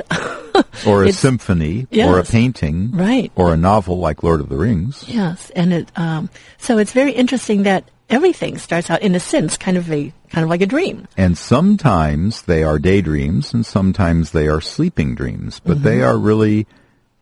Or 0.86 1.04
a 1.04 1.12
symphony, 1.12 1.86
or 1.96 2.18
a 2.18 2.24
painting, 2.24 2.90
Right. 2.92 3.30
or 3.36 3.52
a 3.52 3.56
novel 3.56 3.98
like 3.98 4.22
Lord 4.22 4.40
of 4.40 4.48
the 4.48 4.56
Rings. 4.56 5.04
Yes, 5.08 5.50
and 5.50 5.72
it 5.72 5.90
um, 5.96 6.28
so 6.58 6.78
it's 6.78 6.92
very 6.92 7.12
interesting 7.12 7.62
that 7.62 7.84
everything 8.10 8.58
starts 8.58 8.90
out 8.90 9.02
in 9.02 9.14
a 9.14 9.20
sense 9.20 9.56
kind 9.56 9.76
of 9.76 9.90
a 9.92 10.12
kind 10.30 10.42
of 10.44 10.50
like 10.50 10.60
a 10.62 10.66
dream. 10.66 11.06
And 11.16 11.38
sometimes 11.38 12.42
they 12.42 12.62
are 12.64 12.78
daydreams, 12.78 13.54
and 13.54 13.64
sometimes 13.64 14.32
they 14.32 14.48
are 14.48 14.60
sleeping 14.60 15.14
dreams. 15.14 15.60
But 15.64 15.82
they 15.82 16.02
are 16.02 16.18
really, 16.18 16.66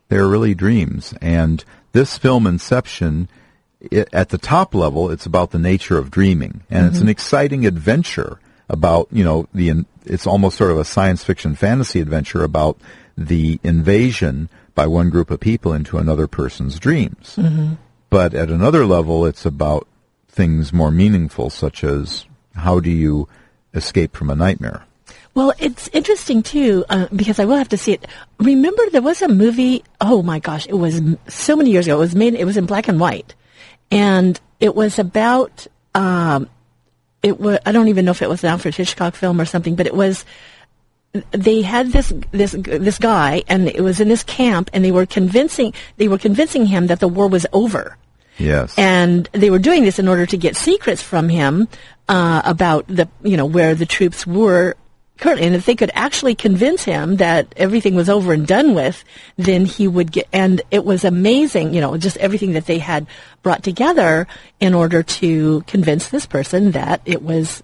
they 0.08 0.16
are 0.16 0.28
really 0.28 0.54
dreams. 0.54 1.14
And 1.20 1.64
this 1.92 2.18
film, 2.18 2.46
Inception, 2.46 3.28
i 3.92 4.06
at 4.12 4.30
the 4.30 4.38
top 4.38 4.74
level, 4.74 5.10
it's 5.10 5.26
about 5.26 5.50
the 5.50 5.58
nature 5.58 5.98
of 5.98 6.10
dreaming, 6.10 6.62
and 6.70 6.86
it's 6.86 7.00
an 7.00 7.08
exciting 7.08 7.66
adventure 7.66 8.38
about 8.68 9.08
you 9.10 9.24
know 9.24 9.48
the. 9.54 9.84
It's 10.04 10.26
almost 10.26 10.56
sort 10.56 10.70
of 10.70 10.78
a 10.78 10.84
science 10.84 11.24
fiction 11.24 11.54
fantasy 11.56 12.00
adventure 12.00 12.44
about 12.44 12.78
the 13.16 13.58
invasion 13.64 14.48
by 14.74 14.86
one 14.86 15.10
group 15.10 15.30
of 15.30 15.40
people 15.40 15.72
into 15.72 15.98
another 15.98 16.26
person's 16.26 16.78
dreams. 16.78 17.38
But 18.08 18.34
at 18.34 18.50
another 18.50 18.86
level, 18.86 19.26
it's 19.26 19.44
about 19.44 19.88
things 20.28 20.72
more 20.72 20.90
meaningful, 20.90 21.50
such 21.50 21.82
as 21.82 22.26
how 22.54 22.78
do 22.78 22.90
you 22.90 23.28
escape 23.74 24.16
from 24.16 24.30
a 24.30 24.36
nightmare? 24.36 24.84
Well, 25.34 25.52
it's 25.58 25.88
interesting 25.88 26.42
too 26.42 26.84
uh, 26.88 27.08
because 27.14 27.38
I 27.38 27.44
will 27.44 27.56
have 27.56 27.68
to 27.68 27.76
see 27.76 27.92
it. 27.92 28.06
Remember, 28.38 28.88
there 28.90 29.02
was 29.02 29.20
a 29.20 29.28
movie. 29.28 29.84
Oh 30.00 30.22
my 30.22 30.38
gosh, 30.38 30.66
it 30.66 30.74
was 30.74 31.00
so 31.28 31.56
many 31.56 31.70
years 31.70 31.86
ago. 31.86 31.96
It 31.96 32.00
was 32.00 32.14
made. 32.14 32.34
It 32.34 32.46
was 32.46 32.56
in 32.56 32.64
black 32.64 32.88
and 32.88 32.98
white, 32.98 33.34
and 33.90 34.40
it 34.60 34.74
was 34.74 34.98
about. 34.98 35.66
Um, 35.94 36.48
it 37.22 37.40
was. 37.40 37.58
I 37.66 37.72
don't 37.72 37.88
even 37.88 38.04
know 38.04 38.10
if 38.10 38.22
it 38.22 38.28
was 38.28 38.44
an 38.44 38.50
Alfred 38.50 38.74
Hitchcock 38.74 39.14
film 39.14 39.40
or 39.40 39.44
something, 39.44 39.74
but 39.74 39.86
it 39.86 39.94
was. 39.94 40.24
They 41.30 41.62
had 41.62 41.92
this 41.92 42.12
this 42.30 42.52
this 42.52 42.98
guy, 42.98 43.42
and 43.48 43.68
it 43.68 43.80
was 43.80 44.00
in 44.00 44.08
this 44.08 44.22
camp, 44.22 44.68
and 44.72 44.84
they 44.84 44.92
were 44.92 45.06
convincing 45.06 45.72
they 45.96 46.08
were 46.08 46.18
convincing 46.18 46.66
him 46.66 46.88
that 46.88 47.00
the 47.00 47.08
war 47.08 47.28
was 47.28 47.46
over. 47.52 47.96
Yes. 48.38 48.78
and 48.78 49.26
they 49.32 49.48
were 49.48 49.58
doing 49.58 49.84
this 49.84 49.98
in 49.98 50.08
order 50.08 50.26
to 50.26 50.36
get 50.36 50.56
secrets 50.56 51.00
from 51.00 51.30
him 51.30 51.68
uh, 52.06 52.42
about 52.44 52.86
the 52.86 53.08
you 53.22 53.34
know 53.34 53.46
where 53.46 53.74
the 53.74 53.86
troops 53.86 54.26
were 54.26 54.76
currently 55.18 55.46
and 55.46 55.56
if 55.56 55.66
they 55.66 55.74
could 55.74 55.90
actually 55.94 56.34
convince 56.34 56.84
him 56.84 57.16
that 57.16 57.52
everything 57.56 57.94
was 57.94 58.08
over 58.08 58.32
and 58.32 58.46
done 58.46 58.74
with 58.74 59.04
then 59.36 59.64
he 59.64 59.88
would 59.88 60.12
get 60.12 60.26
and 60.32 60.62
it 60.70 60.84
was 60.84 61.04
amazing 61.04 61.72
you 61.74 61.80
know 61.80 61.96
just 61.96 62.16
everything 62.18 62.52
that 62.52 62.66
they 62.66 62.78
had 62.78 63.06
brought 63.42 63.62
together 63.62 64.26
in 64.60 64.74
order 64.74 65.02
to 65.02 65.62
convince 65.66 66.08
this 66.08 66.26
person 66.26 66.72
that 66.72 67.00
it 67.04 67.22
was 67.22 67.62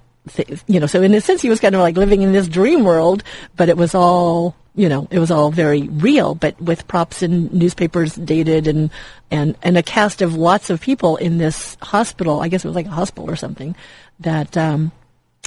you 0.67 0.81
know 0.81 0.87
so 0.87 1.03
in 1.03 1.15
a 1.15 1.21
sense 1.21 1.43
he 1.43 1.49
was 1.49 1.61
kind 1.61 1.75
of 1.75 1.81
like 1.81 1.97
living 1.97 2.23
in 2.23 2.33
this 2.33 2.49
dream 2.49 2.85
world 2.85 3.23
but 3.57 3.69
it 3.69 3.77
was 3.77 3.95
all 3.95 4.55
you 4.75 4.89
know 4.89 5.07
it 5.11 5.19
was 5.19 5.31
all 5.31 5.51
very 5.51 5.89
real 5.89 6.35
but 6.35 6.59
with 6.61 6.87
props 6.89 7.23
and 7.23 7.53
newspapers 7.53 8.15
dated 8.15 8.67
and 8.67 8.91
and 9.33 9.57
and 9.63 9.77
a 9.77 9.83
cast 9.83 10.23
of 10.23 10.37
lots 10.37 10.71
of 10.71 10.81
people 10.81 11.17
in 11.17 11.39
this 11.39 11.77
hospital. 11.81 12.41
I 12.41 12.49
guess 12.49 12.65
it 12.65 12.69
was 12.69 12.77
like 12.77 12.87
a 12.87 12.91
hospital 12.91 13.29
or 13.29 13.37
something 13.37 13.75
that 14.21 14.57
um 14.57 14.93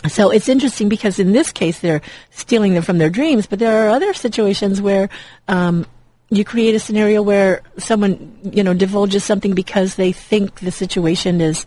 so 0.07 0.29
it's 0.29 0.49
interesting 0.49 0.89
because 0.89 1.19
in 1.19 1.31
this 1.31 1.51
case 1.51 1.79
they're 1.79 2.01
stealing 2.31 2.73
them 2.73 2.83
from 2.83 2.97
their 2.97 3.09
dreams, 3.09 3.47
but 3.47 3.59
there 3.59 3.85
are 3.85 3.89
other 3.89 4.13
situations 4.13 4.81
where 4.81 5.09
um, 5.47 5.85
you 6.29 6.43
create 6.43 6.75
a 6.75 6.79
scenario 6.79 7.21
where 7.21 7.61
someone 7.77 8.37
you 8.43 8.63
know 8.63 8.73
divulges 8.73 9.23
something 9.23 9.53
because 9.53 9.95
they 9.95 10.11
think 10.11 10.59
the 10.59 10.71
situation 10.71 11.41
is 11.41 11.65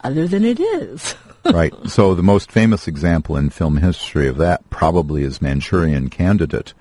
other 0.00 0.28
than 0.28 0.44
it 0.44 0.60
is. 0.60 1.14
right. 1.44 1.72
So 1.86 2.14
the 2.14 2.22
most 2.22 2.52
famous 2.52 2.86
example 2.86 3.36
in 3.36 3.50
film 3.50 3.78
history 3.78 4.28
of 4.28 4.36
that 4.38 4.68
probably 4.70 5.22
is 5.22 5.42
Manchurian 5.42 6.10
Candidate, 6.10 6.74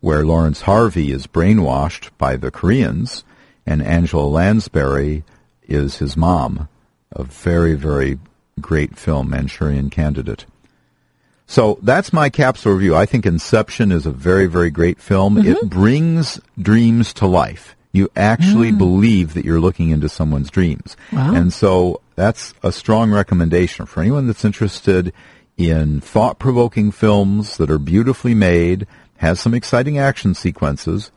where 0.00 0.24
Laurence 0.24 0.62
Harvey 0.62 1.12
is 1.12 1.26
brainwashed 1.26 2.10
by 2.18 2.36
the 2.36 2.50
Koreans, 2.50 3.24
and 3.64 3.82
Angela 3.82 4.26
Lansbury 4.26 5.24
is 5.66 5.98
his 5.98 6.16
mom. 6.16 6.68
A 7.12 7.24
very, 7.24 7.74
very 7.74 8.18
great 8.60 8.96
film, 8.96 9.30
Manchurian 9.30 9.90
Candidate. 9.90 10.46
So 11.46 11.78
that's 11.82 12.12
my 12.12 12.28
capsule 12.28 12.72
review. 12.72 12.96
I 12.96 13.06
think 13.06 13.24
Inception 13.24 13.92
is 13.92 14.04
a 14.04 14.10
very, 14.10 14.46
very 14.46 14.70
great 14.70 14.98
film. 14.98 15.36
Mm-hmm. 15.36 15.48
It 15.48 15.70
brings 15.70 16.40
dreams 16.60 17.12
to 17.14 17.26
life. 17.26 17.76
You 17.92 18.10
actually 18.16 18.72
mm. 18.72 18.78
believe 18.78 19.34
that 19.34 19.44
you're 19.44 19.60
looking 19.60 19.90
into 19.90 20.08
someone's 20.08 20.50
dreams. 20.50 20.96
Wow. 21.12 21.34
And 21.34 21.52
so 21.52 22.00
that's 22.14 22.52
a 22.62 22.72
strong 22.72 23.10
recommendation 23.10 23.86
for 23.86 24.00
anyone 24.00 24.26
that's 24.26 24.44
interested 24.44 25.12
in 25.56 26.00
thought-provoking 26.00 26.90
films 26.90 27.56
that 27.56 27.70
are 27.70 27.78
beautifully 27.78 28.34
made, 28.34 28.86
has 29.18 29.40
some 29.40 29.54
exciting 29.54 29.98
action 29.98 30.34
sequences, 30.34 31.10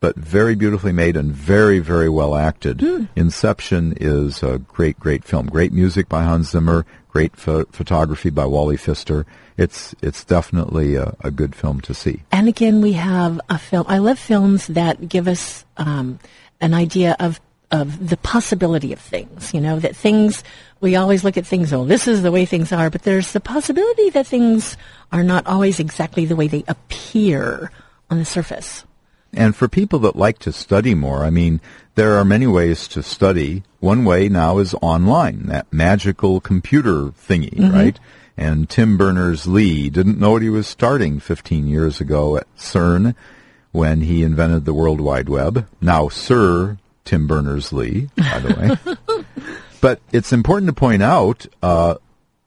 but 0.00 0.16
very 0.16 0.54
beautifully 0.54 0.92
made 0.92 1.16
and 1.16 1.32
very, 1.32 1.78
very 1.78 2.08
well 2.08 2.34
acted. 2.34 3.08
Inception 3.16 3.94
is 4.00 4.42
a 4.42 4.58
great, 4.58 4.98
great 5.00 5.24
film. 5.24 5.46
Great 5.46 5.72
music 5.72 6.08
by 6.08 6.22
Hans 6.22 6.50
Zimmer, 6.50 6.84
great 7.08 7.34
pho- 7.36 7.64
photography 7.72 8.30
by 8.30 8.44
Wally 8.44 8.76
Pfister. 8.76 9.24
It's 9.56 9.94
it's 10.02 10.22
definitely 10.24 10.96
a, 10.96 11.14
a 11.20 11.30
good 11.30 11.54
film 11.54 11.80
to 11.82 11.94
see. 11.94 12.22
And 12.30 12.46
again, 12.46 12.82
we 12.82 12.92
have 12.92 13.40
a 13.48 13.58
film. 13.58 13.86
I 13.88 13.98
love 13.98 14.18
films 14.18 14.66
that 14.66 15.08
give 15.08 15.26
us 15.26 15.64
um, 15.78 16.18
an 16.60 16.74
idea 16.74 17.16
of 17.18 17.40
of 17.70 18.08
the 18.08 18.16
possibility 18.18 18.92
of 18.92 19.00
things. 19.00 19.54
You 19.54 19.60
know 19.60 19.78
that 19.80 19.96
things 19.96 20.44
we 20.80 20.94
always 20.94 21.24
look 21.24 21.36
at 21.36 21.46
things. 21.46 21.72
Oh, 21.72 21.86
this 21.86 22.06
is 22.06 22.22
the 22.22 22.30
way 22.30 22.44
things 22.44 22.70
are, 22.70 22.90
but 22.90 23.02
there's 23.02 23.32
the 23.32 23.40
possibility 23.40 24.10
that 24.10 24.26
things 24.26 24.76
are 25.10 25.24
not 25.24 25.46
always 25.46 25.80
exactly 25.80 26.26
the 26.26 26.36
way 26.36 26.48
they 26.48 26.64
appear 26.68 27.72
on 28.10 28.18
the 28.18 28.24
surface. 28.24 28.84
And 29.36 29.54
for 29.54 29.68
people 29.68 29.98
that 30.00 30.16
like 30.16 30.38
to 30.40 30.52
study 30.52 30.94
more, 30.94 31.22
I 31.24 31.30
mean, 31.30 31.60
there 31.94 32.14
are 32.16 32.24
many 32.24 32.46
ways 32.46 32.88
to 32.88 33.02
study. 33.02 33.62
One 33.80 34.04
way 34.04 34.28
now 34.28 34.58
is 34.58 34.74
online, 34.80 35.46
that 35.46 35.72
magical 35.72 36.40
computer 36.40 37.04
thingy, 37.10 37.50
Mm-hmm. 37.54 37.74
right? 37.74 38.00
And 38.38 38.68
Tim 38.68 38.96
Berners-Lee 38.98 39.88
didn't 39.90 40.18
know 40.18 40.32
what 40.32 40.42
he 40.42 40.50
was 40.50 40.66
starting 40.66 41.20
15 41.20 41.66
years 41.68 42.00
ago 42.02 42.36
at 42.36 42.46
CERN 42.56 43.14
when 43.72 44.02
he 44.02 44.22
invented 44.22 44.64
the 44.66 44.74
World 44.74 45.00
Wide 45.00 45.28
Web. 45.28 45.66
Now 45.80 46.08
Sir 46.08 46.76
Tim 47.06 47.26
Berners-Lee, 47.26 48.10
by 48.16 48.38
the 48.40 48.54
way. 49.06 49.24
but 49.80 50.00
it's 50.12 50.32
important 50.34 50.68
to 50.68 50.74
point 50.74 51.02
out, 51.02 51.46
uh, 51.62 51.94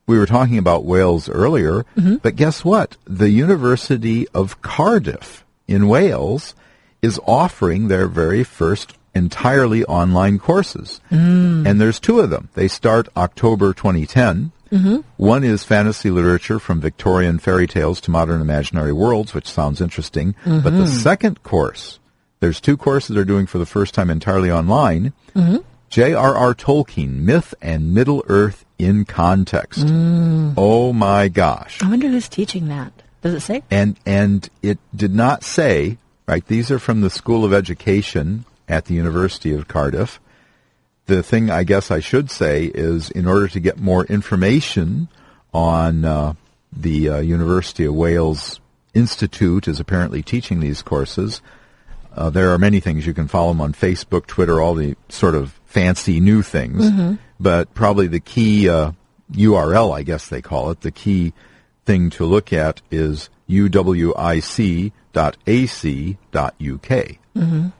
we 0.05 0.17
were 0.19 0.25
talking 0.27 0.57
about 0.59 0.85
Wales 0.85 1.27
earlier, 1.29 1.85
but 2.21 2.35
guess 2.35 2.63
what? 2.65 2.97
The 3.05 3.29
University 3.29 4.27
of 4.29 4.61
Cardiff 4.61 5.43
in 5.67 5.87
Wales 5.87 6.53
is 7.01 7.19
offering 7.25 7.87
their 7.87 8.07
very 8.07 8.43
first 8.43 8.95
entirely 9.15 9.83
online 9.85 10.39
courses. 10.39 11.01
Mm. 11.11 11.67
And 11.67 11.81
there's 11.81 11.99
two 11.99 12.19
of 12.19 12.29
them. 12.29 12.49
They 12.53 12.67
start 12.67 13.09
October 13.15 13.73
2010. 13.73 14.51
Mm-hmm. 14.71 14.97
One 15.17 15.43
is 15.43 15.63
fantasy 15.63 16.11
literature 16.11 16.59
from 16.59 16.79
Victorian 16.79 17.39
fairy 17.39 17.65
tales 17.65 17.99
to 18.01 18.11
modern 18.11 18.39
imaginary 18.39 18.93
worlds, 18.93 19.33
which 19.33 19.49
sounds 19.49 19.81
interesting. 19.81 20.35
But 20.45 20.63
the 20.63 20.69
mm-hmm. 20.69 20.85
second 20.85 21.41
course, 21.41 21.99
there's 22.39 22.61
two 22.61 22.77
courses 22.77 23.15
they're 23.15 23.25
doing 23.25 23.47
for 23.47 23.57
the 23.57 23.65
first 23.65 23.95
time 23.95 24.09
entirely 24.09 24.51
online. 24.51 25.13
Mm-hmm. 25.35 25.57
J.R.R. 25.89 26.53
Tolkien, 26.53 27.21
Myth 27.21 27.55
and 27.63 27.95
Middle 27.95 28.23
Earth 28.27 28.63
in 28.77 29.05
Context. 29.05 29.79
Mm. 29.79 30.53
Oh 30.55 30.93
my 30.93 31.29
gosh. 31.29 31.81
I 31.81 31.89
wonder 31.89 32.07
who's 32.07 32.29
teaching 32.29 32.67
that. 32.67 32.93
Does 33.21 33.33
it 33.33 33.41
say? 33.41 33.63
And 33.71 33.99
and 34.05 34.47
it 34.61 34.77
did 34.95 35.13
not 35.13 35.43
say, 35.43 35.97
right, 36.29 36.45
these 36.45 36.69
are 36.69 36.79
from 36.79 37.01
the 37.01 37.09
School 37.09 37.43
of 37.43 37.53
Education 37.53 38.45
at 38.67 38.85
the 38.85 38.93
University 38.93 39.51
of 39.51 39.67
Cardiff. 39.67 40.19
The 41.07 41.23
thing 41.23 41.49
I 41.49 41.63
guess 41.63 41.89
I 41.89 42.01
should 42.01 42.29
say 42.29 42.65
is 42.65 43.09
in 43.09 43.25
order 43.25 43.47
to 43.47 43.59
get 43.59 43.79
more 43.79 44.05
information 44.05 45.07
on 45.51 46.05
uh, 46.05 46.33
the 46.71 47.09
uh, 47.09 47.17
University 47.19 47.85
of 47.85 47.95
Wales 47.95 48.59
Institute 48.93 49.67
is 49.67 49.79
apparently 49.79 50.21
teaching 50.21 50.59
these 50.59 50.83
courses. 50.83 51.41
Uh, 52.15 52.29
there 52.29 52.51
are 52.53 52.59
many 52.59 52.79
things 52.79 53.07
you 53.07 53.13
can 53.15 53.27
follow 53.27 53.49
them 53.49 53.61
on 53.61 53.73
Facebook, 53.73 54.27
Twitter, 54.27 54.61
all 54.61 54.75
the 54.75 54.95
sort 55.09 55.33
of 55.33 55.59
fancy 55.65 56.19
new 56.19 56.43
things. 56.43 56.89
But 57.39 57.73
probably 57.73 58.05
the 58.05 58.19
key 58.19 58.69
uh, 58.69 58.91
URL, 59.31 59.95
I 59.97 60.03
guess 60.03 60.27
they 60.27 60.43
call 60.43 60.69
it, 60.69 60.81
the 60.81 60.91
key 60.91 61.33
thing 61.85 62.11
to 62.11 62.25
look 62.25 62.53
at 62.53 62.83
is 62.91 63.31
uwic.ac.uk. 65.13 67.05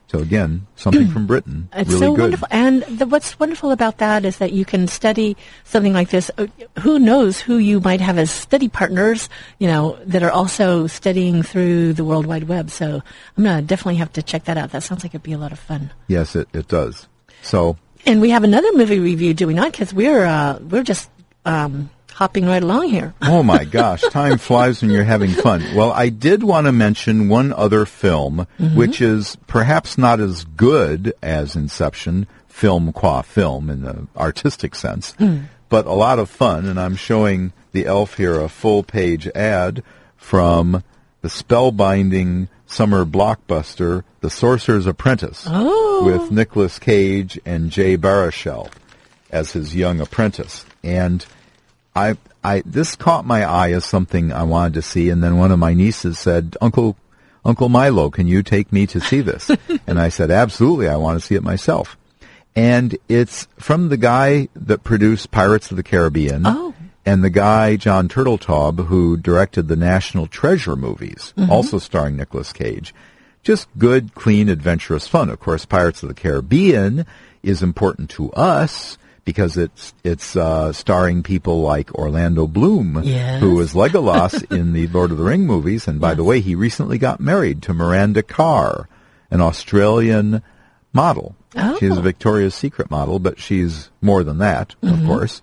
So 0.07 0.19
again, 0.19 0.67
something 0.77 1.09
from 1.09 1.27
Britain, 1.27 1.67
It's 1.73 1.89
really 1.89 1.99
so 1.99 2.13
good. 2.15 2.21
wonderful. 2.21 2.47
And 2.49 2.81
the, 2.83 3.05
what's 3.05 3.37
wonderful 3.37 3.71
about 3.71 3.97
that 3.97 4.23
is 4.23 4.37
that 4.37 4.53
you 4.53 4.63
can 4.63 4.87
study 4.87 5.35
something 5.65 5.91
like 5.91 6.11
this. 6.11 6.31
Uh, 6.37 6.47
Who 6.79 6.97
knows 6.97 7.41
who 7.41 7.57
you 7.57 7.81
might 7.81 7.99
have 7.99 8.17
as 8.17 8.31
study 8.31 8.69
partners, 8.69 9.27
you 9.59 9.67
know, 9.67 9.97
that 10.05 10.23
are 10.23 10.31
also 10.31 10.87
studying 10.87 11.43
through 11.43 11.91
the 11.93 12.05
World 12.05 12.25
Wide 12.25 12.45
Web. 12.45 12.69
So 12.71 13.01
I'm 13.37 13.43
going 13.43 13.59
to 13.59 13.65
definitely 13.67 13.97
have 13.97 14.13
to 14.13 14.23
check 14.23 14.45
that 14.45 14.57
out. 14.57 14.71
That 14.71 14.83
sounds 14.83 15.03
like 15.03 15.11
it'd 15.13 15.23
be 15.23 15.33
a 15.33 15.37
lot 15.37 15.51
of 15.51 15.59
fun. 15.59 15.91
Yes, 16.07 16.37
it, 16.37 16.47
it 16.53 16.69
does. 16.69 17.09
So 17.41 17.75
And 18.05 18.21
we 18.21 18.29
have 18.29 18.45
another 18.45 18.71
movie 18.73 18.99
review, 18.99 19.33
do 19.33 19.45
we 19.45 19.53
not? 19.53 19.73
Because 19.73 19.93
we're, 19.93 20.23
uh, 20.25 20.59
we're 20.59 20.83
just 20.83 21.09
um, 21.45 21.89
hopping 22.13 22.45
right 22.45 22.61
along 22.61 22.89
here. 22.89 23.13
Oh 23.21 23.43
my 23.43 23.65
gosh, 23.65 24.01
time 24.01 24.37
flies 24.37 24.81
when 24.81 24.91
you're 24.91 25.03
having 25.03 25.31
fun. 25.31 25.63
Well, 25.75 25.91
I 25.91 26.09
did 26.09 26.43
want 26.43 26.67
to 26.67 26.71
mention 26.71 27.29
one 27.29 27.53
other 27.53 27.85
film, 27.85 28.47
mm-hmm. 28.59 28.75
which 28.75 29.01
is 29.01 29.37
perhaps 29.47 29.97
not 29.97 30.19
as 30.19 30.43
good 30.43 31.13
as 31.21 31.55
Inception, 31.55 32.27
film 32.47 32.91
qua 32.91 33.21
film 33.21 33.69
in 33.69 33.83
the 33.83 34.07
artistic 34.17 34.75
sense, 34.75 35.13
hmm. 35.13 35.43
but 35.69 35.85
a 35.85 35.93
lot 35.93 36.19
of 36.19 36.29
fun. 36.29 36.65
And 36.65 36.79
I'm 36.79 36.95
showing 36.95 37.53
the 37.71 37.85
elf 37.85 38.15
here 38.15 38.39
a 38.39 38.49
full 38.49 38.83
page 38.83 39.27
ad 39.27 39.83
from 40.17 40.83
the 41.21 41.29
spellbinding 41.29 42.49
summer 42.65 43.05
blockbuster, 43.05 44.03
The 44.21 44.29
Sorcerer's 44.29 44.85
Apprentice, 44.85 45.45
oh. 45.47 46.03
with 46.05 46.31
Nicolas 46.31 46.79
Cage 46.79 47.39
and 47.45 47.71
Jay 47.71 47.97
Baruchel 47.97 48.69
as 49.31 49.51
his 49.51 49.75
young 49.75 49.99
apprentice. 49.99 50.65
And 50.83 51.25
I, 51.95 52.17
I, 52.43 52.63
this 52.65 52.95
caught 52.95 53.25
my 53.25 53.43
eye 53.43 53.71
as 53.71 53.85
something 53.85 54.31
I 54.31 54.43
wanted 54.43 54.75
to 54.75 54.81
see, 54.81 55.09
and 55.09 55.23
then 55.23 55.37
one 55.37 55.51
of 55.51 55.59
my 55.59 55.73
nieces 55.73 56.17
said, 56.19 56.55
"Uncle, 56.61 56.95
Uncle 57.43 57.69
Milo, 57.69 58.09
can 58.09 58.27
you 58.27 58.43
take 58.43 58.71
me 58.71 58.87
to 58.87 58.99
see 58.99 59.21
this?" 59.21 59.49
and 59.87 59.99
I 59.99 60.09
said, 60.09 60.31
"Absolutely, 60.31 60.87
I 60.87 60.95
want 60.97 61.19
to 61.19 61.25
see 61.25 61.35
it 61.35 61.43
myself." 61.43 61.97
And 62.55 62.97
it's 63.07 63.47
from 63.57 63.89
the 63.89 63.97
guy 63.97 64.49
that 64.55 64.83
produced 64.83 65.31
Pirates 65.31 65.71
of 65.71 65.77
the 65.77 65.83
Caribbean, 65.83 66.43
Oh. 66.45 66.73
and 67.05 67.23
the 67.23 67.29
guy 67.29 67.75
John 67.75 68.07
Turteltaub 68.09 68.87
who 68.87 69.17
directed 69.17 69.67
the 69.67 69.75
National 69.75 70.27
Treasure 70.27 70.75
movies, 70.75 71.33
mm-hmm. 71.37 71.51
also 71.51 71.77
starring 71.77 72.17
Nicolas 72.17 72.51
Cage. 72.53 72.93
Just 73.43 73.67
good, 73.77 74.13
clean, 74.15 74.49
adventurous 74.49 75.07
fun. 75.07 75.29
Of 75.29 75.39
course, 75.39 75.65
Pirates 75.65 76.03
of 76.03 76.09
the 76.09 76.15
Caribbean 76.15 77.05
is 77.41 77.63
important 77.63 78.09
to 78.11 78.31
us 78.33 78.97
because 79.29 79.57
it's 79.57 79.93
it's 80.03 80.35
uh, 80.35 80.73
starring 80.73 81.21
people 81.21 81.61
like 81.61 81.93
Orlando 81.93 82.47
Bloom, 82.47 83.01
Yes. 83.03 83.39
who 83.39 83.53
was 83.55 83.73
Legolas 83.73 84.33
in 84.57 84.73
the 84.73 84.87
Lord 84.87 85.11
of 85.11 85.17
the 85.19 85.23
Ring 85.23 85.45
movies, 85.45 85.87
and 85.87 86.01
by 86.01 86.15
the 86.15 86.23
way, 86.23 86.39
he 86.39 86.55
recently 86.55 86.97
got 86.97 87.19
married 87.19 87.61
to 87.63 87.73
Miranda 87.73 88.23
Kerr, 88.23 88.87
an 89.29 89.39
Australian 89.41 90.41
model. 90.93 91.35
She's 91.79 91.95
a 91.95 91.99
Oh. 91.99 92.01
Victoria's 92.01 92.55
Secret 92.55 92.89
model, 92.89 93.19
but 93.19 93.39
she's 93.39 93.89
more 94.01 94.23
than 94.23 94.39
that, 94.39 94.73
Mm-hmm. 94.81 95.01
of 95.01 95.05
course. 95.05 95.41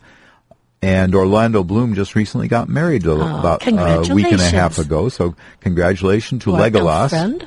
And 0.82 1.14
Orlando 1.14 1.62
Bloom 1.64 1.94
just 1.94 2.14
recently 2.14 2.48
got 2.48 2.68
married 2.68 3.06
a, 3.06 3.12
about 3.12 3.66
a 3.66 4.14
week 4.14 4.30
and 4.30 4.40
a 4.40 4.48
half 4.50 4.78
ago. 4.78 5.08
So 5.08 5.34
congratulations 5.60 6.42
to 6.44 6.50
What, 6.52 6.72
Legolas. 6.72 7.46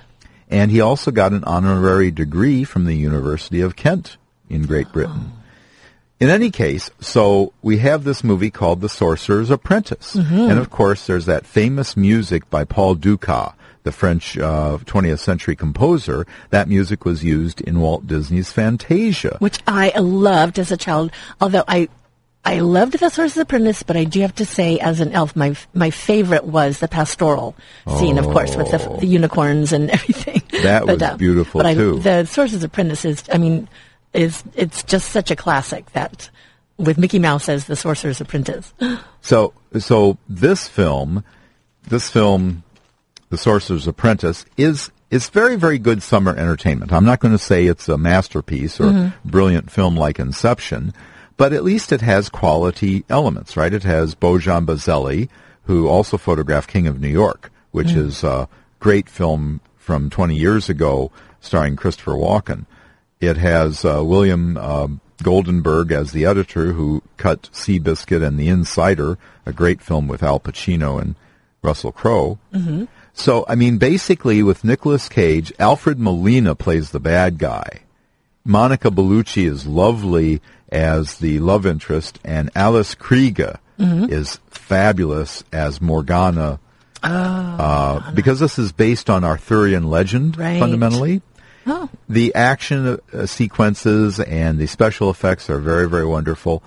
And 0.49 0.71
he 0.71 0.81
also 0.81 1.11
got 1.11 1.31
an 1.33 1.43
honorary 1.43 2.09
degree 2.11 2.63
from 2.63 2.85
the 2.85 2.95
University 2.95 3.61
of 3.61 3.75
Kent 3.75 4.17
in 4.49 4.63
Great 4.65 4.91
Britain. 4.91 5.31
In 6.19 6.29
any 6.29 6.51
case, 6.51 6.89
so 6.99 7.53
we 7.61 7.77
have 7.77 8.03
this 8.03 8.23
movie 8.25 8.51
called 8.51 8.81
The 8.81 8.89
Sorcerer's 8.89 9.49
Apprentice. 9.49 10.15
And 10.15 10.59
of 10.59 10.69
course, 10.69 11.07
there's 11.07 11.25
that 11.27 11.45
famous 11.45 11.95
music 11.95 12.49
by 12.49 12.65
Paul 12.65 12.95
Dukas, 12.95 13.53
the 13.83 13.93
French 13.93 14.37
uh, 14.37 14.79
20th 14.83 15.19
century 15.19 15.55
composer. 15.55 16.27
That 16.49 16.67
music 16.67 17.05
was 17.05 17.23
used 17.23 17.61
in 17.61 17.79
Walt 17.79 18.05
Disney's 18.05 18.51
Fantasia. 18.51 19.37
which 19.39 19.59
I 19.65 19.97
loved 19.97 20.59
as 20.59 20.73
a 20.73 20.77
child. 20.77 21.11
Although 21.39 21.63
I, 21.69 21.87
I 22.43 22.59
loved 22.59 22.91
The 22.93 22.97
Sorcerer's 22.97 23.37
Apprentice, 23.37 23.83
but 23.83 23.95
I 23.95 24.03
do 24.03 24.19
have 24.19 24.35
to 24.35 24.45
say, 24.45 24.77
as 24.79 24.99
an 24.99 25.13
elf, 25.13 25.37
my 25.37 25.55
my 25.73 25.89
favorite 25.89 26.43
was 26.43 26.79
the 26.79 26.89
pastoral 26.89 27.55
scene, 27.97 28.17
of 28.17 28.25
course, 28.25 28.57
with 28.57 28.71
the, 28.71 28.77
the 28.99 29.07
unicorns 29.07 29.71
and 29.71 29.89
everything. 29.97 30.41
Oh. 30.51 30.61
That 30.63 30.85
But, 30.85 30.99
was 30.99 31.17
beautiful, 31.17 31.59
but 31.59 31.65
I, 31.67 31.73
too. 31.75 31.99
The 31.99 32.25
Sorcerer's 32.25 32.63
Apprentice 32.63 33.05
is, 33.05 33.23
I 33.31 33.37
mean, 33.37 33.69
is 34.13 34.43
it's 34.55 34.83
just 34.83 35.11
such 35.11 35.31
a 35.31 35.35
classic 35.35 35.91
that 35.91 36.29
with 36.77 36.97
Mickey 36.97 37.19
Mouse 37.19 37.49
as 37.49 37.65
the 37.65 37.75
Sorcerer's 37.75 38.21
Apprentice. 38.21 38.73
So, 39.21 39.53
so 39.77 40.17
this 40.29 40.69
film, 40.69 41.25
this 41.89 42.09
film, 42.09 42.63
The 43.27 43.37
Sorcerer's 43.37 43.85
Apprentice, 43.85 44.45
is 44.55 44.91
is 45.11 45.29
very, 45.29 45.57
very 45.57 45.77
good 45.77 46.01
summer 46.01 46.33
entertainment. 46.33 46.93
I'm 46.93 47.03
not 47.03 47.19
going 47.19 47.33
to 47.33 47.37
say 47.37 47.65
it's 47.65 47.89
a 47.89 47.97
masterpiece 47.97 48.79
or 48.79 48.85
mm-hmm. 48.85 49.29
brilliant 49.29 49.71
film 49.71 49.97
like 49.97 50.19
Inception, 50.19 50.93
but 51.35 51.51
at 51.51 51.65
least 51.65 51.91
it 51.91 51.99
has 51.99 52.29
quality 52.29 53.03
elements, 53.09 53.57
right? 53.57 53.73
It 53.73 53.83
has 53.83 54.15
Bojan 54.15 54.65
Bazelli, 54.65 55.27
who 55.63 55.89
also 55.89 56.17
photographed 56.17 56.69
King 56.69 56.87
of 56.87 57.01
New 57.01 57.09
York, 57.09 57.51
which 57.71 57.87
mm. 57.87 57.97
is 57.97 58.23
a 58.23 58.47
great 58.79 59.09
film 59.09 59.59
from 59.77 60.09
20 60.09 60.35
years 60.35 60.69
ago, 60.69 61.11
starring 61.41 61.75
Christopher 61.75 62.13
Walken. 62.13 62.65
It 63.19 63.35
has 63.37 63.83
uh, 63.83 64.01
William 64.03 64.55
uh, 64.55 64.87
Goldenberg 65.21 65.91
as 65.91 66.13
the 66.13 66.25
editor, 66.25 66.71
who 66.71 67.01
cut 67.17 67.49
Seabiscuit 67.51 68.25
and 68.25 68.39
The 68.39 68.47
Insider, 68.47 69.17
a 69.45 69.51
great 69.51 69.81
film 69.81 70.07
with 70.07 70.23
Al 70.23 70.39
Pacino 70.39 71.01
and 71.01 71.15
Russell 71.61 71.91
Crowe. 71.91 72.39
Mm-hmm. 72.53 72.85
So, 73.13 73.43
I 73.49 73.55
mean, 73.55 73.77
basically, 73.77 74.41
with 74.41 74.63
Nicolas 74.63 75.09
Cage, 75.09 75.51
Alfred 75.59 75.99
Molina 75.99 76.55
plays 76.55 76.91
the 76.91 76.99
bad 77.01 77.37
guy. 77.37 77.81
Monica 78.45 78.89
Bellucci 78.89 79.45
is 79.45 79.67
lovely 79.67 80.41
as 80.71 81.17
the 81.17 81.39
love 81.39 81.65
interest, 81.65 82.19
and 82.23 82.49
Alice 82.55 82.95
Krige 82.95 83.57
is 84.09 84.39
fabulous 84.49 85.43
as 85.51 85.81
Morgana. 85.81 86.59
uh, 87.03 88.11
because 88.13 88.39
this 88.39 88.57
is 88.59 88.71
based 88.73 89.09
on 89.09 89.23
Arthurian 89.23 89.89
legend, 89.89 90.37
Right. 90.37 90.59
fundamentally. 90.59 91.21
Oh, 91.69 91.89
The 92.07 92.33
action 92.33 92.99
uh, 93.13 93.25
sequences 93.25 94.19
and 94.19 94.57
the 94.57 94.67
special 94.67 95.09
effects 95.09 95.49
are 95.49 95.59
very, 95.59 95.87
very 95.87 96.05
wonderful. 96.05 96.63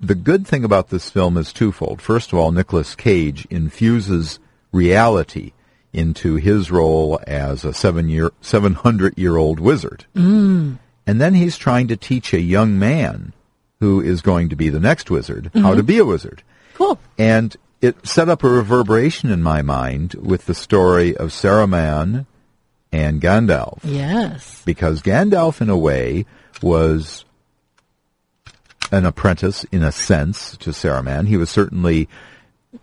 The 0.00 0.14
good 0.14 0.46
thing 0.46 0.64
about 0.64 0.90
this 0.90 1.10
film 1.10 1.36
is 1.36 1.52
twofold. 1.52 2.00
First 2.00 2.32
of 2.32 2.38
all, 2.38 2.52
Nicolas 2.52 2.94
Cage 2.94 3.46
infuses 3.50 4.38
reality 4.70 5.52
into 5.92 6.36
his 6.36 6.70
role 6.70 7.18
as 7.26 7.64
a 7.64 7.72
seven 7.72 8.08
year, 8.08 8.32
700 8.40 9.16
year 9.16 9.36
old 9.36 9.60
wizard. 9.60 10.04
Mm. 10.14 10.78
And 11.06 11.20
then 11.20 11.34
he's 11.34 11.56
trying 11.56 11.88
to 11.88 11.96
teach 11.96 12.32
a 12.32 12.40
young 12.40 12.78
man 12.78 13.32
who 13.80 14.00
is 14.00 14.22
going 14.22 14.48
to 14.48 14.56
be 14.56 14.68
the 14.68 14.80
next 14.80 15.10
wizard 15.10 15.50
how 15.54 15.74
to 15.74 15.82
be 15.82 15.98
a 15.98 16.04
wizard. 16.04 16.42
cool. 16.74 16.98
And 17.18 17.56
it 17.80 18.06
set 18.06 18.28
up 18.28 18.42
a 18.42 18.48
reverberation 18.48 19.30
in 19.30 19.42
my 19.42 19.62
mind 19.62 20.14
with 20.14 20.46
the 20.46 20.54
story 20.54 21.16
of 21.16 21.30
Saruman 21.30 22.26
and 22.94 23.20
Gandalf 23.20 23.80
Yes. 23.82 24.62
because 24.64 25.02
Gandalf, 25.02 25.60
in 25.60 25.68
a 25.68 25.76
way, 25.76 26.24
was 26.62 27.24
an 28.92 29.04
apprentice 29.04 29.64
in 29.72 29.82
a 29.82 29.90
sense 29.90 30.56
to 30.58 30.70
Saruman. 30.70 31.26
He 31.26 31.36
was 31.36 31.50
certainly 31.50 32.08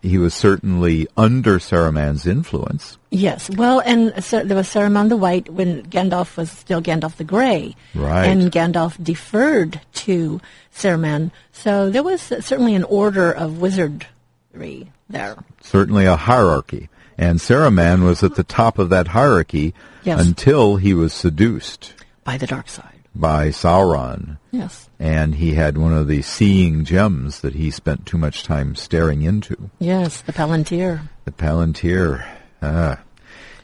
he 0.01 0.18
was 0.18 0.34
certainly 0.34 1.05
under 1.18 1.59
Saruman's 1.59 2.26
influence. 2.26 2.97
Yes. 3.09 3.49
Well, 3.49 3.82
and 3.82 4.24
so 4.24 4.41
there 4.43 4.55
was 4.55 4.68
Saruman 4.68 5.09
the 5.09 5.18
White 5.18 5.49
when 5.49 5.84
Gandalf 5.84 6.38
was 6.38 6.49
still 6.49 6.82
Gandalf 6.82 7.18
the 7.18 7.26
Grey. 7.26 7.76
Right. 7.93 8.26
And 8.26 8.51
Gandalf 8.51 9.01
deferred 9.03 9.82
to 10.05 10.39
Saruman. 10.74 11.32
So 11.51 11.89
there 11.89 12.03
was 12.03 12.22
certainly 12.22 12.74
an 12.74 12.86
order 12.86 13.32
of 13.34 13.59
wizardry 13.59 14.91
there. 15.09 15.36
Certainly 15.62 16.05
a 16.05 16.16
hierarchy. 16.16 16.88
And 17.18 17.39
Saruman 17.39 18.03
was 18.03 18.24
at 18.24 18.36
the 18.36 18.43
top 18.43 18.80
of 18.80 18.89
that 18.89 19.09
hierarchy 19.09 19.74
Yes. 20.03 20.20
until 20.26 20.78
he 20.78 20.93
was 20.93 21.14
seduced 21.14 21.93
By 22.24 22.38
the 22.38 22.47
dark 22.47 22.68
side. 22.70 23.01
by 23.14 23.49
Sauron. 23.49 24.38
Yes. 24.51 24.89
And 24.99 25.36
he 25.36 25.53
had 25.53 25.78
one 25.78 25.93
of 25.93 26.07
the 26.07 26.22
seeing 26.24 26.84
gems 26.86 27.41
that 27.41 27.53
he 27.55 27.70
spent 27.72 28.05
too 28.05 28.18
much 28.18 28.43
time 28.43 28.76
staring 28.76 29.22
into. 29.22 29.70
Yes, 29.80 30.22
the 30.22 30.34
Palantir. 30.34 31.01
The 31.26 31.32
Palantir. 31.32 32.26
Ah. 32.62 32.99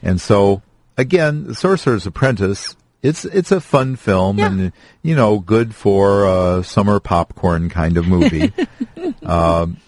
And 0.02 0.20
so, 0.20 0.62
again, 0.96 1.44
The 1.48 1.54
Sorcerer's 1.54 2.06
Apprentice, 2.06 2.76
it's, 3.02 3.24
it's 3.24 3.50
a 3.52 3.60
fun 3.60 3.96
film 3.96 4.38
Yeah. 4.38 4.46
and, 4.46 4.72
you 5.02 5.14
know, 5.16 5.38
good 5.40 5.74
for 5.74 6.26
a 6.26 6.62
summer 6.64 7.00
popcorn 7.00 7.68
kind 7.68 7.96
of 7.96 8.06
movie. 8.06 8.52
um, 9.24 9.78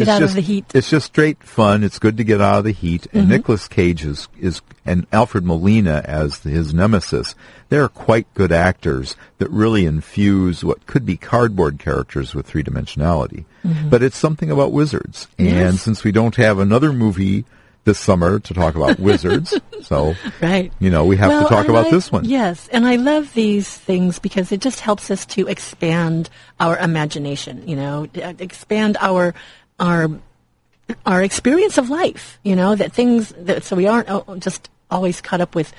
Get 0.00 0.08
it's 0.08 0.10
out 0.10 0.22
of 0.22 0.28
just, 0.28 0.34
the 0.34 0.40
heat. 0.42 0.64
It's 0.74 0.90
just 0.90 1.06
straight 1.06 1.42
fun. 1.42 1.84
It's 1.84 1.98
good 1.98 2.16
to 2.16 2.24
get 2.24 2.40
out 2.40 2.58
of 2.58 2.64
the 2.64 2.72
heat. 2.72 3.06
And 3.12 3.22
Mm-hmm. 3.22 3.30
Nicolas 3.30 3.68
Cage 3.68 4.04
is, 4.04 4.28
is, 4.38 4.60
and 4.84 5.06
Alfred 5.12 5.44
Molina 5.44 6.02
as 6.04 6.38
his 6.42 6.74
nemesis, 6.74 7.34
they're 7.68 7.88
quite 7.88 8.32
good 8.34 8.50
actors 8.52 9.16
that 9.38 9.48
really 9.50 9.86
infuse 9.86 10.64
what 10.64 10.86
could 10.86 11.06
be 11.06 11.16
cardboard 11.16 11.78
characters 11.78 12.34
with 12.34 12.46
three 12.46 12.62
dimensionality. 12.64 13.44
But 13.88 14.02
it's 14.02 14.16
something 14.16 14.50
about 14.50 14.72
wizards. 14.72 15.28
And 15.38 15.48
Mm-hmm. 15.48 15.56
Yes. 15.58 15.82
since 15.82 16.02
we 16.04 16.12
don't 16.12 16.36
have 16.36 16.58
another 16.58 16.92
movie 16.92 17.44
this 17.84 17.98
summer 17.98 18.38
to 18.38 18.52
talk 18.52 18.74
about 18.74 18.98
wizards, 19.10 19.54
so, 19.82 20.14
Right. 20.42 20.70
you 20.80 20.90
know, 20.90 21.06
we 21.06 21.16
have 21.16 21.30
Well, 21.30 21.42
to 21.44 21.48
talk 21.48 21.68
about 21.68 21.90
this 21.90 22.12
one. 22.12 22.26
Yes, 22.26 22.68
and 22.72 22.86
I 22.86 22.96
love 22.96 23.32
these 23.32 23.74
things 23.74 24.18
because 24.18 24.52
it 24.52 24.60
just 24.60 24.80
helps 24.80 25.10
us 25.10 25.24
to 25.26 25.46
expand 25.48 26.28
our 26.58 26.76
imagination. 26.76 27.66
You 27.66 27.76
know, 27.76 28.06
expand 28.14 28.98
our 29.00 29.34
our 29.80 30.08
our 31.04 31.22
experience 31.22 31.78
of 31.78 31.90
life. 31.90 32.38
You 32.44 32.54
know, 32.54 32.76
that 32.76 32.92
things 32.92 33.34
that 33.36 33.64
so 33.64 33.74
we 33.74 33.88
aren't 33.88 34.40
just 34.40 34.70
always 34.90 35.20
caught 35.20 35.40
up 35.40 35.54
with. 35.56 35.72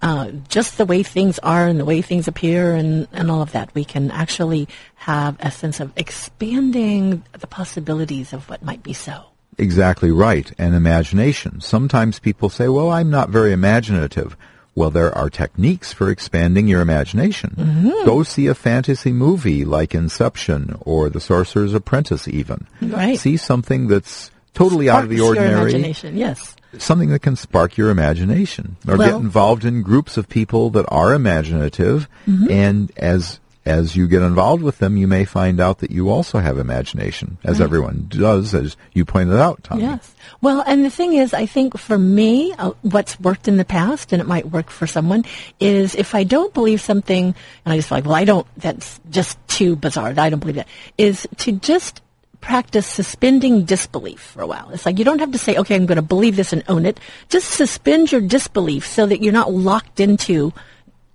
Uh, 0.00 0.30
just 0.46 0.78
the 0.78 0.86
way 0.86 1.02
things 1.02 1.40
are 1.40 1.66
and 1.66 1.80
the 1.80 1.84
way 1.84 2.00
things 2.00 2.28
appear 2.28 2.72
and, 2.72 3.08
and 3.10 3.32
all 3.32 3.42
of 3.42 3.50
that. 3.50 3.74
We 3.74 3.84
can 3.84 4.12
actually 4.12 4.68
have 4.94 5.36
a 5.40 5.50
sense 5.50 5.80
of 5.80 5.92
expanding 5.96 7.24
the 7.32 7.48
possibilities 7.48 8.32
of 8.32 8.48
what 8.48 8.62
might 8.62 8.84
be 8.84 8.92
so. 8.92 9.24
Exactly 9.58 10.12
right. 10.12 10.52
And 10.56 10.76
imagination. 10.76 11.60
Sometimes 11.60 12.20
people 12.20 12.48
say, 12.48 12.68
well, 12.68 12.92
I'm 12.92 13.10
not 13.10 13.30
very 13.30 13.52
imaginative. 13.52 14.36
Well, 14.78 14.90
there 14.90 15.12
are 15.16 15.28
techniques 15.28 15.92
for 15.92 16.08
expanding 16.10 16.68
your 16.68 16.80
imagination. 16.80 17.54
Mm-hmm. 17.58 18.06
Go 18.06 18.22
see 18.22 18.46
a 18.46 18.54
fantasy 18.54 19.12
movie 19.12 19.64
like 19.64 19.94
Inception 19.94 20.76
or 20.82 21.08
The 21.10 21.20
Sorcerer's 21.20 21.74
Apprentice 21.74 22.28
even. 22.28 22.66
Right. 22.80 23.18
See 23.18 23.36
something 23.36 23.88
that's 23.88 24.30
totally 24.54 24.88
out 24.88 25.04
of 25.04 25.10
the 25.10 25.16
Sparks 25.18 25.36
your 25.36 25.44
ordinary. 25.44 25.60
imagination, 25.72 26.16
yes. 26.16 26.54
Something 26.78 27.08
that 27.10 27.22
can 27.22 27.34
spark 27.36 27.76
your 27.76 27.90
imagination. 27.90 28.76
Or 28.86 28.96
get 28.98 29.14
involved 29.14 29.64
in 29.64 29.82
groups 29.82 30.16
of 30.16 30.28
people 30.28 30.70
that 30.70 30.84
are 30.88 31.12
imaginative 31.14 32.08
Mm-hmm. 32.28 32.50
and 32.50 32.92
as 32.98 33.40
as 33.68 33.94
you 33.94 34.08
get 34.08 34.22
involved 34.22 34.62
with 34.62 34.78
them, 34.78 34.96
you 34.96 35.06
may 35.06 35.24
find 35.24 35.60
out 35.60 35.78
that 35.78 35.90
you 35.90 36.08
also 36.08 36.38
have 36.38 36.58
imagination, 36.58 37.38
as 37.44 37.60
everyone 37.60 38.06
does, 38.08 38.54
as 38.54 38.76
you 38.94 39.04
pointed 39.04 39.36
out, 39.36 39.62
Tommy. 39.62 39.82
Yes. 39.82 40.14
Well, 40.40 40.64
and 40.66 40.84
the 40.84 40.90
thing 40.90 41.14
is, 41.14 41.34
I 41.34 41.46
think 41.46 41.78
for 41.78 41.98
me, 41.98 42.52
uh, 42.54 42.72
what's 42.82 43.20
worked 43.20 43.46
in 43.46 43.58
the 43.58 43.64
past, 43.64 44.12
and 44.12 44.22
it 44.22 44.26
might 44.26 44.50
work 44.50 44.70
for 44.70 44.86
someone, 44.86 45.24
is 45.60 45.94
if 45.94 46.14
I 46.14 46.24
don't 46.24 46.54
believe 46.54 46.80
something, 46.80 47.34
and 47.64 47.72
I 47.72 47.76
just 47.76 47.88
feel 47.88 47.98
like, 47.98 48.06
well, 48.06 48.14
I 48.14 48.24
don't, 48.24 48.46
that's 48.56 49.00
just 49.10 49.38
too 49.48 49.76
bizarre, 49.76 50.14
I 50.16 50.30
don't 50.30 50.40
believe 50.40 50.56
that, 50.56 50.68
is 50.96 51.28
to 51.38 51.52
just 51.52 52.00
practice 52.40 52.86
suspending 52.86 53.64
disbelief 53.64 54.20
for 54.20 54.42
a 54.42 54.46
while. 54.46 54.70
It's 54.70 54.86
like 54.86 54.98
you 54.98 55.04
don't 55.04 55.18
have 55.18 55.32
to 55.32 55.38
say, 55.38 55.56
okay, 55.56 55.74
I'm 55.74 55.86
going 55.86 55.96
to 55.96 56.02
believe 56.02 56.36
this 56.36 56.52
and 56.52 56.62
own 56.68 56.86
it. 56.86 57.00
Just 57.28 57.50
suspend 57.50 58.12
your 58.12 58.20
disbelief 58.20 58.86
so 58.86 59.06
that 59.06 59.22
you're 59.22 59.32
not 59.32 59.52
locked 59.52 60.00
into 60.00 60.52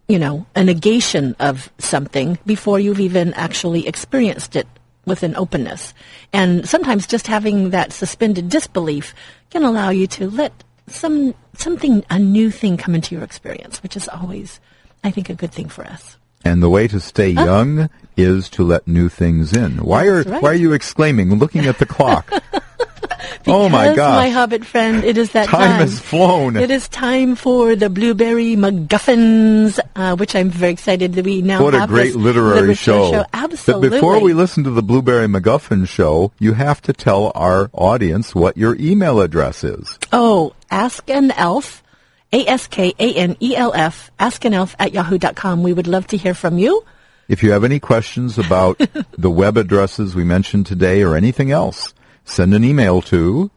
you 0.07 0.19
know, 0.19 0.45
a 0.55 0.63
negation 0.63 1.35
of 1.39 1.71
something 1.77 2.37
before 2.45 2.79
you've 2.79 2.99
even 2.99 3.33
actually 3.33 3.87
experienced 3.87 4.55
it 4.55 4.67
with 5.05 5.23
an 5.23 5.35
openness. 5.35 5.93
And 6.31 6.67
sometimes 6.67 7.07
just 7.07 7.27
having 7.27 7.71
that 7.71 7.91
suspended 7.91 8.49
disbelief 8.49 9.13
can 9.49 9.63
allow 9.63 9.89
you 9.89 10.07
to 10.07 10.29
let 10.29 10.51
some 10.87 11.33
something 11.55 12.03
a 12.09 12.19
new 12.19 12.51
thing 12.51 12.77
come 12.77 12.95
into 12.95 13.15
your 13.15 13.23
experience, 13.23 13.81
which 13.83 13.95
is 13.95 14.07
always 14.09 14.59
I 15.03 15.11
think 15.11 15.29
a 15.29 15.35
good 15.35 15.51
thing 15.51 15.69
for 15.69 15.85
us. 15.85 16.17
And 16.45 16.61
the 16.61 16.69
way 16.69 16.87
to 16.89 16.99
stay 16.99 17.29
young 17.29 17.89
is 18.17 18.49
to 18.49 18.63
let 18.63 18.85
new 18.87 19.07
things 19.07 19.53
in. 19.53 19.77
Why 19.77 20.07
are 20.07 20.23
right. 20.23 20.41
why 20.41 20.51
are 20.51 20.55
you 20.55 20.73
exclaiming, 20.73 21.33
looking 21.35 21.65
at 21.65 21.79
the 21.79 21.85
clock? 21.85 22.31
oh 23.47 23.69
my 23.69 23.89
Because, 23.89 23.97
my 23.97 24.29
hobbit 24.29 24.65
friend, 24.65 25.03
it 25.03 25.17
is 25.17 25.31
that 25.31 25.47
Time 25.49 25.59
time. 25.61 25.79
has 25.81 25.99
flown. 25.99 26.55
It 26.55 26.71
is 26.71 26.87
time 26.87 27.35
for 27.35 27.75
the 27.75 27.89
blueberry 27.89 28.55
MacGuffins, 28.55 29.79
uh, 29.95 30.15
which 30.15 30.35
I'm 30.35 30.49
very 30.49 30.71
excited 30.71 31.13
that 31.13 31.25
we 31.25 31.41
now 31.41 31.63
What 31.63 31.75
a 31.75 31.87
great 31.87 32.15
literary 32.15 32.61
literature 32.61 32.75
show. 32.83 33.25
Absolutely. 33.33 33.89
But 33.89 33.95
before 33.95 34.19
we 34.19 34.33
listen 34.33 34.63
to 34.65 34.71
the 34.71 34.83
Blueberry 34.83 35.27
MacGuffin 35.27 35.87
show, 35.87 36.31
you 36.39 36.53
have 36.53 36.81
to 36.83 36.93
tell 36.93 37.31
our 37.35 37.69
audience 37.73 38.33
what 38.35 38.57
your 38.57 38.75
email 38.79 39.21
address 39.21 39.63
is. 39.63 39.97
Oh, 40.11 40.53
ask 40.71 41.09
an 41.09 41.31
elf, 41.31 41.83
A 42.31 42.45
S 42.47 42.67
K 42.67 42.93
A 42.99 43.13
N 43.13 43.37
E 43.41 43.55
L 43.55 43.73
F, 43.73 44.11
ask 44.19 44.43
an 44.45 44.53
elf 44.53 44.75
at 44.79 44.93
yahoo.com. 44.93 45.63
We 45.63 45.73
would 45.73 45.87
love 45.87 46.07
to 46.07 46.17
hear 46.17 46.33
from 46.33 46.57
you. 46.57 46.83
If 47.29 47.41
you 47.41 47.51
have 47.51 47.63
any 47.63 47.79
questions 47.79 48.37
about 48.37 48.79
the 49.17 49.31
web 49.31 49.55
addresses 49.57 50.13
we 50.13 50.23
mentioned 50.25 50.65
today 50.65 51.03
or 51.03 51.15
anything 51.15 51.51
else, 51.51 51.93
send 52.25 52.53
an 52.53 52.63
email 52.63 53.01
to 53.03 53.51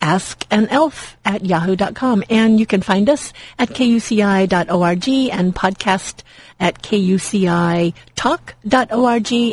Ask 0.00 0.46
an 0.50 0.68
elf 0.68 1.16
at 1.24 1.44
yahoo.com. 1.44 2.22
And 2.28 2.60
you 2.60 2.66
can 2.66 2.82
find 2.82 3.08
us 3.08 3.32
at 3.58 3.70
kuci.org 3.70 5.08
and 5.08 5.54
podcast 5.54 6.22
at 6.60 6.82
kucitalk.org. 6.82 7.94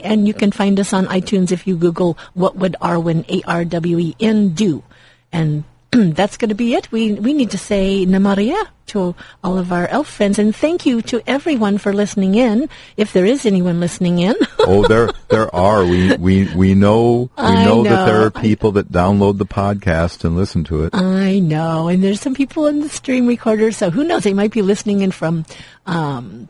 And 0.03 0.27
you 0.27 0.33
can 0.33 0.51
find 0.51 0.79
us 0.79 0.93
on 0.93 1.05
iTunes 1.07 1.51
if 1.51 1.65
you 1.65 1.77
Google 1.77 2.17
what 2.33 2.55
would 2.57 2.75
Arwen, 2.81 3.27
A-R-W-E-N, 3.29 4.49
do. 4.49 4.83
And 5.31 5.63
that's 6.13 6.37
going 6.37 6.49
to 6.49 6.55
be 6.55 6.75
it. 6.75 6.91
We, 6.91 7.13
we 7.13 7.33
need 7.33 7.51
to 7.51 7.57
say 7.57 8.05
Namárië 8.05 8.67
to 8.87 9.15
all 9.43 9.57
of 9.57 9.71
our 9.71 9.87
elf 9.87 10.07
friends. 10.07 10.39
And 10.39 10.55
thank 10.55 10.85
you 10.85 11.01
to 11.03 11.21
everyone 11.27 11.77
for 11.77 11.93
listening 11.93 12.35
in, 12.35 12.69
if 12.97 13.13
there 13.13 13.25
is 13.25 13.45
anyone 13.45 13.79
listening 13.79 14.19
in. 14.19 14.35
Oh, 14.65 14.87
there 14.87 15.09
there 15.27 15.53
are. 15.53 15.83
We 15.83 16.15
we 16.15 16.55
we 16.55 16.73
know 16.73 17.29
we 17.37 17.43
I 17.43 17.65
know, 17.65 17.83
that 17.83 18.05
there 18.05 18.21
are 18.21 18.31
people 18.31 18.71
that 18.73 18.89
download 18.93 19.37
the 19.37 19.45
podcast 19.45 20.23
and 20.23 20.37
listen 20.37 20.63
to 20.65 20.85
it. 20.85 20.95
I 20.95 21.39
know, 21.39 21.89
and 21.89 22.01
there's 22.01 22.21
some 22.21 22.33
people 22.33 22.67
in 22.67 22.79
the 22.79 22.87
stream 22.87 23.27
recorder, 23.27 23.73
so 23.73 23.89
who 23.89 24.05
knows? 24.05 24.23
They 24.23 24.33
might 24.33 24.53
be 24.53 24.61
listening 24.61 25.01
in 25.01 25.11
from, 25.11 25.43
um, 25.85 26.47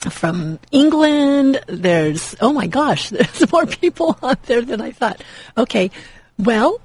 from 0.00 0.58
England. 0.70 1.62
There's 1.66 2.36
oh 2.42 2.52
my 2.52 2.66
gosh, 2.66 3.08
there's 3.16 3.50
more 3.50 3.64
people 3.64 4.18
out 4.22 4.42
there 4.42 4.60
than 4.60 4.82
I 4.82 4.90
thought. 4.90 5.22
Okay, 5.56 5.90
well. 6.38 6.78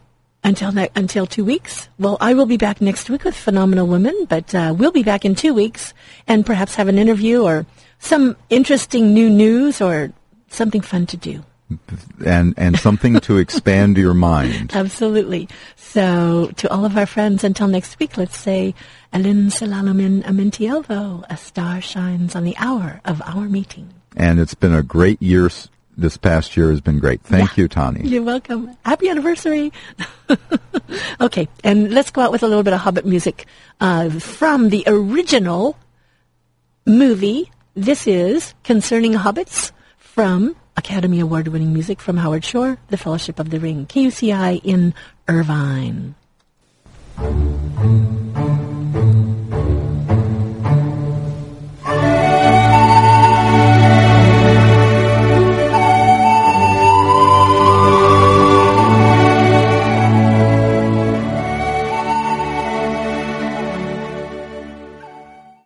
Until 0.45 0.71
ne- 0.71 0.91
until 0.95 1.25
two 1.25 1.43
weeks. 1.43 1.89
Well, 1.97 2.17
I 2.21 2.35
will 2.35 2.45
be 2.45 2.55
back 2.55 2.79
next 2.79 3.09
week 3.09 3.23
with 3.23 3.35
Phenomenal 3.35 3.87
Women, 3.87 4.25
but 4.29 4.53
uh, 4.53 4.75
we'll 4.77 4.91
be 4.91 5.01
back 5.01 5.25
in 5.25 5.33
two 5.33 5.55
weeks 5.55 5.93
and 6.27 6.45
perhaps 6.45 6.75
have 6.75 6.87
an 6.87 6.99
interview 6.99 7.41
or 7.41 7.65
some 7.97 8.37
interesting 8.51 9.11
new 9.11 9.27
news 9.27 9.81
or 9.81 10.13
something 10.49 10.81
fun 10.81 11.07
to 11.07 11.17
do. 11.17 11.43
and 12.23 12.53
and 12.57 12.77
something 12.77 13.19
to 13.21 13.37
expand 13.37 13.97
your 13.97 14.13
mind. 14.13 14.71
Absolutely. 14.75 15.49
So, 15.75 16.51
to 16.57 16.69
all 16.69 16.85
of 16.85 16.95
our 16.95 17.07
friends, 17.07 17.43
until 17.43 17.67
next 17.67 17.97
week, 17.97 18.15
let's 18.15 18.37
say, 18.37 18.75
Elin 19.11 19.47
Salalomin 19.47 20.21
Amentielvo, 20.25 21.25
a 21.27 21.37
star 21.37 21.81
shines 21.81 22.35
on 22.35 22.43
the 22.43 22.55
hour 22.57 23.01
of 23.03 23.19
our 23.25 23.49
meeting. 23.49 23.89
And 24.15 24.39
it's 24.39 24.53
been 24.53 24.75
a 24.75 24.83
great 24.83 25.19
year. 25.19 25.49
This 25.97 26.17
past 26.17 26.57
year 26.57 26.69
has 26.71 26.81
been 26.81 26.99
great. 26.99 27.21
Thank 27.23 27.55
Yeah. 27.57 27.63
you, 27.63 27.67
Tani. 27.69 28.07
You're 28.07 28.21
welcome. 28.23 28.75
Happy 28.85 29.07
anniversary. 29.09 29.71
okay, 31.21 31.47
and 31.63 31.91
let's 31.93 32.11
go 32.11 32.21
out 32.21 32.31
with 32.31 32.43
a 32.43 32.47
little 32.47 32.63
bit 32.63 32.73
of 32.73 32.81
Hobbit 32.81 33.05
music 33.05 33.45
uh, 33.79 34.09
from 34.09 34.69
the 34.69 34.83
original 34.87 35.77
movie. 36.85 37.49
This 37.75 38.07
is 38.07 38.53
Concerning 38.63 39.13
Hobbits 39.13 39.71
from 39.97 40.55
Academy 40.77 41.19
Award 41.21 41.47
winning 41.47 41.71
music 41.73 42.01
from 42.01 42.17
Howard 42.17 42.43
Shore, 42.43 42.77
The 42.89 42.97
Fellowship 42.97 43.39
of 43.39 43.49
the 43.49 43.59
Ring, 43.59 43.85
KUCI 43.85 44.61
in 44.63 44.93
Irvine. 45.29 46.15